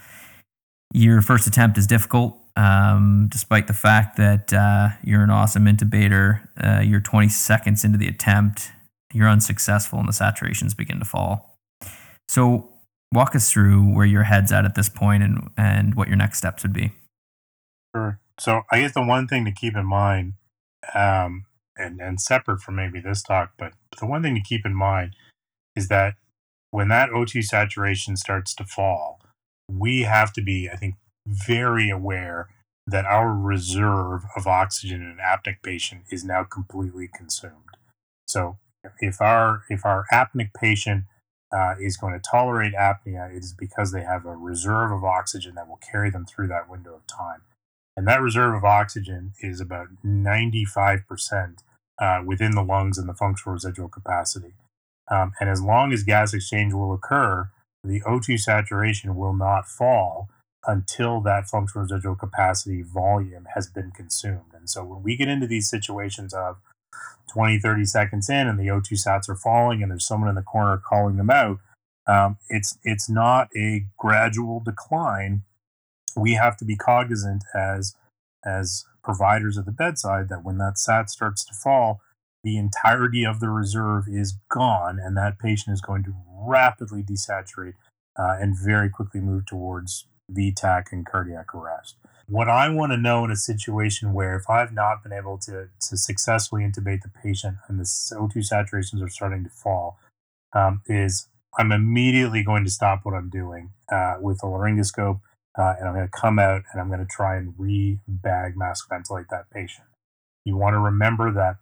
Your 0.93 1.21
first 1.21 1.47
attempt 1.47 1.77
is 1.77 1.87
difficult 1.87 2.37
um, 2.57 3.27
despite 3.31 3.67
the 3.67 3.73
fact 3.73 4.17
that 4.17 4.53
uh, 4.53 4.89
you're 5.03 5.23
an 5.23 5.29
awesome 5.29 5.65
intubator, 5.65 6.47
uh, 6.63 6.81
you're 6.81 7.01
20 7.01 7.27
seconds 7.29 7.83
into 7.83 7.97
the 7.97 8.07
attempt, 8.07 8.71
you're 9.13 9.27
unsuccessful, 9.27 9.99
and 9.99 10.07
the 10.07 10.13
saturations 10.13 10.75
begin 10.75 10.99
to 10.99 11.05
fall. 11.05 11.59
So, 12.27 12.69
walk 13.13 13.35
us 13.35 13.51
through 13.51 13.93
where 13.93 14.05
your 14.05 14.23
head's 14.23 14.51
at 14.51 14.65
at 14.65 14.75
this 14.75 14.89
point 14.89 15.23
and, 15.23 15.49
and 15.57 15.95
what 15.95 16.07
your 16.07 16.17
next 16.17 16.37
steps 16.37 16.63
would 16.63 16.73
be. 16.73 16.91
Sure. 17.95 18.19
So, 18.39 18.63
I 18.71 18.81
guess 18.81 18.93
the 18.93 19.03
one 19.03 19.27
thing 19.27 19.45
to 19.45 19.51
keep 19.51 19.75
in 19.75 19.85
mind, 19.85 20.33
um, 20.93 21.45
and, 21.77 21.99
and 21.99 22.21
separate 22.21 22.61
from 22.61 22.75
maybe 22.75 22.99
this 22.99 23.21
talk, 23.21 23.51
but 23.57 23.73
the 23.99 24.05
one 24.05 24.23
thing 24.23 24.35
to 24.35 24.41
keep 24.41 24.65
in 24.65 24.73
mind 24.73 25.15
is 25.75 25.89
that 25.89 26.15
when 26.71 26.87
that 26.87 27.09
O2 27.09 27.43
saturation 27.43 28.15
starts 28.15 28.53
to 28.55 28.63
fall, 28.63 29.19
we 29.69 30.01
have 30.01 30.31
to 30.33 30.41
be, 30.41 30.69
I 30.69 30.75
think, 30.75 30.95
very 31.25 31.89
aware 31.89 32.49
that 32.87 33.05
our 33.05 33.33
reserve 33.33 34.23
of 34.35 34.45
oxygen 34.45 35.01
in 35.01 35.07
an 35.07 35.17
apneic 35.17 35.63
patient 35.63 36.03
is 36.11 36.23
now 36.23 36.43
completely 36.43 37.09
consumed. 37.13 37.77
So 38.27 38.57
if 38.99 39.21
our 39.21 39.63
if 39.69 39.85
our 39.85 40.05
apneic 40.13 40.53
patient 40.53 41.05
uh, 41.51 41.75
is 41.79 41.97
going 41.97 42.13
to 42.13 42.19
tolerate 42.19 42.73
apnea, 42.73 43.35
it 43.35 43.43
is 43.43 43.53
because 43.57 43.91
they 43.91 44.03
have 44.03 44.25
a 44.25 44.35
reserve 44.35 44.91
of 44.91 45.03
oxygen 45.03 45.55
that 45.55 45.67
will 45.67 45.79
carry 45.91 46.09
them 46.09 46.25
through 46.25 46.47
that 46.47 46.69
window 46.69 46.93
of 46.93 47.07
time. 47.07 47.41
And 47.97 48.07
that 48.07 48.21
reserve 48.21 48.53
of 48.55 48.65
oxygen 48.65 49.33
is 49.39 49.61
about 49.61 49.87
95% 50.05 51.59
uh, 52.01 52.21
within 52.25 52.51
the 52.51 52.63
lungs 52.63 52.97
and 52.97 53.07
the 53.07 53.13
functional 53.13 53.53
residual 53.53 53.87
capacity. 53.87 54.53
Um, 55.09 55.31
and 55.39 55.49
as 55.49 55.61
long 55.61 55.93
as 55.93 56.03
gas 56.03 56.33
exchange 56.33 56.73
will 56.73 56.93
occur, 56.93 57.51
the 57.83 58.01
O2 58.01 58.39
saturation 58.39 59.15
will 59.15 59.33
not 59.33 59.67
fall 59.67 60.29
until 60.67 61.21
that 61.21 61.47
functional 61.47 61.83
residual 61.83 62.15
capacity 62.15 62.81
volume 62.81 63.47
has 63.53 63.67
been 63.67 63.91
consumed. 63.91 64.53
And 64.53 64.69
so 64.69 64.83
when 64.83 65.03
we 65.03 65.15
get 65.15 65.27
into 65.27 65.47
these 65.47 65.69
situations 65.69 66.33
of 66.33 66.57
20, 67.31 67.59
30 67.59 67.85
seconds 67.85 68.29
in 68.29 68.47
and 68.47 68.59
the 68.59 68.67
O2 68.67 68.93
sats 68.93 69.29
are 69.29 69.35
falling 69.35 69.81
and 69.81 69.91
there's 69.91 70.07
someone 70.07 70.29
in 70.29 70.35
the 70.35 70.41
corner 70.41 70.77
calling 70.77 71.17
them 71.17 71.29
out, 71.29 71.59
um, 72.07 72.37
it's 72.49 72.77
it's 72.83 73.09
not 73.09 73.49
a 73.57 73.85
gradual 73.97 74.59
decline. 74.59 75.41
We 76.15 76.33
have 76.33 76.55
to 76.57 76.65
be 76.65 76.75
cognizant 76.75 77.43
as 77.53 77.95
as 78.45 78.85
providers 79.03 79.57
at 79.57 79.65
the 79.65 79.71
bedside 79.71 80.29
that 80.29 80.43
when 80.43 80.57
that 80.59 80.77
sat 80.77 81.09
starts 81.09 81.43
to 81.45 81.53
fall, 81.53 82.01
the 82.43 82.57
entirety 82.57 83.25
of 83.25 83.39
the 83.39 83.49
reserve 83.49 84.05
is 84.07 84.35
gone, 84.49 84.99
and 84.99 85.17
that 85.17 85.39
patient 85.39 85.73
is 85.73 85.81
going 85.81 86.03
to 86.03 86.13
rapidly 86.29 87.01
desaturate 87.01 87.73
uh, 88.17 88.35
and 88.39 88.55
very 88.57 88.89
quickly 88.89 89.19
move 89.19 89.45
towards 89.45 90.05
V-tach 90.29 90.91
and 90.91 91.05
cardiac 91.05 91.53
arrest. 91.53 91.95
What 92.27 92.49
I 92.49 92.69
want 92.69 92.91
to 92.91 92.97
know 92.97 93.23
in 93.23 93.31
a 93.31 93.35
situation 93.35 94.13
where 94.13 94.35
if 94.35 94.49
I've 94.49 94.73
not 94.73 95.03
been 95.03 95.13
able 95.13 95.37
to, 95.39 95.69
to 95.79 95.97
successfully 95.97 96.63
intubate 96.63 97.01
the 97.03 97.11
patient 97.23 97.57
and 97.67 97.79
the 97.79 97.83
O2 97.83 98.37
saturations 98.37 99.03
are 99.03 99.09
starting 99.09 99.43
to 99.43 99.49
fall, 99.49 99.99
um, 100.53 100.81
is 100.87 101.27
I'm 101.57 101.71
immediately 101.71 102.43
going 102.43 102.63
to 102.63 102.71
stop 102.71 103.01
what 103.03 103.13
I'm 103.13 103.29
doing 103.29 103.71
uh, 103.91 104.15
with 104.19 104.39
the 104.39 104.47
laryngoscope 104.47 105.19
uh, 105.57 105.73
and 105.79 105.87
I'm 105.87 105.93
going 105.93 106.07
to 106.07 106.19
come 106.19 106.39
out 106.39 106.63
and 106.71 106.81
I'm 106.81 106.87
going 106.87 106.99
to 106.99 107.05
try 107.05 107.37
and 107.37 107.53
re-bag 107.57 108.57
mask 108.57 108.89
ventilate 108.89 109.27
that 109.29 109.49
patient. 109.51 109.87
You 110.43 110.57
want 110.57 110.73
to 110.73 110.79
remember 110.79 111.31
that 111.31 111.57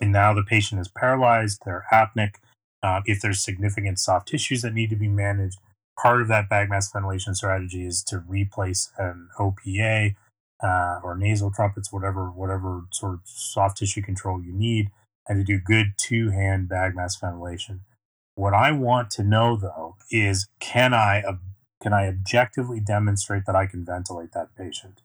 and 0.00 0.12
now 0.12 0.34
the 0.34 0.42
patient 0.42 0.80
is 0.80 0.88
paralyzed, 0.88 1.60
they're 1.64 1.86
apneic. 1.92 2.34
Uh, 2.82 3.00
if 3.06 3.20
there's 3.20 3.42
significant 3.42 3.98
soft 3.98 4.28
tissues 4.28 4.62
that 4.62 4.74
need 4.74 4.90
to 4.90 4.96
be 4.96 5.08
managed, 5.08 5.58
part 6.00 6.22
of 6.22 6.28
that 6.28 6.48
bag 6.48 6.70
mask 6.70 6.92
ventilation 6.92 7.34
strategy 7.34 7.86
is 7.86 8.02
to 8.04 8.18
replace 8.18 8.90
an 8.98 9.28
OPA 9.38 10.14
uh, 10.62 11.00
or 11.02 11.16
nasal 11.16 11.50
trumpets, 11.50 11.92
whatever 11.92 12.30
whatever 12.30 12.82
sort 12.92 13.14
of 13.14 13.20
soft 13.24 13.78
tissue 13.78 14.02
control 14.02 14.42
you 14.42 14.52
need, 14.52 14.90
and 15.28 15.38
to 15.38 15.44
do 15.44 15.60
good 15.62 15.94
two 15.96 16.30
hand 16.30 16.68
bag 16.68 16.94
mask 16.94 17.20
ventilation. 17.20 17.80
What 18.34 18.54
I 18.54 18.72
want 18.72 19.10
to 19.12 19.22
know 19.22 19.56
though 19.56 19.96
is 20.10 20.48
can 20.60 20.94
I 20.94 21.22
can 21.80 21.92
I 21.92 22.08
objectively 22.08 22.80
demonstrate 22.80 23.44
that 23.46 23.56
I 23.56 23.66
can 23.66 23.84
ventilate 23.84 24.32
that 24.32 24.56
patient? 24.56 25.02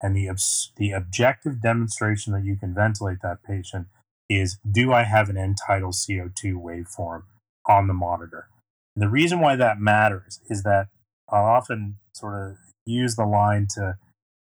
And 0.00 0.16
the 0.16 0.30
the 0.76 0.92
objective 0.92 1.60
demonstration 1.60 2.32
that 2.32 2.44
you 2.44 2.56
can 2.56 2.74
ventilate 2.74 3.20
that 3.22 3.42
patient 3.42 3.88
is 4.28 4.58
do 4.68 4.92
I 4.92 5.04
have 5.04 5.28
an 5.28 5.36
end 5.36 5.58
tidal 5.66 5.90
CO2 5.90 6.54
waveform 6.54 7.24
on 7.68 7.86
the 7.86 7.94
monitor? 7.94 8.48
And 8.94 9.02
the 9.02 9.08
reason 9.08 9.40
why 9.40 9.56
that 9.56 9.80
matters 9.80 10.40
is 10.48 10.62
that 10.62 10.88
I'll 11.28 11.44
often 11.44 11.98
sort 12.12 12.34
of 12.34 12.56
use 12.84 13.16
the 13.16 13.24
line 13.24 13.66
to 13.74 13.96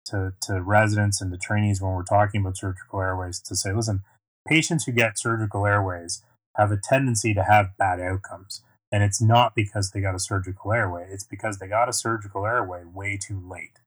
to 0.08 0.34
to 0.44 0.62
residents 0.62 1.22
and 1.22 1.32
to 1.32 1.38
trainees 1.38 1.82
when 1.82 1.94
we're 1.94 2.04
talking 2.04 2.42
about 2.42 2.58
surgical 2.58 3.02
airways 3.02 3.40
to 3.42 3.56
say, 3.56 3.74
listen, 3.74 4.04
patients 4.48 4.86
who 4.86 4.92
get 4.92 5.18
surgical 5.18 5.66
airways 5.66 6.24
have 6.56 6.72
a 6.72 6.78
tendency 6.82 7.34
to 7.34 7.44
have 7.44 7.78
bad 7.78 8.00
outcomes. 8.00 8.62
And 8.92 9.04
it's 9.04 9.22
not 9.22 9.56
because 9.56 9.92
they 9.92 10.00
got 10.00 10.16
a 10.16 10.20
surgical 10.20 10.72
airway, 10.72 11.08
it's 11.10 11.26
because 11.26 11.58
they 11.58 11.68
got 11.68 11.90
a 11.90 11.94
surgical 11.94 12.46
airway 12.46 12.84
way 12.86 13.18
too 13.22 13.42
late. 13.46 13.80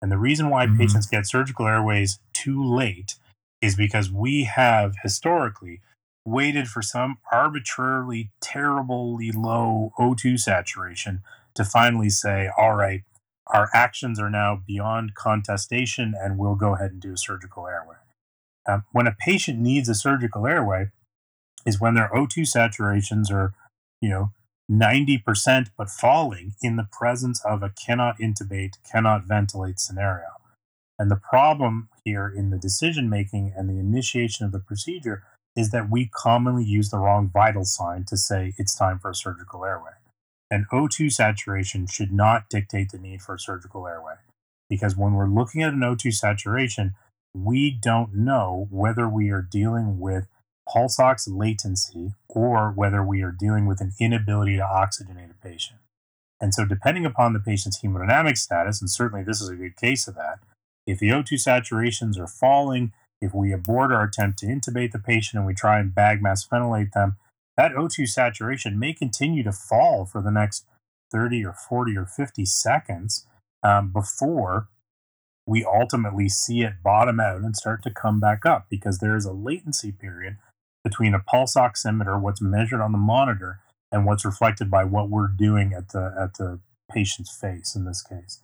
And 0.00 0.12
the 0.12 0.18
reason 0.18 0.50
why 0.50 0.66
mm-hmm. 0.66 0.78
patients 0.78 1.06
get 1.06 1.26
surgical 1.26 1.66
airways 1.66 2.18
too 2.32 2.62
late 2.62 3.14
is 3.60 3.76
because 3.76 4.10
we 4.10 4.44
have 4.44 4.94
historically 5.02 5.80
waited 6.24 6.68
for 6.68 6.82
some 6.82 7.18
arbitrarily 7.30 8.30
terribly 8.40 9.32
low 9.32 9.92
O2 9.98 10.38
saturation 10.38 11.22
to 11.54 11.64
finally 11.64 12.10
say, 12.10 12.48
all 12.56 12.74
right, 12.74 13.02
our 13.48 13.68
actions 13.74 14.20
are 14.20 14.30
now 14.30 14.62
beyond 14.66 15.14
contestation 15.14 16.14
and 16.18 16.38
we'll 16.38 16.54
go 16.54 16.74
ahead 16.74 16.92
and 16.92 17.00
do 17.00 17.12
a 17.12 17.18
surgical 17.18 17.66
airway. 17.66 17.96
Um, 18.68 18.84
when 18.92 19.06
a 19.06 19.16
patient 19.18 19.58
needs 19.58 19.88
a 19.88 19.94
surgical 19.94 20.46
airway 20.46 20.90
is 21.66 21.80
when 21.80 21.94
their 21.94 22.10
O2 22.14 22.42
saturations 22.42 23.30
are, 23.30 23.54
you 24.00 24.08
know, 24.08 24.32
90% 24.70 25.70
but 25.76 25.90
falling 25.90 26.54
in 26.62 26.76
the 26.76 26.88
presence 26.90 27.44
of 27.44 27.62
a 27.62 27.70
cannot 27.70 28.18
intubate, 28.18 28.74
cannot 28.90 29.26
ventilate 29.26 29.80
scenario. 29.80 30.28
And 30.98 31.10
the 31.10 31.16
problem 31.16 31.88
here 32.04 32.32
in 32.34 32.50
the 32.50 32.58
decision 32.58 33.10
making 33.10 33.52
and 33.56 33.68
the 33.68 33.78
initiation 33.78 34.46
of 34.46 34.52
the 34.52 34.60
procedure 34.60 35.24
is 35.56 35.70
that 35.70 35.90
we 35.90 36.06
commonly 36.06 36.64
use 36.64 36.90
the 36.90 36.98
wrong 36.98 37.30
vital 37.32 37.64
sign 37.64 38.04
to 38.04 38.16
say 38.16 38.54
it's 38.56 38.74
time 38.74 38.98
for 38.98 39.10
a 39.10 39.14
surgical 39.14 39.64
airway. 39.64 39.92
And 40.50 40.68
O2 40.70 41.12
saturation 41.12 41.86
should 41.86 42.12
not 42.12 42.48
dictate 42.48 42.90
the 42.90 42.98
need 42.98 43.22
for 43.22 43.34
a 43.34 43.38
surgical 43.38 43.86
airway. 43.86 44.14
Because 44.68 44.96
when 44.96 45.14
we're 45.14 45.28
looking 45.28 45.62
at 45.62 45.72
an 45.72 45.80
O2 45.80 46.12
saturation, 46.14 46.94
we 47.34 47.70
don't 47.70 48.14
know 48.14 48.66
whether 48.70 49.08
we 49.08 49.30
are 49.30 49.42
dealing 49.42 49.98
with 49.98 50.26
pulse 50.68 50.98
ox 50.98 51.26
latency 51.26 52.12
or 52.28 52.70
whether 52.70 53.02
we 53.02 53.22
are 53.22 53.32
dealing 53.32 53.66
with 53.66 53.80
an 53.80 53.92
inability 53.98 54.56
to 54.56 54.62
oxygenate 54.62 55.30
a 55.30 55.46
patient. 55.46 55.78
And 56.40 56.52
so, 56.52 56.64
depending 56.64 57.06
upon 57.06 57.32
the 57.32 57.40
patient's 57.40 57.80
hemodynamic 57.80 58.36
status, 58.36 58.80
and 58.80 58.90
certainly 58.90 59.24
this 59.24 59.40
is 59.40 59.48
a 59.48 59.56
good 59.56 59.76
case 59.76 60.08
of 60.08 60.16
that, 60.16 60.40
if 60.86 60.98
the 60.98 61.10
O2 61.10 61.34
saturations 61.34 62.18
are 62.18 62.26
falling, 62.26 62.92
if 63.22 63.32
we 63.32 63.52
abort 63.52 63.92
our 63.92 64.02
attempt 64.02 64.40
to 64.40 64.46
intubate 64.46 64.90
the 64.90 64.98
patient 64.98 65.38
and 65.38 65.46
we 65.46 65.54
try 65.54 65.78
and 65.78 65.94
bag 65.94 66.20
mask 66.20 66.50
ventilate 66.50 66.92
them, 66.92 67.16
that 67.56 67.72
O2 67.72 68.08
saturation 68.08 68.78
may 68.78 68.92
continue 68.92 69.44
to 69.44 69.52
fall 69.52 70.04
for 70.04 70.20
the 70.20 70.30
next 70.30 70.66
30 71.12 71.44
or 71.44 71.52
40 71.52 71.96
or 71.96 72.06
50 72.06 72.44
seconds 72.44 73.26
um, 73.62 73.92
before 73.92 74.68
we 75.46 75.64
ultimately 75.64 76.28
see 76.28 76.62
it 76.62 76.82
bottom 76.82 77.20
out 77.20 77.42
and 77.42 77.56
start 77.56 77.82
to 77.84 77.90
come 77.90 78.18
back 78.18 78.44
up 78.44 78.66
because 78.68 78.98
there 78.98 79.16
is 79.16 79.24
a 79.24 79.32
latency 79.32 79.92
period 79.92 80.36
between 80.82 81.14
a 81.14 81.20
pulse 81.20 81.54
oximeter, 81.54 82.20
what's 82.20 82.42
measured 82.42 82.80
on 82.80 82.92
the 82.92 82.98
monitor, 82.98 83.60
and 83.92 84.04
what's 84.04 84.24
reflected 84.24 84.70
by 84.70 84.84
what 84.84 85.10
we're 85.10 85.28
doing 85.28 85.72
at 85.72 85.90
the 85.90 86.14
at 86.18 86.34
the 86.38 86.58
patient's 86.90 87.36
face 87.36 87.76
in 87.76 87.84
this 87.84 88.02
case. 88.02 88.40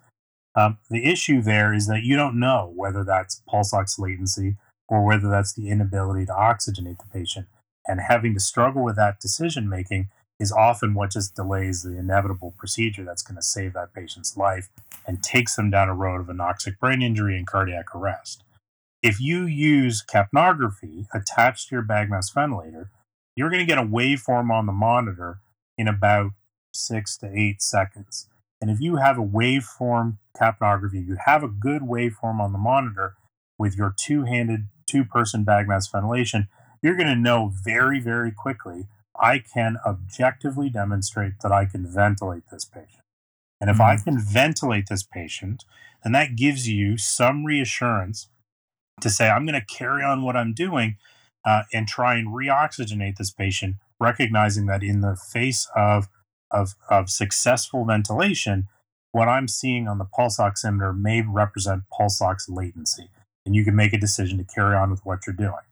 Um, 0.54 0.78
the 0.90 1.04
issue 1.04 1.40
there 1.42 1.72
is 1.72 1.86
that 1.86 2.02
you 2.02 2.16
don't 2.16 2.38
know 2.38 2.72
whether 2.74 3.04
that's 3.04 3.42
pulse 3.48 3.72
ox 3.72 3.98
latency 3.98 4.56
or 4.88 5.04
whether 5.04 5.28
that's 5.28 5.52
the 5.52 5.68
inability 5.68 6.26
to 6.26 6.32
oxygenate 6.32 6.98
the 6.98 7.08
patient. 7.12 7.46
And 7.86 8.00
having 8.00 8.34
to 8.34 8.40
struggle 8.40 8.84
with 8.84 8.96
that 8.96 9.20
decision 9.20 9.68
making 9.68 10.08
is 10.38 10.52
often 10.52 10.94
what 10.94 11.10
just 11.10 11.34
delays 11.34 11.82
the 11.82 11.98
inevitable 11.98 12.54
procedure 12.56 13.04
that's 13.04 13.22
going 13.22 13.36
to 13.36 13.42
save 13.42 13.72
that 13.74 13.92
patient's 13.92 14.36
life 14.36 14.68
and 15.06 15.22
takes 15.22 15.56
them 15.56 15.70
down 15.70 15.88
a 15.88 15.94
road 15.94 16.20
of 16.20 16.26
anoxic 16.28 16.78
brain 16.78 17.02
injury 17.02 17.36
and 17.36 17.46
cardiac 17.46 17.94
arrest. 17.94 18.44
If 19.02 19.20
you 19.20 19.44
use 19.44 20.04
capnography 20.04 21.06
attached 21.14 21.68
to 21.68 21.76
your 21.76 21.82
bag 21.82 22.10
mask 22.10 22.34
ventilator, 22.34 22.90
you're 23.36 23.50
going 23.50 23.60
to 23.60 23.66
get 23.66 23.78
a 23.78 23.82
waveform 23.82 24.50
on 24.50 24.66
the 24.66 24.72
monitor 24.72 25.38
in 25.76 25.86
about 25.88 26.32
six 26.72 27.16
to 27.18 27.30
eight 27.32 27.62
seconds. 27.62 28.28
And 28.60 28.70
if 28.70 28.80
you 28.80 28.96
have 28.96 29.18
a 29.18 29.22
waveform 29.22 30.18
capnography, 30.36 31.06
you 31.06 31.16
have 31.24 31.44
a 31.44 31.48
good 31.48 31.82
waveform 31.82 32.40
on 32.40 32.52
the 32.52 32.58
monitor 32.58 33.14
with 33.56 33.76
your 33.76 33.94
two 33.96 34.24
handed, 34.24 34.66
two 34.88 35.04
person 35.04 35.44
bag 35.44 35.68
mask 35.68 35.92
ventilation, 35.92 36.48
you're 36.82 36.96
going 36.96 37.08
to 37.08 37.16
know 37.16 37.52
very, 37.64 38.00
very 38.00 38.32
quickly 38.32 38.86
I 39.20 39.40
can 39.40 39.78
objectively 39.84 40.70
demonstrate 40.70 41.40
that 41.42 41.52
I 41.52 41.64
can 41.64 41.86
ventilate 41.86 42.44
this 42.50 42.64
patient. 42.64 43.02
And 43.60 43.68
if 43.68 43.78
mm-hmm. 43.78 43.82
I 43.82 43.96
can 44.02 44.18
ventilate 44.20 44.88
this 44.88 45.02
patient, 45.02 45.64
then 46.02 46.12
that 46.12 46.36
gives 46.36 46.68
you 46.68 46.96
some 46.96 47.44
reassurance 47.44 48.28
to 49.00 49.10
say, 49.10 49.28
I'm 49.28 49.44
going 49.44 49.60
to 49.60 49.74
carry 49.74 50.04
on 50.04 50.22
what 50.22 50.36
I'm 50.36 50.54
doing 50.54 50.96
uh, 51.44 51.62
and 51.72 51.88
try 51.88 52.16
and 52.16 52.28
reoxygenate 52.28 53.16
this 53.16 53.30
patient, 53.30 53.76
recognizing 53.98 54.66
that 54.66 54.82
in 54.82 55.00
the 55.00 55.16
face 55.16 55.68
of, 55.74 56.08
of, 56.50 56.74
of 56.88 57.10
successful 57.10 57.84
ventilation, 57.84 58.68
what 59.12 59.28
I'm 59.28 59.48
seeing 59.48 59.88
on 59.88 59.98
the 59.98 60.04
pulse 60.04 60.38
oximeter 60.38 60.96
may 60.96 61.22
represent 61.22 61.84
pulse 61.90 62.20
ox 62.20 62.48
latency. 62.48 63.10
And 63.48 63.56
you 63.56 63.64
can 63.64 63.74
make 63.74 63.94
a 63.94 63.98
decision 63.98 64.36
to 64.36 64.44
carry 64.44 64.76
on 64.76 64.90
with 64.90 65.06
what 65.06 65.26
you're 65.26 65.34
doing. 65.34 65.64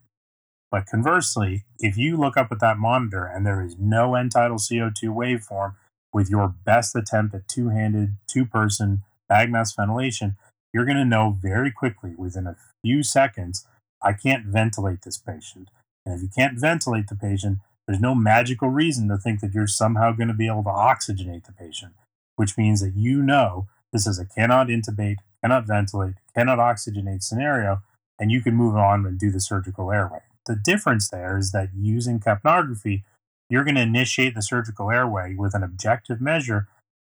But 0.71 0.87
conversely, 0.87 1.67
if 1.79 1.99
you 1.99 2.17
look 2.17 2.39
up 2.39 2.51
at 2.51 2.59
that 2.61 2.79
monitor 2.79 3.27
and 3.27 3.45
there 3.45 3.61
is 3.61 3.77
no 3.79 4.15
end 4.15 4.33
tidal 4.33 4.57
CO2 4.57 5.11
waveform 5.11 5.75
with 6.11 6.31
your 6.31 6.49
best 6.49 6.97
attempt 6.97 7.35
at 7.35 7.49
two 7.49 7.69
handed, 7.69 8.17
two 8.27 8.47
person 8.47 9.03
bag 9.29 9.53
mask 9.53 9.77
ventilation, 9.77 10.37
you're 10.73 10.87
going 10.87 10.97
to 10.97 11.05
know 11.05 11.37
very 11.39 11.71
quickly 11.71 12.15
within 12.17 12.47
a 12.47 12.57
few 12.83 13.03
seconds, 13.03 13.67
I 14.03 14.15
can't 14.15 14.47
ventilate 14.47 15.03
this 15.03 15.19
patient. 15.19 15.69
And 16.07 16.15
if 16.15 16.23
you 16.23 16.31
can't 16.35 16.59
ventilate 16.59 17.09
the 17.09 17.15
patient, 17.15 17.59
there's 17.87 18.01
no 18.01 18.15
magical 18.15 18.71
reason 18.71 19.07
to 19.11 19.19
think 19.19 19.41
that 19.41 19.53
you're 19.53 19.67
somehow 19.67 20.13
going 20.13 20.29
to 20.29 20.35
be 20.35 20.47
able 20.47 20.65
to 20.65 20.71
oxygenate 20.71 21.45
the 21.45 21.53
patient, 21.53 21.93
which 22.37 22.57
means 22.57 22.81
that 22.81 22.95
you 22.97 23.21
know 23.21 23.67
this 23.97 24.07
is 24.07 24.19
a 24.19 24.27
cannot 24.27 24.67
intubate, 24.67 25.17
cannot 25.43 25.67
ventilate, 25.67 26.17
cannot 26.35 26.59
oxygenate 26.59 27.23
scenario, 27.23 27.81
and 28.19 28.31
you 28.31 28.43
can 28.43 28.55
move 28.55 28.77
on 28.77 29.07
and 29.07 29.19
do 29.19 29.31
the 29.31 29.41
surgical 29.41 29.91
airway. 29.91 30.21
The 30.45 30.55
difference 30.55 31.09
there 31.09 31.39
is 31.39 31.51
that 31.53 31.71
using 31.75 32.21
capnography, 32.21 33.05
you're 33.49 33.65
going 33.65 33.77
to 33.77 33.81
initiate 33.81 34.35
the 34.35 34.43
surgical 34.43 34.91
airway 34.91 35.35
with 35.35 35.55
an 35.55 35.63
objective 35.63 36.21
measure 36.21 36.69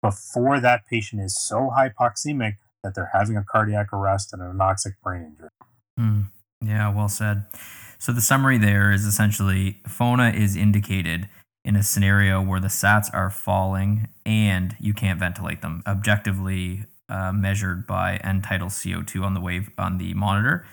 before 0.00 0.60
that 0.60 0.86
patient 0.86 1.20
is 1.20 1.36
so 1.36 1.72
hypoxemic 1.76 2.58
that 2.84 2.94
they're 2.94 3.10
having 3.12 3.36
a 3.36 3.42
cardiac 3.42 3.92
arrest 3.92 4.32
and 4.32 4.40
an 4.40 4.56
anoxic 4.56 4.94
brain 5.02 5.32
injury. 5.32 5.50
Mm, 5.98 6.30
yeah, 6.64 6.94
well 6.94 7.08
said. 7.08 7.44
So 7.98 8.12
the 8.12 8.20
summary 8.20 8.56
there 8.56 8.92
is 8.92 9.04
essentially 9.04 9.80
FONA 9.88 10.30
is 10.30 10.54
indicated 10.54 11.28
in 11.68 11.76
a 11.76 11.82
scenario 11.82 12.40
where 12.40 12.60
the 12.60 12.68
SATs 12.68 13.12
are 13.12 13.28
falling 13.28 14.08
and 14.24 14.74
you 14.80 14.94
can't 14.94 15.20
ventilate 15.20 15.60
them, 15.60 15.82
objectively 15.86 16.86
uh, 17.10 17.30
measured 17.30 17.86
by 17.86 18.16
end 18.24 18.42
tidal 18.44 18.68
CO2 18.68 19.22
on 19.22 19.34
the 19.34 19.40
wave 19.40 19.70
on 19.76 19.98
the 19.98 20.14
monitor. 20.14 20.64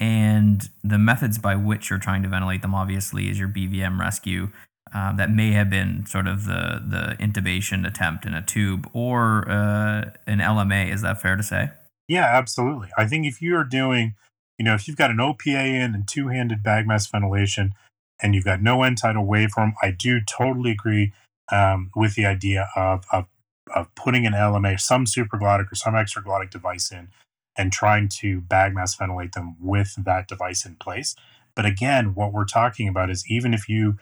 And 0.00 0.66
the 0.82 0.96
methods 0.96 1.36
by 1.36 1.54
which 1.54 1.90
you're 1.90 1.98
trying 1.98 2.22
to 2.22 2.30
ventilate 2.30 2.62
them, 2.62 2.74
obviously, 2.74 3.28
is 3.28 3.38
your 3.38 3.48
BVM 3.48 4.00
rescue. 4.00 4.48
Uh, 4.94 5.12
that 5.16 5.30
may 5.30 5.52
have 5.52 5.68
been 5.68 6.06
sort 6.06 6.26
of 6.26 6.46
the 6.46 6.82
the 6.82 7.14
intubation 7.20 7.86
attempt 7.86 8.24
in 8.24 8.32
a 8.32 8.40
tube 8.40 8.88
or 8.94 9.46
uh, 9.50 10.12
an 10.26 10.38
LMA. 10.38 10.90
Is 10.90 11.02
that 11.02 11.20
fair 11.20 11.36
to 11.36 11.42
say? 11.42 11.72
Yeah, 12.08 12.24
absolutely. 12.24 12.88
I 12.96 13.06
think 13.06 13.26
if 13.26 13.42
you 13.42 13.54
are 13.56 13.64
doing, 13.64 14.14
you 14.58 14.64
know, 14.64 14.72
if 14.72 14.88
you've 14.88 14.96
got 14.96 15.10
an 15.10 15.18
OPA 15.18 15.62
in 15.62 15.94
and 15.94 16.08
two 16.08 16.28
handed 16.28 16.62
bag 16.62 16.86
mask 16.86 17.10
ventilation, 17.10 17.74
and 18.20 18.34
you've 18.34 18.44
got 18.44 18.62
no 18.62 18.82
end 18.82 18.98
tidal 18.98 19.26
waveform, 19.26 19.72
I 19.82 19.90
do 19.90 20.20
totally 20.20 20.72
agree 20.72 21.12
um, 21.50 21.90
with 21.94 22.14
the 22.14 22.26
idea 22.26 22.68
of, 22.76 23.04
of 23.12 23.26
of 23.74 23.94
putting 23.94 24.26
an 24.26 24.32
LMA, 24.32 24.80
some 24.80 25.04
supraglottic 25.04 25.70
or 25.70 25.74
some 25.74 25.94
extraglottic 25.94 26.50
device 26.50 26.90
in, 26.90 27.08
and 27.56 27.72
trying 27.72 28.08
to 28.08 28.40
bag 28.40 28.74
mask 28.74 28.98
ventilate 28.98 29.32
them 29.32 29.56
with 29.60 29.94
that 30.04 30.28
device 30.28 30.64
in 30.64 30.76
place. 30.76 31.14
But 31.54 31.66
again, 31.66 32.14
what 32.14 32.32
we're 32.32 32.44
talking 32.44 32.88
about 32.88 33.10
is 33.10 33.24
even 33.28 33.52
if 33.52 33.68
you 33.68 33.96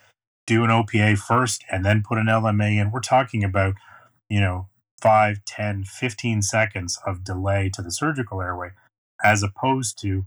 do 0.46 0.62
an 0.62 0.70
OPA 0.70 1.18
first 1.18 1.64
and 1.70 1.84
then 1.84 2.02
put 2.06 2.18
an 2.18 2.26
LMA 2.26 2.80
in, 2.80 2.90
we're 2.90 3.00
talking 3.00 3.42
about, 3.42 3.74
you 4.28 4.40
know, 4.40 4.68
5, 5.00 5.44
10, 5.44 5.84
15 5.84 6.42
seconds 6.42 6.98
of 7.06 7.24
delay 7.24 7.70
to 7.74 7.82
the 7.82 7.90
surgical 7.90 8.40
airway, 8.40 8.70
as 9.22 9.42
opposed 9.42 9.98
to 10.00 10.26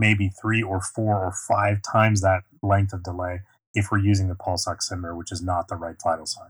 maybe 0.00 0.30
three 0.40 0.62
or 0.62 0.80
four 0.80 1.24
or 1.24 1.32
five 1.32 1.80
times 1.82 2.22
that 2.22 2.42
length 2.62 2.92
of 2.92 3.04
delay 3.04 3.40
if 3.74 3.92
we're 3.92 3.98
using 3.98 4.28
the 4.28 4.34
pulse 4.34 4.66
oximeter, 4.66 5.16
which 5.16 5.30
is 5.30 5.42
not 5.42 5.68
the 5.68 5.76
right 5.76 5.96
vital 6.02 6.26
sign. 6.26 6.48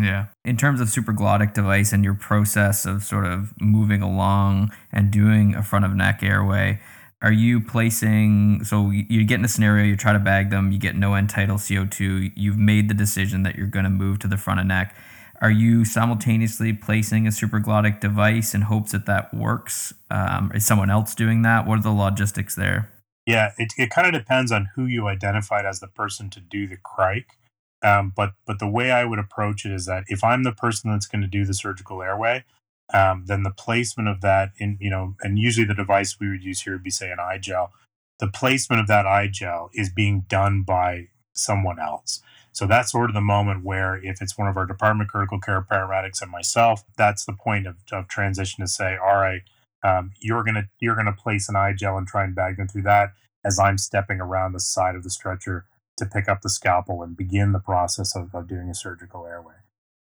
Yeah. 0.00 0.26
In 0.44 0.56
terms 0.56 0.80
of 0.80 0.88
supraglottic 0.88 1.54
device 1.54 1.92
and 1.92 2.02
your 2.02 2.14
process 2.14 2.84
of 2.86 3.04
sort 3.04 3.26
of 3.26 3.52
moving 3.60 4.02
along 4.02 4.72
and 4.90 5.10
doing 5.10 5.54
a 5.54 5.62
front 5.62 5.84
of 5.84 5.94
neck 5.94 6.22
airway, 6.22 6.80
are 7.22 7.32
you 7.32 7.60
placing 7.60 8.64
so 8.64 8.90
you 8.90 9.24
get 9.24 9.38
in 9.38 9.44
a 9.44 9.48
scenario, 9.48 9.84
you 9.84 9.96
try 9.96 10.12
to 10.12 10.18
bag 10.18 10.50
them, 10.50 10.72
you 10.72 10.78
get 10.78 10.96
no 10.96 11.14
end 11.14 11.30
tidal 11.30 11.56
CO2, 11.56 12.32
you've 12.34 12.58
made 12.58 12.88
the 12.88 12.94
decision 12.94 13.44
that 13.44 13.56
you're 13.56 13.66
going 13.66 13.84
to 13.84 13.90
move 13.90 14.18
to 14.20 14.28
the 14.28 14.36
front 14.36 14.60
of 14.60 14.66
neck. 14.66 14.94
Are 15.40 15.50
you 15.50 15.84
simultaneously 15.84 16.72
placing 16.72 17.26
a 17.26 17.30
supraglottic 17.30 18.00
device 18.00 18.54
in 18.54 18.62
hopes 18.62 18.92
that 18.92 19.06
that 19.06 19.32
works? 19.34 19.92
Um, 20.10 20.50
is 20.54 20.64
someone 20.64 20.90
else 20.90 21.14
doing 21.14 21.42
that? 21.42 21.66
What 21.66 21.78
are 21.78 21.82
the 21.82 21.90
logistics 21.90 22.54
there? 22.54 22.90
Yeah, 23.26 23.52
it, 23.58 23.72
it 23.78 23.90
kind 23.90 24.06
of 24.06 24.12
depends 24.12 24.52
on 24.52 24.70
who 24.74 24.86
you 24.86 25.06
identified 25.08 25.64
as 25.64 25.80
the 25.80 25.88
person 25.88 26.30
to 26.30 26.40
do 26.40 26.66
the 26.66 26.76
cric. 26.76 27.38
Um, 27.82 28.12
but 28.16 28.32
but 28.46 28.58
the 28.58 28.68
way 28.68 28.90
I 28.90 29.04
would 29.04 29.18
approach 29.18 29.66
it 29.66 29.72
is 29.72 29.86
that 29.86 30.04
if 30.08 30.24
I'm 30.24 30.42
the 30.42 30.52
person 30.52 30.90
that's 30.90 31.06
going 31.06 31.22
to 31.22 31.28
do 31.28 31.44
the 31.44 31.54
surgical 31.54 32.02
airway, 32.02 32.44
um, 32.92 33.24
then 33.26 33.42
the 33.42 33.50
placement 33.50 34.08
of 34.08 34.20
that 34.20 34.52
in, 34.58 34.78
you 34.80 34.90
know, 34.90 35.14
and 35.20 35.38
usually 35.38 35.66
the 35.66 35.74
device 35.74 36.18
we 36.18 36.28
would 36.28 36.44
use 36.44 36.62
here 36.62 36.74
would 36.74 36.82
be, 36.82 36.90
say, 36.90 37.10
an 37.10 37.18
i-gel. 37.20 37.72
The 38.20 38.28
placement 38.28 38.80
of 38.80 38.88
that 38.88 39.06
i-gel 39.06 39.70
is 39.74 39.90
being 39.90 40.24
done 40.28 40.62
by 40.62 41.08
someone 41.32 41.78
else. 41.78 42.22
So 42.54 42.66
that's 42.66 42.92
sort 42.92 43.10
of 43.10 43.14
the 43.14 43.20
moment 43.20 43.64
where, 43.64 43.96
if 43.96 44.22
it's 44.22 44.38
one 44.38 44.46
of 44.46 44.56
our 44.56 44.64
department 44.64 45.10
critical 45.10 45.40
care 45.40 45.60
paramedics 45.60 46.22
and 46.22 46.30
myself, 46.30 46.84
that's 46.96 47.24
the 47.24 47.32
point 47.32 47.66
of, 47.66 47.76
of 47.90 48.06
transition 48.06 48.64
to 48.64 48.68
say, 48.68 48.96
all 48.96 49.16
right, 49.16 49.42
um, 49.82 50.12
you're 50.20 50.44
gonna 50.44 50.68
you're 50.80 50.94
gonna 50.94 51.12
place 51.12 51.48
an 51.48 51.56
i-gel 51.56 51.98
and 51.98 52.06
try 52.06 52.24
and 52.24 52.34
bag 52.34 52.56
them 52.56 52.68
through 52.68 52.82
that 52.82 53.10
as 53.44 53.58
I'm 53.58 53.76
stepping 53.76 54.20
around 54.20 54.52
the 54.52 54.60
side 54.60 54.94
of 54.94 55.02
the 55.02 55.10
stretcher 55.10 55.66
to 55.98 56.06
pick 56.06 56.28
up 56.28 56.40
the 56.40 56.48
scalpel 56.48 57.02
and 57.02 57.16
begin 57.16 57.52
the 57.52 57.58
process 57.58 58.16
of, 58.16 58.34
of 58.34 58.48
doing 58.48 58.70
a 58.70 58.74
surgical 58.74 59.26
airway. 59.26 59.54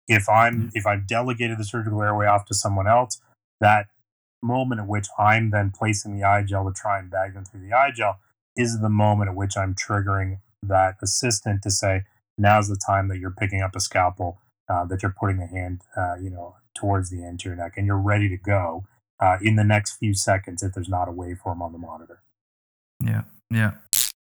If 0.07 0.27
I'm 0.29 0.55
mm-hmm. 0.55 0.69
if 0.73 0.85
I've 0.85 1.07
delegated 1.07 1.57
the 1.57 1.63
surgical 1.63 2.03
airway 2.03 2.27
off 2.27 2.45
to 2.47 2.53
someone 2.53 2.87
else, 2.87 3.21
that 3.59 3.87
moment 4.43 4.81
at 4.81 4.87
which 4.87 5.07
I'm 5.17 5.51
then 5.51 5.71
placing 5.71 6.17
the 6.17 6.23
i-gel 6.23 6.65
to 6.65 6.73
try 6.73 6.99
and 6.99 7.09
bag 7.09 7.33
them 7.33 7.45
through 7.45 7.61
the 7.61 7.73
i-gel 7.73 8.19
is 8.57 8.81
the 8.81 8.89
moment 8.89 9.29
at 9.29 9.35
which 9.35 9.55
I'm 9.55 9.73
triggering 9.73 10.39
that 10.61 10.95
assistant 11.01 11.61
to 11.63 11.71
say, 11.71 12.03
now's 12.37 12.67
the 12.67 12.75
time 12.75 13.07
that 13.09 13.19
you're 13.19 13.31
picking 13.31 13.61
up 13.61 13.75
a 13.75 13.79
scalpel, 13.79 14.39
uh, 14.69 14.85
that 14.85 15.03
you're 15.03 15.15
putting 15.17 15.37
the 15.37 15.47
hand, 15.47 15.81
uh, 15.95 16.15
you 16.21 16.29
know, 16.29 16.55
towards 16.75 17.09
the 17.09 17.23
anterior 17.23 17.57
neck, 17.57 17.73
and 17.77 17.85
you're 17.85 17.97
ready 17.97 18.29
to 18.29 18.37
go 18.37 18.85
uh, 19.19 19.37
in 19.41 19.55
the 19.55 19.63
next 19.63 19.97
few 19.97 20.13
seconds 20.13 20.63
if 20.63 20.73
there's 20.73 20.89
not 20.89 21.07
a 21.07 21.11
waveform 21.11 21.61
on 21.61 21.71
the 21.71 21.77
monitor. 21.77 22.21
Yeah, 23.03 23.23
yeah. 23.49 23.71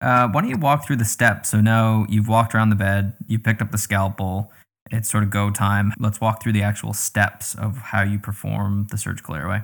Uh, 0.01 0.29
why 0.29 0.43
don't 0.43 0.51
you 0.51 0.57
walk 0.57 0.87
through 0.87 0.97
the 0.97 1.05
steps? 1.05 1.51
So 1.51 1.61
now 1.61 2.07
you've 2.09 2.29
walked 2.29 2.55
around 2.55 2.71
the 2.71 2.77
bed, 2.77 3.15
you 3.27 3.39
picked 3.39 3.61
up 3.61 3.73
the 3.73 3.79
scalpel. 3.79 4.53
It's 4.91 5.11
sort 5.11 5.23
of 5.23 5.31
go 5.31 5.51
time. 5.51 5.93
Let's 5.99 6.21
walk 6.21 6.43
through 6.43 6.53
the 6.53 6.63
actual 6.63 6.95
steps 6.95 7.55
of 7.55 7.77
how 7.77 8.03
you 8.03 8.19
perform 8.19 8.87
the 8.91 8.97
surgical 8.97 9.35
airway. 9.35 9.63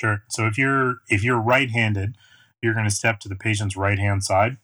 Sure. 0.00 0.24
So 0.28 0.46
if 0.46 0.58
you're 0.58 0.96
if 1.08 1.22
you're 1.22 1.40
right-handed, 1.40 2.16
you're 2.62 2.74
going 2.74 2.88
to 2.88 2.94
step 2.94 3.20
to 3.20 3.28
the 3.28 3.36
patient's 3.36 3.76
right 3.76 3.98
hand 3.98 4.24
side. 4.24 4.56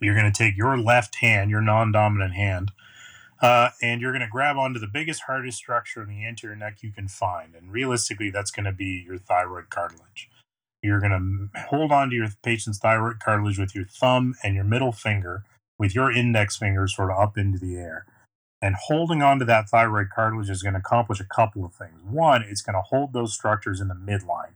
You're 0.00 0.14
going 0.14 0.30
to 0.30 0.36
take 0.36 0.56
your 0.56 0.76
left 0.76 1.16
hand, 1.16 1.50
your 1.50 1.60
non 1.60 1.92
dominant 1.92 2.34
hand, 2.34 2.72
uh, 3.40 3.70
and 3.82 4.00
you're 4.00 4.12
going 4.12 4.22
to 4.22 4.28
grab 4.28 4.56
onto 4.56 4.80
the 4.80 4.86
biggest, 4.86 5.22
hardest 5.22 5.58
structure 5.58 6.02
in 6.02 6.08
the 6.08 6.26
anterior 6.26 6.56
neck 6.56 6.78
you 6.82 6.92
can 6.92 7.08
find. 7.08 7.54
And 7.54 7.72
realistically, 7.72 8.30
that's 8.30 8.50
going 8.50 8.64
to 8.64 8.72
be 8.72 9.04
your 9.06 9.18
thyroid 9.18 9.70
cartilage. 9.70 10.30
You're 10.82 11.00
going 11.00 11.50
to 11.52 11.60
hold 11.62 11.92
on 11.92 12.10
to 12.10 12.16
your 12.16 12.28
patient's 12.42 12.78
thyroid 12.78 13.20
cartilage 13.20 13.58
with 13.58 13.74
your 13.74 13.86
thumb 13.86 14.34
and 14.42 14.54
your 14.54 14.64
middle 14.64 14.92
finger, 14.92 15.44
with 15.78 15.94
your 15.94 16.12
index 16.12 16.56
finger 16.56 16.86
sort 16.86 17.10
of 17.10 17.18
up 17.18 17.38
into 17.38 17.58
the 17.58 17.76
air. 17.76 18.06
And 18.60 18.76
holding 18.76 19.20
on 19.20 19.38
to 19.40 19.44
that 19.44 19.68
thyroid 19.68 20.08
cartilage 20.14 20.48
is 20.48 20.62
going 20.62 20.74
to 20.74 20.80
accomplish 20.80 21.20
a 21.20 21.24
couple 21.24 21.64
of 21.64 21.74
things. 21.74 22.00
One, 22.02 22.42
it's 22.42 22.62
going 22.62 22.74
to 22.74 22.82
hold 22.82 23.12
those 23.12 23.34
structures 23.34 23.80
in 23.80 23.88
the 23.88 23.94
midline 23.94 24.54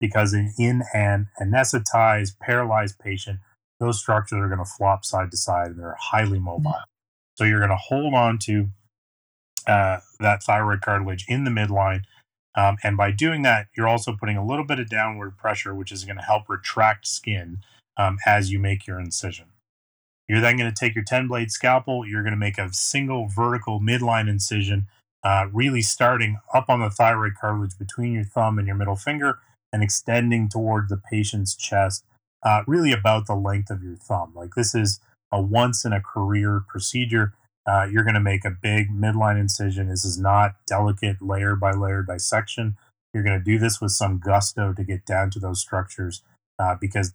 because 0.00 0.32
in, 0.32 0.54
in 0.58 0.82
an 0.94 1.28
anesthetized, 1.40 2.38
paralyzed 2.40 2.98
patient, 2.98 3.40
those 3.80 3.98
structures 3.98 4.38
are 4.38 4.48
going 4.48 4.58
to 4.58 4.64
flop 4.64 5.04
side 5.04 5.30
to 5.30 5.36
side 5.36 5.68
and 5.68 5.78
they're 5.78 5.96
highly 5.98 6.38
mm-hmm. 6.38 6.44
mobile. 6.44 6.74
So 7.34 7.44
you're 7.44 7.58
going 7.58 7.70
to 7.70 7.76
hold 7.76 8.14
on 8.14 8.38
to 8.40 8.68
uh, 9.66 9.98
that 10.20 10.42
thyroid 10.42 10.82
cartilage 10.82 11.24
in 11.26 11.44
the 11.44 11.50
midline. 11.50 12.02
Um, 12.54 12.76
and 12.84 12.96
by 12.96 13.10
doing 13.10 13.42
that, 13.42 13.68
you're 13.76 13.88
also 13.88 14.14
putting 14.18 14.36
a 14.36 14.44
little 14.44 14.64
bit 14.64 14.78
of 14.78 14.88
downward 14.88 15.38
pressure, 15.38 15.74
which 15.74 15.90
is 15.90 16.04
going 16.04 16.16
to 16.16 16.22
help 16.22 16.48
retract 16.48 17.06
skin 17.06 17.58
um, 17.96 18.18
as 18.26 18.52
you 18.52 18.58
make 18.58 18.86
your 18.86 19.00
incision. 19.00 19.46
You're 20.28 20.40
then 20.40 20.56
going 20.56 20.70
to 20.70 20.78
take 20.78 20.94
your 20.94 21.04
10 21.04 21.28
blade 21.28 21.50
scalpel, 21.50 22.06
you're 22.06 22.22
going 22.22 22.34
to 22.34 22.38
make 22.38 22.58
a 22.58 22.72
single 22.72 23.26
vertical 23.26 23.80
midline 23.80 24.28
incision, 24.28 24.86
uh, 25.24 25.46
really 25.52 25.82
starting 25.82 26.38
up 26.54 26.68
on 26.68 26.80
the 26.80 26.90
thyroid 26.90 27.32
cartilage 27.40 27.78
between 27.78 28.12
your 28.12 28.24
thumb 28.24 28.58
and 28.58 28.66
your 28.66 28.76
middle 28.76 28.96
finger 28.96 29.38
and 29.72 29.82
extending 29.82 30.48
toward 30.48 30.88
the 30.88 30.96
patient's 30.96 31.54
chest 31.54 32.04
uh, 32.42 32.62
really 32.66 32.92
about 32.92 33.26
the 33.26 33.34
length 33.34 33.70
of 33.70 33.82
your 33.82 33.96
thumb. 33.96 34.32
Like 34.34 34.54
this 34.56 34.74
is 34.74 35.00
a 35.32 35.40
once 35.40 35.84
in 35.84 35.92
a 35.92 36.00
career 36.00 36.62
procedure. 36.66 37.34
Uh, 37.66 37.86
you're 37.90 38.04
going 38.04 38.14
to 38.14 38.20
make 38.20 38.44
a 38.44 38.50
big 38.50 38.90
midline 38.90 39.38
incision. 39.38 39.88
This 39.88 40.04
is 40.04 40.18
not 40.18 40.54
delicate 40.66 41.20
layer 41.20 41.54
by 41.54 41.72
layer 41.72 42.02
dissection. 42.02 42.76
You're 43.12 43.22
going 43.22 43.38
to 43.38 43.44
do 43.44 43.58
this 43.58 43.80
with 43.80 43.92
some 43.92 44.18
gusto 44.18 44.72
to 44.72 44.84
get 44.84 45.04
down 45.04 45.30
to 45.32 45.38
those 45.38 45.60
structures 45.60 46.22
uh, 46.58 46.76
because, 46.80 47.12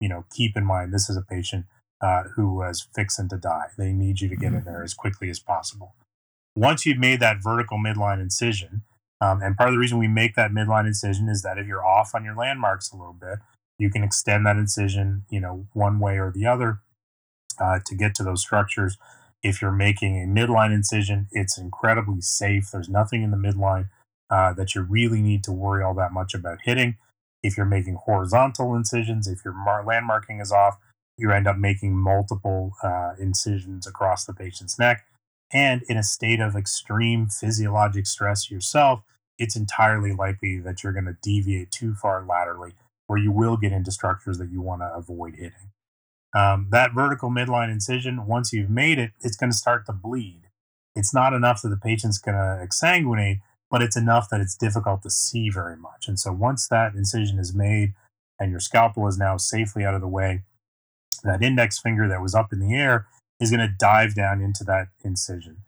you 0.00 0.08
know, 0.08 0.24
keep 0.34 0.56
in 0.56 0.64
mind 0.64 0.92
this 0.92 1.10
is 1.10 1.16
a 1.16 1.22
patient 1.22 1.66
uh, 2.00 2.24
who 2.36 2.54
was 2.54 2.86
fixing 2.94 3.28
to 3.30 3.36
die. 3.36 3.66
They 3.76 3.92
need 3.92 4.20
you 4.20 4.28
to 4.28 4.36
get 4.36 4.52
in 4.52 4.64
there 4.64 4.82
as 4.82 4.94
quickly 4.94 5.30
as 5.30 5.38
possible. 5.38 5.94
Once 6.54 6.86
you've 6.86 6.98
made 6.98 7.20
that 7.20 7.42
vertical 7.42 7.78
midline 7.78 8.20
incision, 8.20 8.82
um, 9.20 9.42
and 9.42 9.56
part 9.56 9.68
of 9.68 9.74
the 9.74 9.78
reason 9.78 9.98
we 9.98 10.08
make 10.08 10.34
that 10.36 10.52
midline 10.52 10.86
incision 10.86 11.28
is 11.28 11.42
that 11.42 11.58
if 11.58 11.66
you're 11.66 11.84
off 11.84 12.14
on 12.14 12.24
your 12.24 12.36
landmarks 12.36 12.92
a 12.92 12.96
little 12.96 13.12
bit, 13.12 13.38
you 13.78 13.90
can 13.90 14.02
extend 14.02 14.44
that 14.46 14.56
incision, 14.56 15.24
you 15.30 15.40
know, 15.40 15.66
one 15.72 16.00
way 16.00 16.18
or 16.18 16.32
the 16.32 16.46
other 16.46 16.80
uh, 17.60 17.78
to 17.86 17.94
get 17.94 18.14
to 18.16 18.22
those 18.22 18.42
structures. 18.42 18.98
If 19.42 19.62
you're 19.62 19.70
making 19.70 20.20
a 20.20 20.26
midline 20.26 20.74
incision, 20.74 21.28
it's 21.30 21.56
incredibly 21.56 22.20
safe. 22.20 22.70
There's 22.72 22.88
nothing 22.88 23.22
in 23.22 23.30
the 23.30 23.36
midline 23.36 23.88
uh, 24.30 24.52
that 24.54 24.74
you 24.74 24.82
really 24.82 25.22
need 25.22 25.44
to 25.44 25.52
worry 25.52 25.82
all 25.82 25.94
that 25.94 26.12
much 26.12 26.34
about 26.34 26.58
hitting. 26.64 26.96
If 27.42 27.56
you're 27.56 27.66
making 27.66 27.98
horizontal 28.04 28.74
incisions, 28.74 29.28
if 29.28 29.44
your 29.44 29.54
mar- 29.54 29.84
landmarking 29.84 30.42
is 30.42 30.50
off, 30.50 30.78
you 31.16 31.30
end 31.30 31.46
up 31.46 31.56
making 31.56 31.96
multiple 31.96 32.72
uh, 32.82 33.12
incisions 33.18 33.86
across 33.86 34.24
the 34.24 34.34
patient's 34.34 34.78
neck. 34.78 35.04
And 35.52 35.82
in 35.88 35.96
a 35.96 36.02
state 36.02 36.40
of 36.40 36.56
extreme 36.56 37.28
physiologic 37.28 38.06
stress 38.06 38.50
yourself, 38.50 39.02
it's 39.38 39.56
entirely 39.56 40.12
likely 40.12 40.58
that 40.58 40.82
you're 40.82 40.92
going 40.92 41.06
to 41.06 41.16
deviate 41.22 41.70
too 41.70 41.94
far 41.94 42.24
laterally 42.28 42.74
where 43.08 43.18
you 43.18 43.32
will 43.32 43.56
get 43.56 43.72
into 43.72 43.90
structures 43.90 44.38
that 44.38 44.50
you 44.50 44.62
want 44.62 44.82
to 44.82 44.94
avoid 44.94 45.34
hitting. 45.34 45.72
Um, 46.36 46.68
that 46.70 46.94
vertical 46.94 47.30
midline 47.30 47.72
incision, 47.72 48.26
once 48.26 48.52
you've 48.52 48.70
made 48.70 48.98
it, 48.98 49.12
it's 49.20 49.36
going 49.36 49.50
to 49.50 49.56
start 49.56 49.86
to 49.86 49.92
bleed. 49.92 50.42
It's 50.94 51.14
not 51.14 51.32
enough 51.32 51.62
that 51.62 51.70
the 51.70 51.76
patient's 51.76 52.18
going 52.18 52.36
to 52.36 52.64
exsanguinate, 52.64 53.40
but 53.70 53.82
it's 53.82 53.96
enough 53.96 54.28
that 54.30 54.40
it's 54.40 54.56
difficult 54.56 55.02
to 55.02 55.10
see 55.10 55.48
very 55.48 55.76
much. 55.76 56.06
And 56.06 56.18
so 56.18 56.32
once 56.32 56.68
that 56.68 56.94
incision 56.94 57.38
is 57.38 57.54
made 57.54 57.94
and 58.38 58.50
your 58.50 58.60
scalpel 58.60 59.08
is 59.08 59.18
now 59.18 59.36
safely 59.36 59.84
out 59.84 59.94
of 59.94 60.00
the 60.00 60.08
way, 60.08 60.42
that 61.24 61.42
index 61.42 61.78
finger 61.78 62.08
that 62.08 62.22
was 62.22 62.34
up 62.34 62.52
in 62.52 62.60
the 62.60 62.74
air 62.74 63.06
is 63.40 63.50
going 63.50 63.66
to 63.66 63.74
dive 63.78 64.14
down 64.14 64.40
into 64.42 64.64
that 64.64 64.88
incision. 65.02 65.58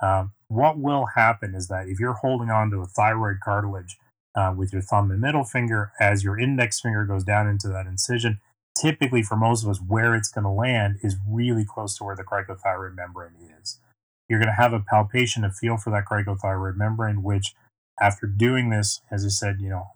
Um, 0.00 0.32
what 0.48 0.78
will 0.78 1.06
happen 1.14 1.54
is 1.54 1.68
that 1.68 1.88
if 1.88 2.00
you're 2.00 2.14
holding 2.14 2.50
on 2.50 2.70
to 2.70 2.78
a 2.78 2.86
thyroid 2.86 3.36
cartilage 3.42 3.98
uh, 4.38 4.54
with 4.56 4.72
your 4.72 4.82
thumb 4.82 5.10
and 5.10 5.20
middle 5.20 5.42
finger 5.42 5.90
as 6.00 6.22
your 6.22 6.38
index 6.38 6.80
finger 6.80 7.04
goes 7.04 7.24
down 7.24 7.48
into 7.48 7.66
that 7.68 7.86
incision. 7.86 8.40
Typically, 8.80 9.22
for 9.22 9.36
most 9.36 9.64
of 9.64 9.70
us, 9.70 9.80
where 9.84 10.14
it's 10.14 10.30
going 10.30 10.44
to 10.44 10.50
land 10.50 10.98
is 11.02 11.16
really 11.28 11.64
close 11.64 11.96
to 11.96 12.04
where 12.04 12.14
the 12.14 12.22
cricothyroid 12.22 12.94
membrane 12.94 13.32
is. 13.60 13.80
You're 14.28 14.38
going 14.38 14.54
to 14.54 14.62
have 14.62 14.72
a 14.72 14.78
palpation, 14.78 15.42
a 15.44 15.50
feel 15.50 15.76
for 15.76 15.90
that 15.90 16.04
cricothyroid 16.04 16.76
membrane, 16.76 17.24
which, 17.24 17.54
after 18.00 18.28
doing 18.28 18.70
this, 18.70 19.00
as 19.10 19.24
I 19.24 19.28
said, 19.28 19.60
you 19.60 19.70
know, 19.70 19.88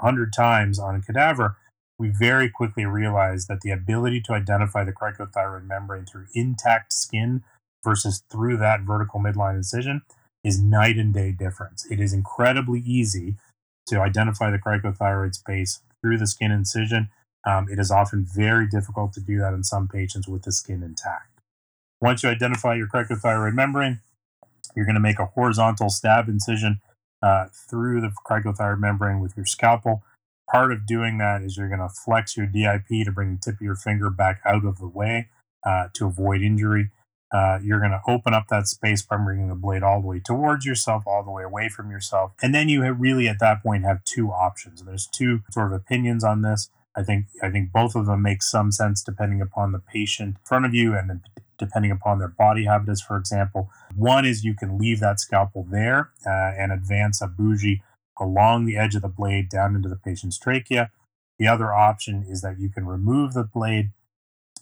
100 0.00 0.32
times 0.32 0.78
on 0.78 0.94
a 0.94 1.02
cadaver, 1.02 1.58
we 1.98 2.08
very 2.08 2.48
quickly 2.48 2.86
realized 2.86 3.48
that 3.48 3.60
the 3.60 3.70
ability 3.72 4.22
to 4.22 4.32
identify 4.32 4.84
the 4.84 4.92
cricothyroid 4.92 5.66
membrane 5.66 6.06
through 6.06 6.28
intact 6.32 6.94
skin 6.94 7.42
versus 7.84 8.22
through 8.32 8.56
that 8.56 8.80
vertical 8.80 9.20
midline 9.20 9.56
incision 9.56 10.00
is 10.42 10.62
night 10.62 10.96
and 10.96 11.12
day 11.12 11.32
difference. 11.32 11.86
It 11.90 12.00
is 12.00 12.14
incredibly 12.14 12.80
easy 12.80 13.36
to 13.90 14.00
identify 14.00 14.50
the 14.50 14.58
cricothyroid 14.58 15.34
space 15.34 15.80
through 16.00 16.18
the 16.18 16.26
skin 16.26 16.50
incision. 16.50 17.10
Um, 17.46 17.68
it 17.70 17.78
is 17.78 17.90
often 17.90 18.26
very 18.26 18.66
difficult 18.66 19.12
to 19.14 19.20
do 19.20 19.38
that 19.38 19.54
in 19.54 19.64
some 19.64 19.88
patients 19.88 20.28
with 20.28 20.42
the 20.42 20.52
skin 20.52 20.82
intact. 20.82 21.40
Once 22.00 22.22
you 22.22 22.28
identify 22.28 22.74
your 22.74 22.86
cricothyroid 22.86 23.54
membrane, 23.54 24.00
you're 24.74 24.86
going 24.86 24.94
to 24.94 25.00
make 25.00 25.18
a 25.18 25.26
horizontal 25.26 25.90
stab 25.90 26.28
incision 26.28 26.80
uh, 27.22 27.46
through 27.68 28.00
the 28.00 28.12
cricothyroid 28.26 28.78
membrane 28.78 29.20
with 29.20 29.36
your 29.36 29.46
scalpel. 29.46 30.02
Part 30.50 30.72
of 30.72 30.86
doing 30.86 31.18
that 31.18 31.42
is 31.42 31.56
you're 31.56 31.68
going 31.68 31.80
to 31.80 31.88
flex 31.88 32.36
your 32.36 32.46
DIP 32.46 32.88
to 33.04 33.12
bring 33.12 33.34
the 33.34 33.40
tip 33.40 33.54
of 33.54 33.60
your 33.60 33.76
finger 33.76 34.10
back 34.10 34.40
out 34.44 34.64
of 34.64 34.78
the 34.78 34.88
way 34.88 35.28
uh, 35.64 35.88
to 35.94 36.06
avoid 36.06 36.42
injury. 36.42 36.90
Uh, 37.32 37.58
you're 37.62 37.78
going 37.78 37.92
to 37.92 38.00
open 38.08 38.34
up 38.34 38.48
that 38.48 38.66
space 38.66 39.02
by 39.02 39.16
bringing 39.16 39.48
the 39.48 39.54
blade 39.54 39.82
all 39.82 40.00
the 40.00 40.06
way 40.06 40.20
towards 40.20 40.66
yourself, 40.66 41.04
all 41.06 41.22
the 41.22 41.30
way 41.30 41.44
away 41.44 41.68
from 41.68 41.90
yourself. 41.90 42.32
And 42.42 42.54
then 42.54 42.68
you 42.68 42.90
really, 42.92 43.28
at 43.28 43.38
that 43.38 43.62
point, 43.62 43.84
have 43.84 44.04
two 44.04 44.30
options. 44.30 44.82
There's 44.82 45.06
two 45.06 45.40
sort 45.50 45.68
of 45.68 45.72
opinions 45.72 46.24
on 46.24 46.42
this. 46.42 46.70
I 46.96 47.04
think 47.04 47.26
I 47.42 47.50
think 47.50 47.72
both 47.72 47.94
of 47.94 48.06
them 48.06 48.22
make 48.22 48.42
some 48.42 48.72
sense 48.72 49.02
depending 49.02 49.40
upon 49.40 49.72
the 49.72 49.78
patient 49.78 50.36
in 50.36 50.44
front 50.44 50.66
of 50.66 50.74
you 50.74 50.94
and 50.94 51.20
depending 51.56 51.92
upon 51.92 52.18
their 52.18 52.28
body 52.28 52.64
habitus, 52.64 53.00
for 53.00 53.16
example. 53.16 53.70
One 53.94 54.24
is 54.24 54.44
you 54.44 54.54
can 54.54 54.76
leave 54.78 54.98
that 55.00 55.20
scalpel 55.20 55.66
there 55.70 56.10
uh, 56.26 56.30
and 56.58 56.72
advance 56.72 57.22
a 57.22 57.28
bougie 57.28 57.82
along 58.18 58.64
the 58.64 58.76
edge 58.76 58.96
of 58.96 59.02
the 59.02 59.08
blade 59.08 59.48
down 59.48 59.76
into 59.76 59.88
the 59.88 59.96
patient's 59.96 60.38
trachea. 60.38 60.90
The 61.38 61.46
other 61.46 61.72
option 61.72 62.24
is 62.28 62.42
that 62.42 62.58
you 62.58 62.70
can 62.70 62.86
remove 62.86 63.34
the 63.34 63.44
blade 63.44 63.92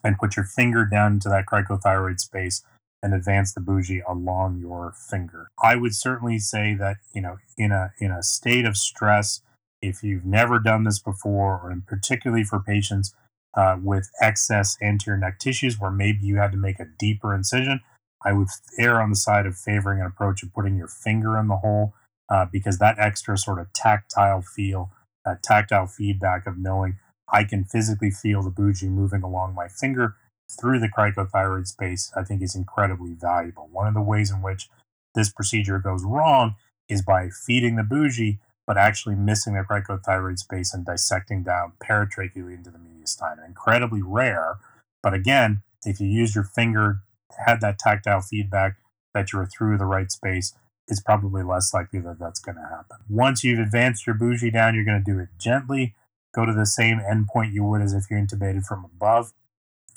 and 0.05 0.19
put 0.19 0.37
your 0.37 0.45
finger 0.45 0.85
down 0.85 1.15
into 1.15 1.29
that 1.29 1.47
cricothyroid 1.47 2.21
space 2.21 2.63
and 3.03 3.15
advance 3.15 3.53
the 3.53 3.61
bougie 3.61 4.03
along 4.09 4.59
your 4.59 4.93
finger. 4.93 5.49
I 5.63 5.77
would 5.77 5.95
certainly 5.95 6.39
say 6.39 6.75
that, 6.75 6.97
you 7.15 7.23
know, 7.23 7.39
in 7.57 7.73
a 7.73 7.93
in 8.01 8.11
a 8.11 8.23
state 8.23 8.65
of 8.65 8.77
stress, 8.77 9.41
if 9.81 10.03
you've 10.03 10.25
never 10.25 10.59
done 10.59 10.85
this 10.85 10.99
before, 10.99 11.61
or 11.63 11.71
in 11.71 11.83
particularly 11.83 12.45
for 12.45 12.59
patients 12.61 13.15
uh, 13.57 13.77
with 13.83 14.11
excess 14.21 14.77
anterior 14.83 15.19
neck 15.19 15.39
tissues 15.39 15.79
where 15.79 15.91
maybe 15.91 16.21
you 16.23 16.37
had 16.37 16.53
to 16.53 16.59
make 16.59 16.81
a 16.81 16.87
deeper 16.99 17.35
incision, 17.35 17.81
I 18.25 18.33
would 18.33 18.49
err 18.79 19.01
on 19.01 19.11
the 19.11 19.17
side 19.17 19.47
of 19.47 19.57
favoring 19.57 20.01
an 20.01 20.07
approach 20.07 20.43
of 20.43 20.53
putting 20.53 20.77
your 20.77 20.89
finger 20.89 21.39
in 21.39 21.49
the 21.49 21.57
hole 21.57 21.95
uh, 22.29 22.47
because 22.51 22.79
that 22.79 22.99
extra 22.99 23.39
sort 23.39 23.61
of 23.61 23.73
tactile 23.73 24.43
feel, 24.43 24.91
that 25.25 25.43
tactile 25.43 25.87
feedback 25.87 26.47
of 26.47 26.59
knowing 26.59 26.99
I 27.33 27.45
can 27.45 27.65
physically 27.65 28.11
feel 28.11 28.43
the 28.43 28.51
bougie 28.51 28.89
moving 28.89 29.23
along 29.23 29.55
my 29.55 29.69
finger 29.69 30.17
through 30.59 30.81
the 30.81 30.89
cricothyroid 30.89 31.67
space, 31.67 32.11
I 32.17 32.25
think 32.25 32.43
is 32.43 32.55
incredibly 32.55 33.13
valuable. 33.13 33.69
One 33.71 33.87
of 33.87 33.95
the 33.95 34.01
ways 34.01 34.31
in 34.31 34.43
which 34.43 34.69
this 35.15 35.31
procedure 35.31 35.79
goes 35.79 36.05
wrong 36.05 36.57
is 36.89 37.03
by 37.03 37.29
feeding 37.29 37.77
the 37.77 37.83
bougie, 37.83 38.39
but 38.67 38.79
actually 38.79 39.15
missing 39.15 39.55
the 39.55 39.61
cricothyroid 39.61 40.39
space 40.39 40.73
and 40.73 40.87
dissecting 40.87 41.43
down 41.43 41.73
paratracheally 41.83 42.55
into 42.55 42.71
the 42.71 42.79
mediastinum. 42.79 43.47
Incredibly 43.47 44.03
rare, 44.03 44.57
but 45.03 45.15
again, 45.15 45.63
if 45.85 46.01
you 46.01 46.09
use 46.09 46.35
your 46.35 46.45
finger, 46.45 47.01
had 47.47 47.61
that 47.61 47.79
tactile 47.79 48.21
feedback 48.21 48.77
that 49.15 49.33
you're 49.33 49.47
through 49.47 49.79
the 49.79 49.85
right 49.85 50.11
space, 50.11 50.55
it's 50.87 51.01
probably 51.01 51.43
less 51.43 51.73
likely 51.73 52.01
that 52.01 52.19
that's 52.19 52.41
going 52.41 52.57
to 52.57 52.63
happen. 52.63 52.97
Once 53.09 53.45
you've 53.45 53.59
advanced 53.59 54.07
your 54.07 54.15
bougie 54.15 54.51
down, 54.51 54.75
you're 54.75 54.85
going 54.85 55.03
to 55.03 55.13
do 55.13 55.19
it 55.19 55.29
gently. 55.39 55.95
Go 56.35 56.45
to 56.45 56.53
the 56.53 56.67
same 56.67 57.01
endpoint 57.01 57.53
you 57.53 57.65
would 57.65 57.81
as 57.81 57.95
if 57.95 58.05
you're 58.11 58.21
intubated 58.21 58.65
from 58.65 58.85
above 58.85 59.33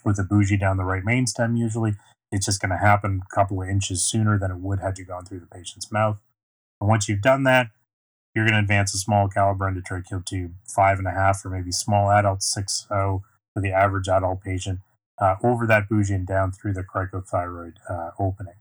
with 0.04 0.18
a 0.20 0.24
bougie 0.24 0.58
down 0.58 0.78
the 0.78 0.84
right 0.84 1.04
main 1.04 1.28
stem 1.28 1.56
usually. 1.56 1.94
It's 2.32 2.46
just 2.46 2.62
going 2.62 2.72
to 2.72 2.78
happen 2.78 3.22
a 3.30 3.36
couple 3.36 3.62
of 3.62 3.68
inches 3.68 4.04
sooner 4.04 4.40
than 4.40 4.52
it 4.52 4.58
would 4.58 4.80
had 4.80 4.98
you 4.98 5.06
gone 5.06 5.26
through 5.26 5.42
the 5.42 5.48
patient's 5.48 5.92
mouth. 5.92 6.22
And 6.80 6.90
once 6.90 7.10
you've 7.10 7.22
done 7.22 7.44
that, 7.44 7.68
you're 8.34 8.46
going 8.46 8.54
to 8.54 8.60
advance 8.60 8.94
a 8.94 8.98
small 8.98 9.28
caliber 9.28 9.70
endotracheal 9.70 10.26
tube, 10.26 10.54
five 10.66 10.98
and 10.98 11.08
a 11.08 11.12
half, 11.12 11.44
or 11.46 11.50
maybe 11.50 11.72
small 11.72 12.10
adult, 12.10 12.42
six 12.42 12.88
oh 12.90 13.24
for 13.54 13.62
the 13.62 13.72
average 13.72 14.08
adult 14.08 14.42
patient, 14.42 14.80
uh, 15.20 15.36
over 15.44 15.68
that 15.68 15.90
bougie 15.90 16.14
and 16.14 16.26
down 16.26 16.52
through 16.52 16.74
the 16.74 16.84
cricothyroid 16.84 17.74
uh, 17.90 18.12
opening. 18.18 18.56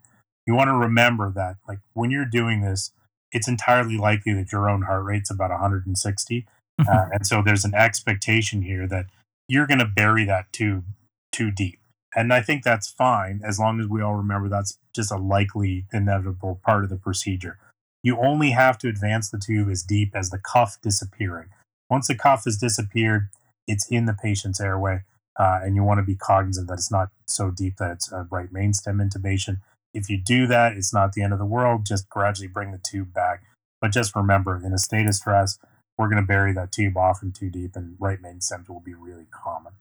You 0.46 0.54
want 0.54 0.68
to 0.68 0.74
remember 0.74 1.30
that, 1.30 1.56
like 1.68 1.78
when 1.92 2.10
you're 2.10 2.24
doing 2.24 2.62
this, 2.62 2.90
it's 3.30 3.46
entirely 3.46 3.96
likely 3.96 4.32
that 4.34 4.50
your 4.50 4.68
own 4.68 4.82
heart 4.82 5.04
rate's 5.04 5.30
about 5.30 5.50
160, 5.50 6.46
uh, 6.88 7.08
and 7.12 7.26
so 7.26 7.42
there's 7.42 7.64
an 7.64 7.74
expectation 7.74 8.62
here 8.62 8.86
that 8.86 9.06
you're 9.48 9.66
going 9.66 9.78
to 9.80 9.86
bury 9.86 10.24
that 10.24 10.52
tube 10.52 10.84
too 11.32 11.50
deep. 11.50 11.78
And 12.14 12.32
I 12.32 12.40
think 12.40 12.64
that's 12.64 12.90
fine 12.90 13.40
as 13.44 13.58
long 13.58 13.80
as 13.80 13.86
we 13.86 14.02
all 14.02 14.14
remember 14.14 14.48
that's 14.48 14.78
just 14.94 15.12
a 15.12 15.16
likely, 15.16 15.86
inevitable 15.92 16.60
part 16.64 16.84
of 16.84 16.90
the 16.90 16.96
procedure. 16.96 17.58
You 18.02 18.18
only 18.18 18.50
have 18.50 18.78
to 18.78 18.88
advance 18.88 19.30
the 19.30 19.38
tube 19.38 19.68
as 19.68 19.82
deep 19.82 20.12
as 20.14 20.30
the 20.30 20.38
cuff 20.38 20.78
disappearing. 20.82 21.48
Once 21.88 22.08
the 22.08 22.14
cuff 22.14 22.44
has 22.44 22.56
disappeared, 22.56 23.28
it's 23.66 23.86
in 23.90 24.06
the 24.06 24.14
patient's 24.14 24.60
airway, 24.60 25.02
uh, 25.38 25.60
and 25.62 25.76
you 25.76 25.84
want 25.84 25.98
to 25.98 26.04
be 26.04 26.14
cognizant 26.16 26.68
that 26.68 26.74
it's 26.74 26.90
not 26.90 27.10
so 27.26 27.50
deep 27.50 27.76
that 27.76 27.92
it's 27.92 28.10
a 28.10 28.26
right 28.30 28.52
main 28.52 28.72
stem 28.72 28.98
intubation. 28.98 29.58
If 29.92 30.08
you 30.08 30.18
do 30.18 30.46
that, 30.46 30.76
it's 30.76 30.94
not 30.94 31.12
the 31.12 31.22
end 31.22 31.32
of 31.32 31.38
the 31.38 31.44
world. 31.44 31.84
Just 31.84 32.08
gradually 32.08 32.48
bring 32.48 32.72
the 32.72 32.78
tube 32.82 33.12
back. 33.12 33.42
But 33.80 33.92
just 33.92 34.14
remember, 34.14 34.60
in 34.64 34.72
a 34.72 34.78
state 34.78 35.06
of 35.06 35.14
stress, 35.14 35.58
we're 36.00 36.08
going 36.08 36.22
to 36.22 36.26
bury 36.26 36.54
that 36.54 36.72
tube 36.72 36.96
often 36.96 37.30
too 37.30 37.50
deep, 37.50 37.76
and 37.76 37.94
right 38.00 38.22
main 38.22 38.40
stems 38.40 38.70
will 38.70 38.80
be 38.80 38.94
really 38.94 39.26
common. 39.30 39.74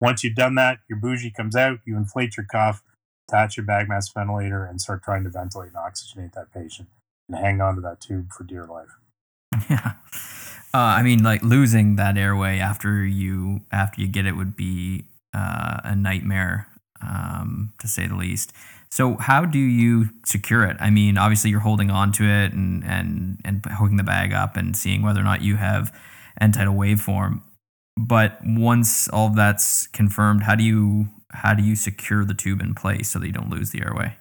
Once 0.00 0.22
you've 0.22 0.36
done 0.36 0.54
that, 0.54 0.78
your 0.88 0.96
bougie 0.96 1.32
comes 1.32 1.56
out, 1.56 1.80
you 1.84 1.96
inflate 1.96 2.36
your 2.36 2.46
cuff, 2.46 2.84
attach 3.28 3.56
your 3.56 3.66
bag 3.66 3.88
mask 3.88 4.14
ventilator, 4.14 4.64
and 4.64 4.80
start 4.80 5.02
trying 5.02 5.24
to 5.24 5.30
ventilate 5.30 5.72
and 5.74 5.76
oxygenate 5.76 6.32
that 6.32 6.54
patient 6.54 6.88
and 7.28 7.36
hang 7.36 7.60
on 7.60 7.74
to 7.74 7.80
that 7.80 8.00
tube 8.00 8.30
for 8.32 8.44
dear 8.44 8.66
life. 8.66 8.96
Yeah. 9.68 9.92
Uh, 10.74 10.78
I 10.78 11.02
mean, 11.02 11.22
like 11.22 11.42
losing 11.42 11.96
that 11.96 12.16
airway 12.16 12.58
after 12.58 13.04
you 13.04 13.60
after 13.70 14.00
you 14.00 14.08
get 14.08 14.24
it 14.24 14.32
would 14.32 14.56
be 14.56 15.04
uh, 15.34 15.80
a 15.84 15.94
nightmare, 15.94 16.68
um, 17.02 17.74
to 17.78 17.88
say 17.88 18.06
the 18.06 18.14
least. 18.14 18.52
So, 18.92 19.16
how 19.16 19.46
do 19.46 19.58
you 19.58 20.10
secure 20.26 20.66
it? 20.66 20.76
I 20.78 20.90
mean, 20.90 21.16
obviously, 21.16 21.48
you're 21.48 21.60
holding 21.60 21.90
on 21.90 22.12
to 22.12 22.24
it 22.24 22.52
and 22.52 22.84
and 22.84 23.40
and 23.42 23.64
hooking 23.64 23.96
the 23.96 24.02
bag 24.02 24.34
up 24.34 24.54
and 24.54 24.76
seeing 24.76 25.00
whether 25.00 25.18
or 25.18 25.24
not 25.24 25.40
you 25.40 25.56
have 25.56 25.98
end-tidal 26.38 26.74
waveform. 26.74 27.40
But 27.96 28.38
once 28.44 29.08
all 29.08 29.28
of 29.28 29.34
that's 29.34 29.86
confirmed, 29.86 30.42
how 30.42 30.56
do 30.56 30.62
you 30.62 31.08
how 31.30 31.54
do 31.54 31.62
you 31.62 31.74
secure 31.74 32.26
the 32.26 32.34
tube 32.34 32.60
in 32.60 32.74
place 32.74 33.08
so 33.08 33.18
that 33.18 33.26
you 33.26 33.32
don't 33.32 33.48
lose 33.48 33.70
the 33.70 33.80
airway? 33.82 34.18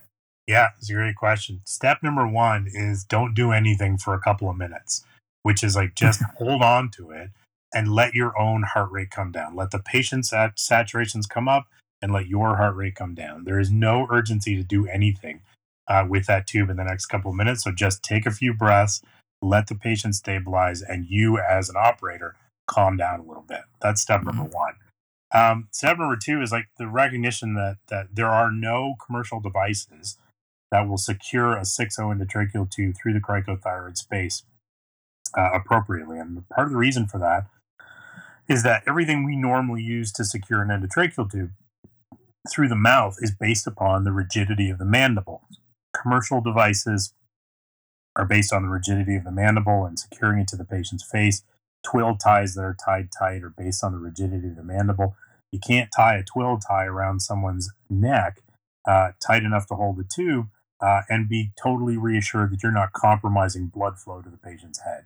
Yeah, 0.47 0.69
it's 0.79 0.89
a 0.89 0.93
great 0.93 1.17
question. 1.17 1.59
Step 1.65 2.01
number 2.01 2.25
one 2.25 2.65
is 2.73 3.03
don't 3.03 3.33
do 3.33 3.51
anything 3.51 3.97
for 3.97 4.13
a 4.13 4.21
couple 4.21 4.49
of 4.49 4.55
minutes, 4.55 5.03
which 5.43 5.65
is 5.65 5.75
like 5.75 5.95
just 5.95 6.23
hold 6.37 6.61
on 6.61 6.89
to 6.91 7.11
it 7.11 7.31
and 7.73 7.93
let 7.93 8.13
your 8.13 8.39
own 8.39 8.63
heart 8.63 8.89
rate 8.89 9.11
come 9.11 9.33
down. 9.33 9.53
Let 9.53 9.71
the 9.71 9.79
patient's 9.79 10.31
at 10.31 10.55
saturations 10.55 11.27
come 11.27 11.49
up 11.49 11.67
and 12.01 12.11
let 12.11 12.27
your 12.27 12.57
heart 12.57 12.75
rate 12.75 12.95
come 12.95 13.13
down. 13.13 13.43
There 13.43 13.59
is 13.59 13.71
no 13.71 14.07
urgency 14.09 14.55
to 14.55 14.63
do 14.63 14.87
anything 14.87 15.41
uh, 15.87 16.05
with 16.07 16.25
that 16.27 16.47
tube 16.47 16.69
in 16.69 16.77
the 16.77 16.83
next 16.83 17.07
couple 17.07 17.31
of 17.31 17.37
minutes. 17.37 17.63
So 17.63 17.71
just 17.71 18.03
take 18.03 18.25
a 18.25 18.31
few 18.31 18.53
breaths, 18.53 19.01
let 19.41 19.67
the 19.67 19.75
patient 19.75 20.15
stabilize, 20.15 20.81
and 20.81 21.05
you 21.07 21.37
as 21.37 21.69
an 21.69 21.75
operator 21.77 22.35
calm 22.67 22.97
down 22.97 23.19
a 23.19 23.23
little 23.23 23.45
bit. 23.47 23.61
That's 23.81 24.01
step 24.01 24.23
number 24.23 24.43
mm-hmm. 24.43 24.53
one. 24.53 24.73
Um, 25.33 25.67
step 25.71 25.97
number 25.97 26.17
two 26.21 26.41
is 26.41 26.51
like 26.51 26.67
the 26.77 26.87
recognition 26.87 27.53
that 27.55 27.77
that 27.87 28.07
there 28.13 28.27
are 28.27 28.51
no 28.51 28.95
commercial 29.05 29.39
devices 29.39 30.17
that 30.71 30.87
will 30.87 30.97
secure 30.97 31.55
a 31.55 31.65
6 31.65 31.97
endotracheal 31.97 32.71
tube 32.71 32.95
through 32.95 33.13
the 33.13 33.19
cricothyroid 33.19 33.97
space 33.97 34.43
uh, 35.37 35.49
appropriately. 35.53 36.17
And 36.17 36.47
part 36.49 36.67
of 36.67 36.71
the 36.71 36.77
reason 36.77 37.07
for 37.07 37.17
that 37.19 37.47
is 38.47 38.63
that 38.63 38.83
everything 38.87 39.25
we 39.25 39.35
normally 39.35 39.83
use 39.83 40.11
to 40.13 40.25
secure 40.25 40.61
an 40.61 40.69
endotracheal 40.69 41.29
tube 41.29 41.51
through 42.49 42.69
the 42.69 42.75
mouth 42.75 43.17
is 43.19 43.31
based 43.31 43.67
upon 43.67 44.03
the 44.03 44.11
rigidity 44.11 44.69
of 44.69 44.79
the 44.79 44.85
mandible. 44.85 45.43
Commercial 45.99 46.41
devices 46.41 47.13
are 48.15 48.25
based 48.25 48.51
on 48.51 48.63
the 48.63 48.69
rigidity 48.69 49.15
of 49.15 49.23
the 49.23 49.31
mandible 49.31 49.85
and 49.85 49.99
securing 49.99 50.41
it 50.41 50.47
to 50.49 50.55
the 50.55 50.65
patient's 50.65 51.07
face 51.09 51.43
twill 51.83 52.15
ties 52.15 52.53
that 52.55 52.61
are 52.61 52.77
tied 52.83 53.09
tight 53.17 53.43
are 53.43 53.53
based 53.55 53.83
on 53.83 53.91
the 53.91 53.97
rigidity 53.97 54.49
of 54.49 54.55
the 54.55 54.63
mandible. 54.63 55.15
You 55.51 55.59
can't 55.59 55.89
tie 55.95 56.17
a 56.17 56.23
twill 56.23 56.59
tie 56.59 56.85
around 56.85 57.21
someone's 57.21 57.71
neck 57.89 58.41
uh, 58.87 59.11
tight 59.25 59.43
enough 59.43 59.67
to 59.67 59.75
hold 59.75 59.97
the 59.97 60.03
tube 60.03 60.47
uh, 60.81 61.01
and 61.09 61.29
be 61.29 61.51
totally 61.61 61.97
reassured 61.97 62.51
that 62.51 62.63
you're 62.63 62.71
not 62.71 62.93
compromising 62.93 63.67
blood 63.67 63.99
flow 63.99 64.21
to 64.21 64.29
the 64.29 64.37
patient's 64.37 64.81
head. 64.81 65.05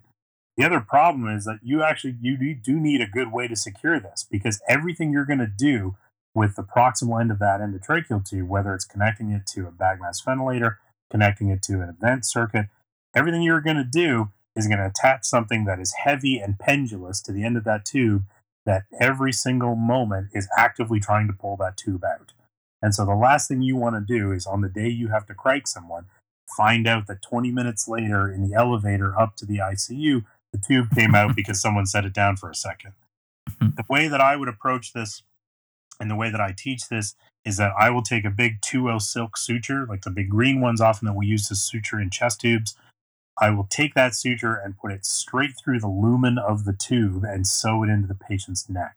The 0.58 0.64
other 0.64 0.80
problem 0.80 1.28
is 1.36 1.44
that 1.46 1.60
you 1.64 1.84
actually 1.84 2.16
you 2.22 2.56
do 2.56 2.80
need 2.80 3.02
a 3.02 3.08
good 3.08 3.34
way 3.34 3.48
to 3.48 3.56
secure 3.58 4.00
this 4.00 4.26
because 4.30 4.62
everything 4.70 5.12
you're 5.12 5.26
going 5.26 5.40
to 5.40 5.48
do 5.48 5.98
with 6.36 6.56
the 6.56 6.64
proximal 6.64 7.20
end 7.20 7.32
of 7.32 7.40
that 7.40 7.62
endotracheal 7.62 8.28
tube, 8.30 8.50
whether 8.50 8.76
it's 8.76 8.86
connecting 8.86 9.32
it 9.32 9.48
to 9.48 9.66
a 9.68 9.72
bag 9.72 10.00
mask 10.02 10.24
ventilator, 10.26 10.80
connecting 11.10 11.50
it 11.50 11.64
to 11.64 11.82
an 11.82 11.90
event 11.90 12.26
circuit, 12.26 12.68
everything 13.16 13.42
you're 13.42 13.62
going 13.62 13.78
to 13.78 13.84
do 13.84 14.30
is 14.56 14.68
going 14.68 14.78
to 14.78 14.86
attach 14.86 15.24
something 15.24 15.66
that 15.66 15.80
is 15.80 15.94
heavy 16.04 16.38
and 16.38 16.60
pendulous 16.60 17.22
to 17.22 17.32
the 17.32 17.44
end 17.44 17.58
of 17.58 17.64
that 17.64 17.86
tube 17.86 18.24
that 18.66 18.84
every 19.00 19.32
single 19.32 19.76
moment 19.76 20.28
is 20.34 20.48
actively 20.58 21.00
trying 21.00 21.28
to 21.28 21.34
pull 21.34 21.56
that 21.56 21.78
tube 21.78 22.04
out. 22.04 22.34
And 22.82 22.94
so 22.94 23.06
the 23.06 23.16
last 23.16 23.48
thing 23.48 23.62
you 23.62 23.76
want 23.76 23.96
to 23.96 24.02
do 24.02 24.32
is 24.32 24.46
on 24.46 24.62
the 24.62 24.70
day 24.70 24.90
you 24.90 25.08
have 25.08 25.26
to 25.28 25.34
cric 25.34 25.68
someone, 25.68 26.06
find 26.58 26.88
out 26.88 27.08
that 27.08 27.22
20 27.22 27.52
minutes 27.52 27.88
later 27.88 28.32
in 28.32 28.48
the 28.48 28.56
elevator 28.56 29.18
up 29.18 29.36
to 29.38 29.46
the 29.46 29.58
ICU, 29.58 30.26
the 30.52 30.60
tube 30.60 30.90
came 30.94 31.16
out 31.16 31.36
because 31.36 31.62
someone 31.62 31.86
set 31.86 32.06
it 32.06 32.14
down 32.14 32.36
for 32.36 32.50
a 32.50 32.56
second. 32.56 32.94
the 33.60 33.84
way 33.90 34.08
that 34.08 34.22
I 34.22 34.36
would 34.36 34.50
approach 34.50 34.94
this 34.94 35.24
and 36.00 36.10
the 36.10 36.16
way 36.16 36.30
that 36.30 36.42
I 36.42 36.54
teach 36.56 36.90
this 36.90 37.16
is 37.46 37.58
that 37.58 37.74
I 37.80 37.90
will 37.90 38.02
take 38.02 38.26
a 38.26 38.32
big 38.32 38.62
2 38.62 39.00
silk 39.00 39.38
suture, 39.38 39.86
like 39.86 40.02
the 40.02 40.10
big 40.10 40.30
green 40.30 40.62
ones 40.62 40.82
often 40.82 41.06
that 41.06 41.16
we 41.16 41.28
use 41.28 41.48
to 41.48 41.56
suture 41.56 42.00
in 42.00 42.10
chest 42.10 42.42
tubes. 42.42 42.76
I 43.40 43.50
will 43.50 43.68
take 43.70 43.94
that 43.96 44.16
suture 44.16 44.56
and 44.56 44.78
put 44.78 44.92
it 44.92 45.06
straight 45.06 45.52
through 45.62 45.80
the 45.80 45.90
lumen 45.90 46.38
of 46.38 46.66
the 46.66 46.74
tube 46.74 47.24
and 47.24 47.46
sew 47.46 47.84
it 47.84 47.90
into 47.90 48.08
the 48.08 48.16
patient's 48.16 48.70
neck. 48.70 48.96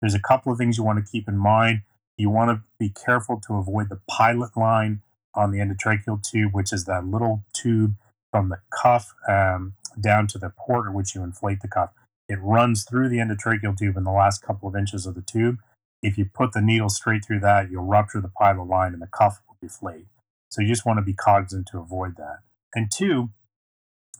There's 0.00 0.14
a 0.14 0.20
couple 0.20 0.50
of 0.50 0.58
things 0.58 0.78
you 0.78 0.84
want 0.84 1.04
to 1.04 1.10
keep 1.10 1.28
in 1.28 1.36
mind. 1.36 1.82
You 2.16 2.30
want 2.30 2.50
to 2.50 2.62
be 2.78 2.88
careful 2.88 3.40
to 3.46 3.56
avoid 3.56 3.88
the 3.88 4.00
pilot 4.08 4.56
line 4.56 5.02
on 5.34 5.50
the 5.50 5.58
endotracheal 5.58 6.22
tube, 6.22 6.54
which 6.54 6.72
is 6.72 6.86
that 6.86 7.06
little 7.06 7.44
tube 7.52 7.94
from 8.30 8.48
the 8.48 8.58
cuff 8.70 9.14
um, 9.28 9.74
down 10.00 10.26
to 10.28 10.38
the 10.38 10.52
port 10.56 10.88
at 10.88 10.94
which 10.94 11.14
you 11.14 11.22
inflate 11.22 11.60
the 11.60 11.68
cuff. 11.68 11.90
It 12.28 12.38
runs 12.40 12.84
through 12.84 13.10
the 13.10 13.18
endotracheal 13.18 13.76
tube 13.76 13.96
in 13.96 14.04
the 14.04 14.10
last 14.10 14.42
couple 14.42 14.68
of 14.68 14.76
inches 14.76 15.06
of 15.06 15.14
the 15.14 15.22
tube. 15.22 15.58
If 16.02 16.18
you 16.18 16.26
put 16.26 16.52
the 16.52 16.60
needle 16.60 16.88
straight 16.88 17.24
through 17.24 17.40
that, 17.40 17.70
you'll 17.70 17.84
rupture 17.84 18.20
the 18.20 18.28
pilot 18.28 18.64
line 18.64 18.92
and 18.92 19.02
the 19.02 19.06
cuff 19.06 19.40
will 19.48 19.56
deflate. 19.60 20.06
So 20.50 20.62
you 20.62 20.68
just 20.68 20.86
want 20.86 20.98
to 20.98 21.02
be 21.02 21.14
cognizant 21.14 21.68
to 21.72 21.78
avoid 21.78 22.16
that. 22.16 22.40
And 22.74 22.90
two, 22.94 23.30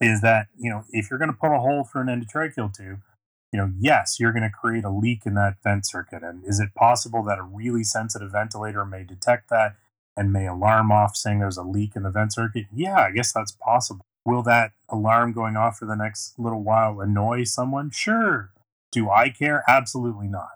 is 0.00 0.20
that 0.20 0.48
you 0.58 0.70
know 0.70 0.84
if 0.90 1.08
you're 1.08 1.18
going 1.18 1.30
to 1.30 1.36
put 1.36 1.54
a 1.54 1.60
hole 1.60 1.82
through 1.84 2.02
an 2.02 2.08
endotracheal 2.08 2.70
tube 2.76 3.00
you 3.50 3.58
know 3.58 3.72
yes 3.78 4.20
you're 4.20 4.30
going 4.30 4.42
to 4.42 4.50
create 4.50 4.84
a 4.84 4.90
leak 4.90 5.22
in 5.24 5.32
that 5.32 5.54
vent 5.64 5.86
circuit 5.86 6.22
and 6.22 6.44
is 6.44 6.60
it 6.60 6.74
possible 6.74 7.22
that 7.22 7.38
a 7.38 7.42
really 7.42 7.82
sensitive 7.82 8.30
ventilator 8.30 8.84
may 8.84 9.04
detect 9.04 9.48
that 9.48 9.74
and 10.16 10.32
may 10.32 10.46
alarm 10.46 10.90
off 10.90 11.14
saying 11.14 11.38
there's 11.38 11.58
a 11.58 11.62
leak 11.62 11.94
in 11.94 12.02
the 12.02 12.10
vent 12.10 12.32
circuit? 12.32 12.66
Yeah, 12.74 13.00
I 13.00 13.10
guess 13.10 13.32
that's 13.32 13.52
possible. 13.52 14.04
Will 14.24 14.42
that 14.44 14.72
alarm 14.88 15.32
going 15.32 15.56
off 15.56 15.78
for 15.78 15.84
the 15.84 15.94
next 15.94 16.38
little 16.38 16.62
while 16.62 17.00
annoy 17.00 17.44
someone? 17.44 17.90
Sure. 17.90 18.50
Do 18.90 19.10
I 19.10 19.28
care? 19.28 19.62
Absolutely 19.68 20.26
not. 20.26 20.55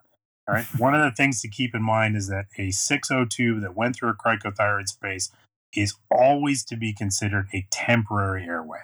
All 0.51 0.57
right. 0.57 0.67
One 0.79 0.97
of 0.97 1.05
the 1.05 1.15
things 1.15 1.41
to 1.43 1.49
keep 1.49 1.77
in 1.77 1.83
mind 1.83 2.17
is 2.17 2.27
that 2.27 2.47
a 2.59 2.73
602 2.73 3.61
that 3.61 3.77
went 3.77 3.95
through 3.95 4.11
a 4.11 4.15
cricothyroid 4.15 4.89
space 4.89 5.31
is 5.77 5.95
always 6.11 6.65
to 6.65 6.77
be 6.77 6.93
considered 6.93 7.47
a 7.55 7.69
temporary 7.71 8.47
airway. 8.47 8.81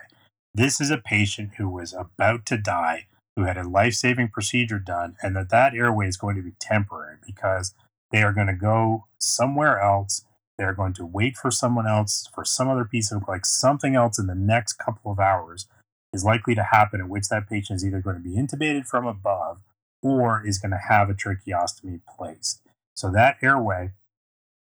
This 0.54 0.80
is 0.80 0.92
a 0.92 0.96
patient 0.96 1.54
who 1.58 1.68
was 1.68 1.92
about 1.92 2.46
to 2.46 2.56
die, 2.56 3.06
who 3.34 3.46
had 3.46 3.56
a 3.56 3.68
life 3.68 3.94
saving 3.94 4.28
procedure 4.28 4.78
done, 4.78 5.16
and 5.20 5.34
that 5.34 5.50
that 5.50 5.74
airway 5.74 6.06
is 6.06 6.16
going 6.16 6.36
to 6.36 6.42
be 6.42 6.52
temporary 6.60 7.16
because 7.26 7.74
they 8.12 8.22
are 8.22 8.32
going 8.32 8.46
to 8.46 8.54
go 8.54 9.06
somewhere 9.18 9.80
else. 9.80 10.24
They're 10.58 10.72
going 10.72 10.94
to 10.94 11.04
wait 11.04 11.36
for 11.36 11.50
someone 11.50 11.88
else 11.88 12.28
for 12.32 12.44
some 12.44 12.68
other 12.68 12.84
piece 12.84 13.10
of 13.10 13.24
like 13.26 13.44
something 13.44 13.96
else 13.96 14.20
in 14.20 14.28
the 14.28 14.36
next 14.36 14.74
couple 14.74 15.10
of 15.10 15.18
hours 15.18 15.66
is 16.12 16.24
likely 16.24 16.54
to 16.54 16.62
happen 16.62 17.00
in 17.00 17.08
which 17.08 17.28
that 17.28 17.48
patient 17.48 17.78
is 17.78 17.84
either 17.84 18.00
going 18.00 18.16
to 18.16 18.22
be 18.22 18.36
intubated 18.36 18.86
from 18.86 19.04
above 19.04 19.58
or 20.02 20.46
is 20.46 20.58
going 20.58 20.72
to 20.72 20.80
have 20.88 21.10
a 21.10 21.14
tracheostomy 21.14 22.00
placed. 22.16 22.60
So 22.94 23.10
that 23.12 23.36
airway 23.42 23.90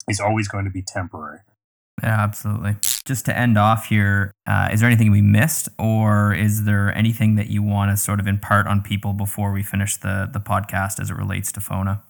is 0.09 0.19
always 0.19 0.47
going 0.47 0.65
to 0.65 0.71
be 0.71 0.81
temporary. 0.81 1.39
Yeah, 2.01 2.21
absolutely. 2.21 2.75
Just 3.05 3.25
to 3.25 3.37
end 3.37 3.57
off 3.57 3.85
here, 3.87 4.31
uh, 4.47 4.69
is 4.71 4.79
there 4.79 4.89
anything 4.89 5.11
we 5.11 5.21
missed, 5.21 5.69
or 5.77 6.33
is 6.33 6.65
there 6.65 6.95
anything 6.97 7.35
that 7.35 7.47
you 7.47 7.61
want 7.61 7.91
to 7.91 7.97
sort 7.97 8.19
of 8.19 8.27
impart 8.27 8.65
on 8.65 8.81
people 8.81 9.13
before 9.13 9.51
we 9.51 9.61
finish 9.61 9.97
the 9.97 10.29
the 10.31 10.39
podcast 10.39 10.99
as 10.99 11.09
it 11.09 11.15
relates 11.15 11.51
to 11.51 11.61
FONA? 11.61 12.01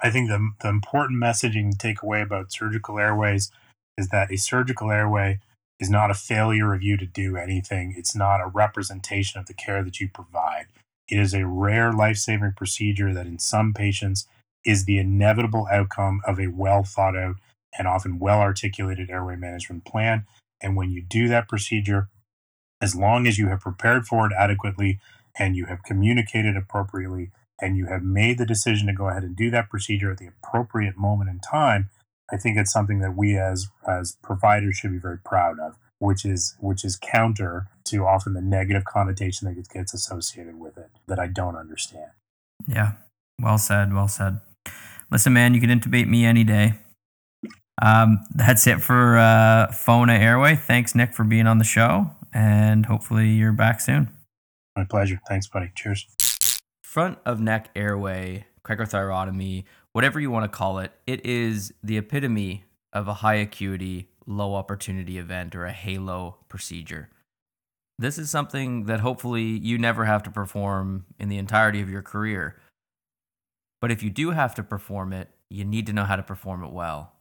I 0.00 0.10
think 0.10 0.28
the 0.28 0.50
the 0.60 0.68
important 0.68 1.22
messaging 1.22 1.70
to 1.70 1.78
take 1.78 2.02
away 2.02 2.20
about 2.20 2.52
surgical 2.52 2.98
airways 2.98 3.50
is 3.96 4.08
that 4.08 4.30
a 4.30 4.36
surgical 4.36 4.90
airway 4.90 5.40
is 5.80 5.90
not 5.90 6.10
a 6.10 6.14
failure 6.14 6.74
of 6.74 6.82
you 6.82 6.96
to 6.96 7.06
do 7.06 7.36
anything. 7.36 7.94
It's 7.96 8.14
not 8.14 8.40
a 8.40 8.46
representation 8.46 9.40
of 9.40 9.46
the 9.46 9.54
care 9.54 9.82
that 9.82 10.00
you 10.00 10.08
provide. 10.08 10.66
It 11.12 11.18
is 11.18 11.34
a 11.34 11.46
rare 11.46 11.92
life 11.92 12.16
saving 12.16 12.54
procedure 12.56 13.12
that, 13.12 13.26
in 13.26 13.38
some 13.38 13.74
patients, 13.74 14.26
is 14.64 14.86
the 14.86 14.96
inevitable 14.96 15.68
outcome 15.70 16.22
of 16.26 16.40
a 16.40 16.46
well 16.46 16.84
thought 16.84 17.14
out 17.14 17.34
and 17.76 17.86
often 17.86 18.18
well 18.18 18.40
articulated 18.40 19.10
airway 19.10 19.36
management 19.36 19.84
plan. 19.84 20.24
And 20.62 20.74
when 20.74 20.90
you 20.90 21.02
do 21.02 21.28
that 21.28 21.50
procedure, 21.50 22.08
as 22.80 22.96
long 22.96 23.26
as 23.26 23.38
you 23.38 23.48
have 23.48 23.60
prepared 23.60 24.06
for 24.06 24.26
it 24.26 24.32
adequately 24.32 25.00
and 25.38 25.54
you 25.54 25.66
have 25.66 25.82
communicated 25.82 26.56
appropriately 26.56 27.30
and 27.60 27.76
you 27.76 27.88
have 27.88 28.02
made 28.02 28.38
the 28.38 28.46
decision 28.46 28.86
to 28.86 28.94
go 28.94 29.10
ahead 29.10 29.22
and 29.22 29.36
do 29.36 29.50
that 29.50 29.68
procedure 29.68 30.12
at 30.12 30.16
the 30.16 30.28
appropriate 30.28 30.96
moment 30.96 31.28
in 31.28 31.40
time, 31.40 31.90
I 32.32 32.38
think 32.38 32.56
it's 32.56 32.72
something 32.72 33.00
that 33.00 33.14
we 33.14 33.36
as 33.36 33.68
as 33.86 34.16
providers 34.22 34.76
should 34.76 34.92
be 34.92 34.98
very 34.98 35.18
proud 35.18 35.60
of, 35.60 35.76
which 36.02 36.24
is 36.24 36.56
which 36.58 36.84
is 36.84 36.98
counter 37.00 37.68
to 37.84 38.04
often 38.04 38.34
the 38.34 38.42
negative 38.42 38.84
connotation 38.84 39.46
that 39.46 39.68
gets 39.68 39.94
associated 39.94 40.58
with 40.58 40.76
it 40.76 40.90
that 41.06 41.20
I 41.20 41.28
don't 41.28 41.56
understand. 41.56 42.10
Yeah. 42.66 42.94
Well 43.40 43.58
said, 43.58 43.94
well 43.94 44.08
said. 44.08 44.40
Listen, 45.12 45.32
man, 45.32 45.54
you 45.54 45.60
can 45.60 45.70
intubate 45.70 46.08
me 46.08 46.24
any 46.24 46.42
day. 46.42 46.74
Um, 47.80 48.20
that's 48.34 48.66
it 48.66 48.80
for 48.80 49.16
uh, 49.16 49.70
FONA 49.72 50.14
Airway. 50.14 50.56
Thanks, 50.56 50.94
Nick, 50.94 51.14
for 51.14 51.24
being 51.24 51.46
on 51.46 51.58
the 51.58 51.64
show, 51.64 52.10
and 52.32 52.86
hopefully 52.86 53.30
you're 53.30 53.52
back 53.52 53.80
soon. 53.80 54.12
My 54.76 54.84
pleasure. 54.84 55.20
Thanks, 55.28 55.46
buddy. 55.46 55.70
Cheers. 55.74 56.06
Front 56.82 57.18
of 57.24 57.40
neck 57.40 57.70
airway, 57.76 58.46
cricothyrotomy, 58.64 59.64
whatever 59.92 60.18
you 60.18 60.30
want 60.30 60.50
to 60.50 60.56
call 60.56 60.78
it, 60.78 60.92
it 61.06 61.24
is 61.24 61.72
the 61.82 61.96
epitome 61.96 62.64
of 62.92 63.08
a 63.08 63.14
high 63.14 63.36
acuity, 63.36 64.08
low 64.26 64.54
opportunity 64.54 65.18
event 65.18 65.54
or 65.54 65.64
a 65.64 65.72
halo 65.72 66.38
procedure. 66.48 67.10
This 67.98 68.18
is 68.18 68.30
something 68.30 68.84
that 68.84 69.00
hopefully 69.00 69.44
you 69.44 69.78
never 69.78 70.04
have 70.04 70.22
to 70.24 70.30
perform 70.30 71.06
in 71.18 71.28
the 71.28 71.38
entirety 71.38 71.80
of 71.80 71.90
your 71.90 72.02
career. 72.02 72.60
But 73.80 73.90
if 73.90 74.02
you 74.02 74.10
do 74.10 74.30
have 74.30 74.54
to 74.56 74.62
perform 74.62 75.12
it, 75.12 75.28
you 75.50 75.64
need 75.64 75.86
to 75.86 75.92
know 75.92 76.04
how 76.04 76.16
to 76.16 76.22
perform 76.22 76.64
it 76.64 76.72
well. 76.72 77.12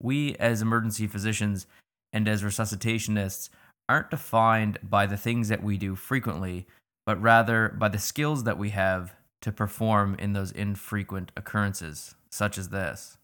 We, 0.00 0.36
as 0.36 0.62
emergency 0.62 1.06
physicians 1.06 1.66
and 2.12 2.28
as 2.28 2.42
resuscitationists, 2.42 3.48
aren't 3.88 4.10
defined 4.10 4.78
by 4.82 5.06
the 5.06 5.16
things 5.16 5.48
that 5.48 5.62
we 5.62 5.76
do 5.76 5.94
frequently, 5.94 6.66
but 7.04 7.20
rather 7.20 7.68
by 7.68 7.88
the 7.88 7.98
skills 7.98 8.44
that 8.44 8.58
we 8.58 8.70
have 8.70 9.14
to 9.42 9.52
perform 9.52 10.16
in 10.18 10.32
those 10.32 10.52
infrequent 10.52 11.32
occurrences, 11.36 12.14
such 12.30 12.56
as 12.56 12.70
this. 12.70 13.18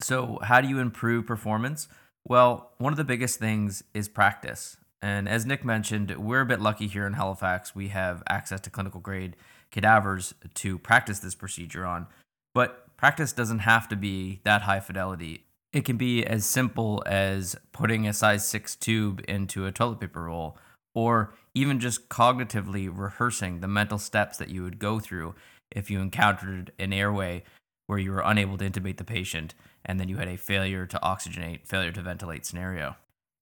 So, 0.00 0.38
how 0.42 0.60
do 0.60 0.68
you 0.68 0.78
improve 0.78 1.26
performance? 1.26 1.88
Well, 2.24 2.72
one 2.78 2.92
of 2.92 2.96
the 2.96 3.04
biggest 3.04 3.38
things 3.38 3.82
is 3.94 4.08
practice. 4.08 4.76
And 5.00 5.28
as 5.28 5.46
Nick 5.46 5.64
mentioned, 5.64 6.16
we're 6.16 6.40
a 6.40 6.46
bit 6.46 6.60
lucky 6.60 6.86
here 6.86 7.06
in 7.06 7.14
Halifax. 7.14 7.74
We 7.74 7.88
have 7.88 8.22
access 8.28 8.60
to 8.62 8.70
clinical 8.70 9.00
grade 9.00 9.36
cadavers 9.70 10.34
to 10.54 10.78
practice 10.78 11.20
this 11.20 11.34
procedure 11.34 11.84
on. 11.84 12.06
But 12.54 12.96
practice 12.96 13.32
doesn't 13.32 13.60
have 13.60 13.88
to 13.88 13.96
be 13.96 14.40
that 14.44 14.62
high 14.62 14.80
fidelity. 14.80 15.44
It 15.72 15.84
can 15.84 15.96
be 15.96 16.24
as 16.24 16.46
simple 16.46 17.02
as 17.06 17.56
putting 17.72 18.06
a 18.06 18.12
size 18.12 18.46
6 18.46 18.76
tube 18.76 19.22
into 19.28 19.66
a 19.66 19.72
toilet 19.72 20.00
paper 20.00 20.24
roll 20.24 20.58
or 20.94 21.34
even 21.54 21.78
just 21.78 22.08
cognitively 22.08 22.90
rehearsing 22.92 23.60
the 23.60 23.68
mental 23.68 23.98
steps 23.98 24.38
that 24.38 24.48
you 24.48 24.62
would 24.62 24.78
go 24.78 24.98
through 24.98 25.34
if 25.70 25.90
you 25.90 26.00
encountered 26.00 26.72
an 26.78 26.92
airway 26.92 27.42
where 27.86 27.98
you 27.98 28.10
were 28.10 28.22
unable 28.24 28.56
to 28.56 28.68
intubate 28.68 28.96
the 28.96 29.04
patient 29.04 29.54
and 29.86 29.98
then 29.98 30.08
you 30.08 30.18
had 30.18 30.28
a 30.28 30.36
failure 30.36 30.84
to 30.84 30.98
oxygenate, 31.02 31.66
failure 31.66 31.92
to 31.92 32.02
ventilate 32.02 32.44
scenario. 32.44 32.96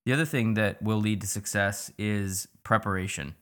The 0.05 0.13
other 0.13 0.25
thing 0.25 0.53
that 0.53 0.81
will 0.81 0.99
lead 0.99 1.19
to 1.21 1.27
success 1.27 1.91
is 1.97 2.47
preparation. 2.63 3.35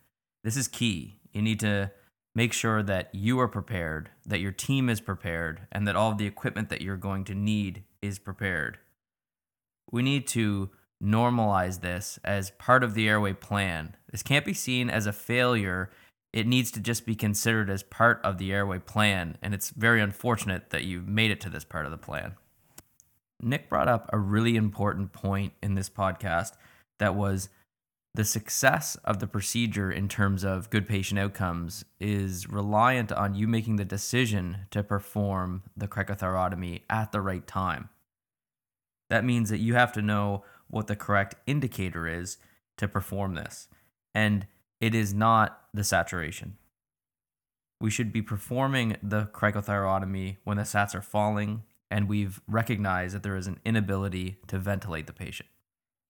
This 0.44 0.58
is 0.58 0.68
key. 0.68 1.20
You 1.34 1.42
need 1.42 1.60
to 1.60 1.92
make 2.34 2.54
sure 2.54 2.82
that 2.82 3.10
you 3.14 3.40
are 3.40 3.48
prepared, 3.48 4.10
that 4.26 4.40
your 4.40 4.52
team 4.52 4.90
is 4.90 5.02
prepared, 5.02 5.68
and 5.72 5.88
that 5.88 5.96
all 5.96 6.12
of 6.12 6.18
the 6.18 6.26
equipment 6.26 6.70
that 6.70 6.82
you're 6.82 6.98
going 6.98 7.26
to 7.26 7.36
need 7.36 7.84
is 8.02 8.18
prepared. 8.18 8.80
We 9.92 10.02
need 10.02 10.26
to 10.28 10.72
normalize 11.04 11.82
this 11.82 12.18
as 12.24 12.52
part 12.52 12.84
of 12.84 12.94
the 12.94 13.10
airway 13.10 13.34
plan. 13.34 13.96
This 14.12 14.24
can't 14.24 14.46
be 14.46 14.54
seen 14.54 14.90
as 14.90 15.06
a 15.06 15.14
failure. 15.14 15.92
It 16.32 16.48
needs 16.48 16.72
to 16.72 16.80
just 16.80 17.06
be 17.06 17.14
considered 17.14 17.70
as 17.70 17.84
part 17.84 18.22
of 18.24 18.38
the 18.38 18.54
airway 18.54 18.80
plan, 18.80 19.38
and 19.42 19.54
it's 19.54 19.70
very 19.70 20.02
unfortunate 20.02 20.70
that 20.70 20.86
you've 20.86 21.08
made 21.08 21.30
it 21.30 21.42
to 21.42 21.50
this 21.50 21.66
part 21.66 21.86
of 21.86 21.92
the 21.92 21.98
plan. 21.98 22.36
Nick 23.44 23.70
brought 23.70 23.88
up 23.88 24.10
a 24.12 24.18
really 24.18 24.56
important 24.56 25.14
point 25.14 25.54
in 25.62 25.76
this 25.76 25.90
podcast 25.90 26.54
that 27.00 27.16
was 27.16 27.50
the 28.16 28.24
success 28.24 28.96
of 29.04 29.20
the 29.20 29.28
procedure 29.28 29.92
in 29.92 30.08
terms 30.08 30.44
of 30.44 30.70
good 30.70 30.88
patient 30.88 31.20
outcomes 31.20 31.84
is 32.00 32.48
reliant 32.48 33.12
on 33.12 33.34
you 33.34 33.48
making 33.48 33.78
the 33.78 33.86
decision 33.86 34.68
to 34.70 34.84
perform 34.84 35.64
the 35.76 35.88
cricothyrotomy 35.88 36.82
at 36.90 37.12
the 37.12 37.22
right 37.22 37.48
time. 37.48 37.90
That 39.10 39.26
means 39.26 39.50
that 39.50 39.60
you 39.60 39.74
have 39.74 39.92
to 39.94 40.02
know 40.02 40.44
what 40.68 40.88
the 40.88 40.96
correct 40.96 41.36
indicator 41.48 42.08
is 42.08 42.38
to 42.78 42.88
perform 42.88 43.34
this. 43.34 43.68
And 44.14 44.46
it 44.80 44.94
is 44.94 45.14
not 45.14 45.62
the 45.74 45.84
saturation. 45.84 46.58
We 47.82 47.90
should 47.90 48.14
be 48.14 48.22
performing 48.22 48.98
the 49.02 49.26
cricothyrotomy 49.34 50.38
when 50.44 50.58
the 50.58 50.64
sats 50.64 50.94
are 50.94 51.02
falling 51.02 51.64
and 51.94 52.10
we've 52.10 52.42
recognized 52.48 53.16
that 53.16 53.24
there 53.24 53.38
is 53.38 53.48
an 53.48 53.60
inability 53.64 54.38
to 54.48 54.60
ventilate 54.60 55.08
the 55.08 55.14
patient. 55.14 55.48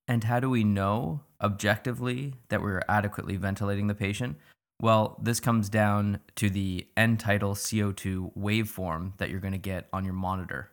And 0.08 0.24
how 0.24 0.40
do 0.40 0.50
we 0.50 0.64
know 0.64 1.22
objectively 1.42 2.34
that 2.50 2.62
we're 2.62 2.82
adequately 2.90 3.38
ventilating 3.38 3.88
the 3.88 3.94
patient? 3.94 4.38
Well, 4.82 5.20
this 5.22 5.40
comes 5.40 5.70
down 5.70 6.22
to 6.38 6.50
the 6.50 6.88
end 6.98 7.20
tidal 7.20 7.54
CO2 7.54 8.36
waveform 8.36 9.18
that 9.18 9.30
you're 9.30 9.40
going 9.40 9.54
to 9.54 9.60
get 9.60 9.88
on 9.94 10.04
your 10.04 10.16
monitor 10.16 10.72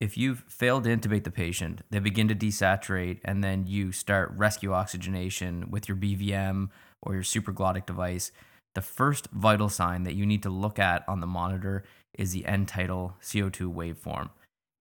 if 0.00 0.16
you've 0.16 0.44
failed 0.48 0.84
to 0.84 0.96
intubate 0.96 1.24
the 1.24 1.30
patient, 1.30 1.82
they 1.90 1.98
begin 1.98 2.28
to 2.28 2.34
desaturate, 2.34 3.18
and 3.24 3.42
then 3.42 3.66
you 3.66 3.90
start 3.90 4.32
rescue 4.36 4.72
oxygenation 4.72 5.70
with 5.70 5.88
your 5.88 5.96
BVM 5.96 6.68
or 7.02 7.14
your 7.14 7.24
supraglottic 7.24 7.86
device. 7.86 8.30
The 8.74 8.82
first 8.82 9.28
vital 9.32 9.68
sign 9.68 10.04
that 10.04 10.14
you 10.14 10.24
need 10.24 10.44
to 10.44 10.50
look 10.50 10.78
at 10.78 11.04
on 11.08 11.20
the 11.20 11.26
monitor 11.26 11.82
is 12.18 12.32
the 12.32 12.44
end 12.44 12.68
tidal 12.68 13.16
CO2 13.22 13.72
waveform. 13.72 14.28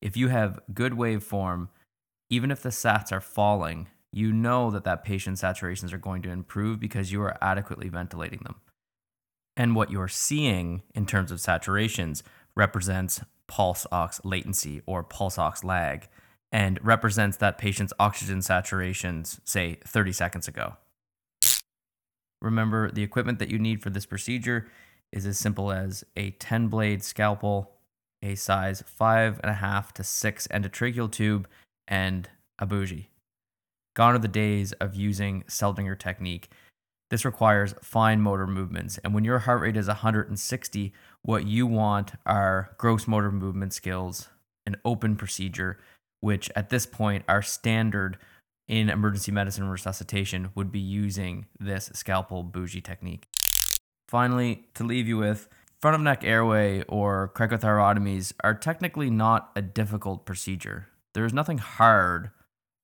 If 0.02 0.18
you 0.18 0.28
have 0.28 0.60
good 0.74 0.94
waveform, 0.94 1.70
even 2.30 2.52
if 2.52 2.62
the 2.62 2.70
sats 2.70 3.12
are 3.12 3.22
falling, 3.22 3.88
you 4.12 4.34
know 4.34 4.72
that 4.72 4.84
that 4.84 5.04
patient's 5.04 5.42
saturations 5.42 5.94
are 5.94 5.98
going 5.98 6.22
to 6.24 6.30
improve 6.30 6.80
because 6.80 7.12
you 7.12 7.22
are 7.22 7.38
adequately 7.42 7.88
ventilating 7.88 8.42
them. 8.44 8.56
And 9.56 9.76
what 9.76 9.92
you're 9.92 10.08
seeing 10.08 10.84
in 10.94 11.06
terms 11.06 11.32
of 11.32 11.40
saturations 11.40 12.24
represents 12.56 13.22
pulse 13.48 13.88
ox 13.92 14.20
latency 14.24 14.82
or 14.86 15.04
pulse 15.04 15.38
ox 15.38 15.64
lag 15.64 16.08
and 16.52 16.80
represents 16.84 17.38
that 17.38 17.58
patient's 17.58 17.94
oxygen 18.00 18.40
saturations, 18.40 19.40
say 19.44 19.78
30 19.86 20.12
seconds 20.12 20.48
ago. 20.48 20.78
Remember, 22.42 22.92
the 22.92 23.04
equipment 23.04 23.40
that 23.40 23.50
you 23.50 23.58
need 23.58 23.82
for 23.82 23.90
this 23.90 24.06
procedure 24.06 24.68
is 25.12 25.26
as 25.26 25.38
simple 25.38 25.72
as 25.72 26.04
a 26.16 26.32
10 26.32 26.68
blade 26.68 27.04
scalpel, 27.04 27.72
a 28.22 28.36
size 28.36 28.84
5.5 29.00 29.92
to 29.94 30.04
6 30.04 30.48
endotracheal 30.48 31.12
tube, 31.12 31.48
and 31.88 32.30
a 32.60 32.66
bougie. 32.66 33.10
Gone 33.96 34.16
are 34.16 34.20
the 34.20 34.28
days 34.28 34.74
of 34.74 34.96
using 34.96 35.44
Seldinger 35.48 35.98
technique. 35.98 36.50
This 37.10 37.26
requires 37.26 37.74
fine 37.82 38.22
motor 38.22 38.46
movements, 38.46 38.98
and 39.00 39.14
when 39.14 39.24
your 39.24 39.40
heart 39.40 39.62
rate 39.62 39.78
is 39.78 39.88
160, 39.88 40.94
what 41.22 41.48
you 41.48 41.66
want 41.66 42.14
are 42.26 42.76
gross 42.78 43.08
motor 43.08 43.32
movement 43.32 43.74
skills, 43.74 44.28
an 44.66 44.76
open 44.84 45.16
procedure, 45.16 45.80
which 46.20 46.52
at 46.56 46.70
this 46.70 46.86
point 46.86 47.24
our 47.30 47.42
standard 47.42 48.18
in 48.68 48.90
emergency 48.90 49.32
medicine 49.32 49.70
resuscitation, 49.70 50.50
would 50.56 50.72
be 50.72 50.80
using 50.80 51.46
this 51.60 51.90
scalpel 51.94 52.44
bougie 52.44 52.82
technique. 52.82 53.28
Finally, 54.08 54.66
to 54.74 54.84
leave 54.84 55.08
you 55.08 55.18
with, 55.18 55.48
front 55.82 55.96
of 55.96 56.02
neck 56.02 56.24
airway 56.24 56.84
or 56.84 57.32
cricothyrotomies 57.36 58.32
are 58.44 58.54
technically 58.54 59.10
not 59.10 59.52
a 59.56 59.62
difficult 59.62 60.26
procedure. 60.26 60.88
There 61.14 61.26
is 61.26 61.34
nothing 61.34 61.58
hard 61.58 62.32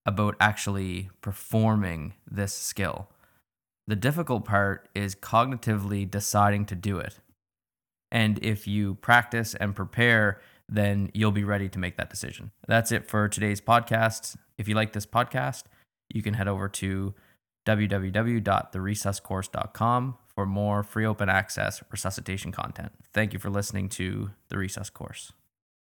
about 0.06 0.36
actually 0.40 1.10
performing 1.22 2.14
this 2.30 2.54
skill. 2.54 3.10
The 3.88 3.96
difficult 3.96 4.46
part 4.46 4.90
is 4.94 5.16
cognitively 5.16 6.10
deciding 6.10 6.66
to 6.68 6.76
do 6.76 6.98
it. 6.98 7.20
And 8.12 8.38
if 8.44 8.68
you 8.68 8.96
practice 8.96 9.56
and 9.56 9.76
prepare, 9.76 10.40
then 10.70 11.10
you'll 11.14 11.32
be 11.32 11.44
ready 11.44 11.68
to 11.70 11.80
make 11.80 11.98
that 11.98 12.10
decision. 12.10 12.52
That's 12.68 12.92
it 12.92 13.10
for 13.10 13.28
today's 13.28 13.62
podcast. 13.62 14.36
If 14.58 14.68
you 14.68 14.76
like 14.76 14.94
this 14.94 15.06
podcast, 15.06 15.64
you 16.10 16.22
can 16.22 16.36
head 16.36 16.48
over 16.48 16.70
to 16.70 17.14
www.theresuscourse.com 17.66 20.18
for 20.36 20.46
more 20.46 20.84
free 20.84 21.06
open 21.06 21.30
access 21.30 21.84
resuscitation 21.92 22.52
content. 22.52 22.92
Thank 23.14 23.34
you 23.34 23.40
for 23.40 23.50
listening 23.50 23.90
to 23.90 24.32
the 24.50 24.56
Resus 24.56 24.92
Course. 24.92 25.34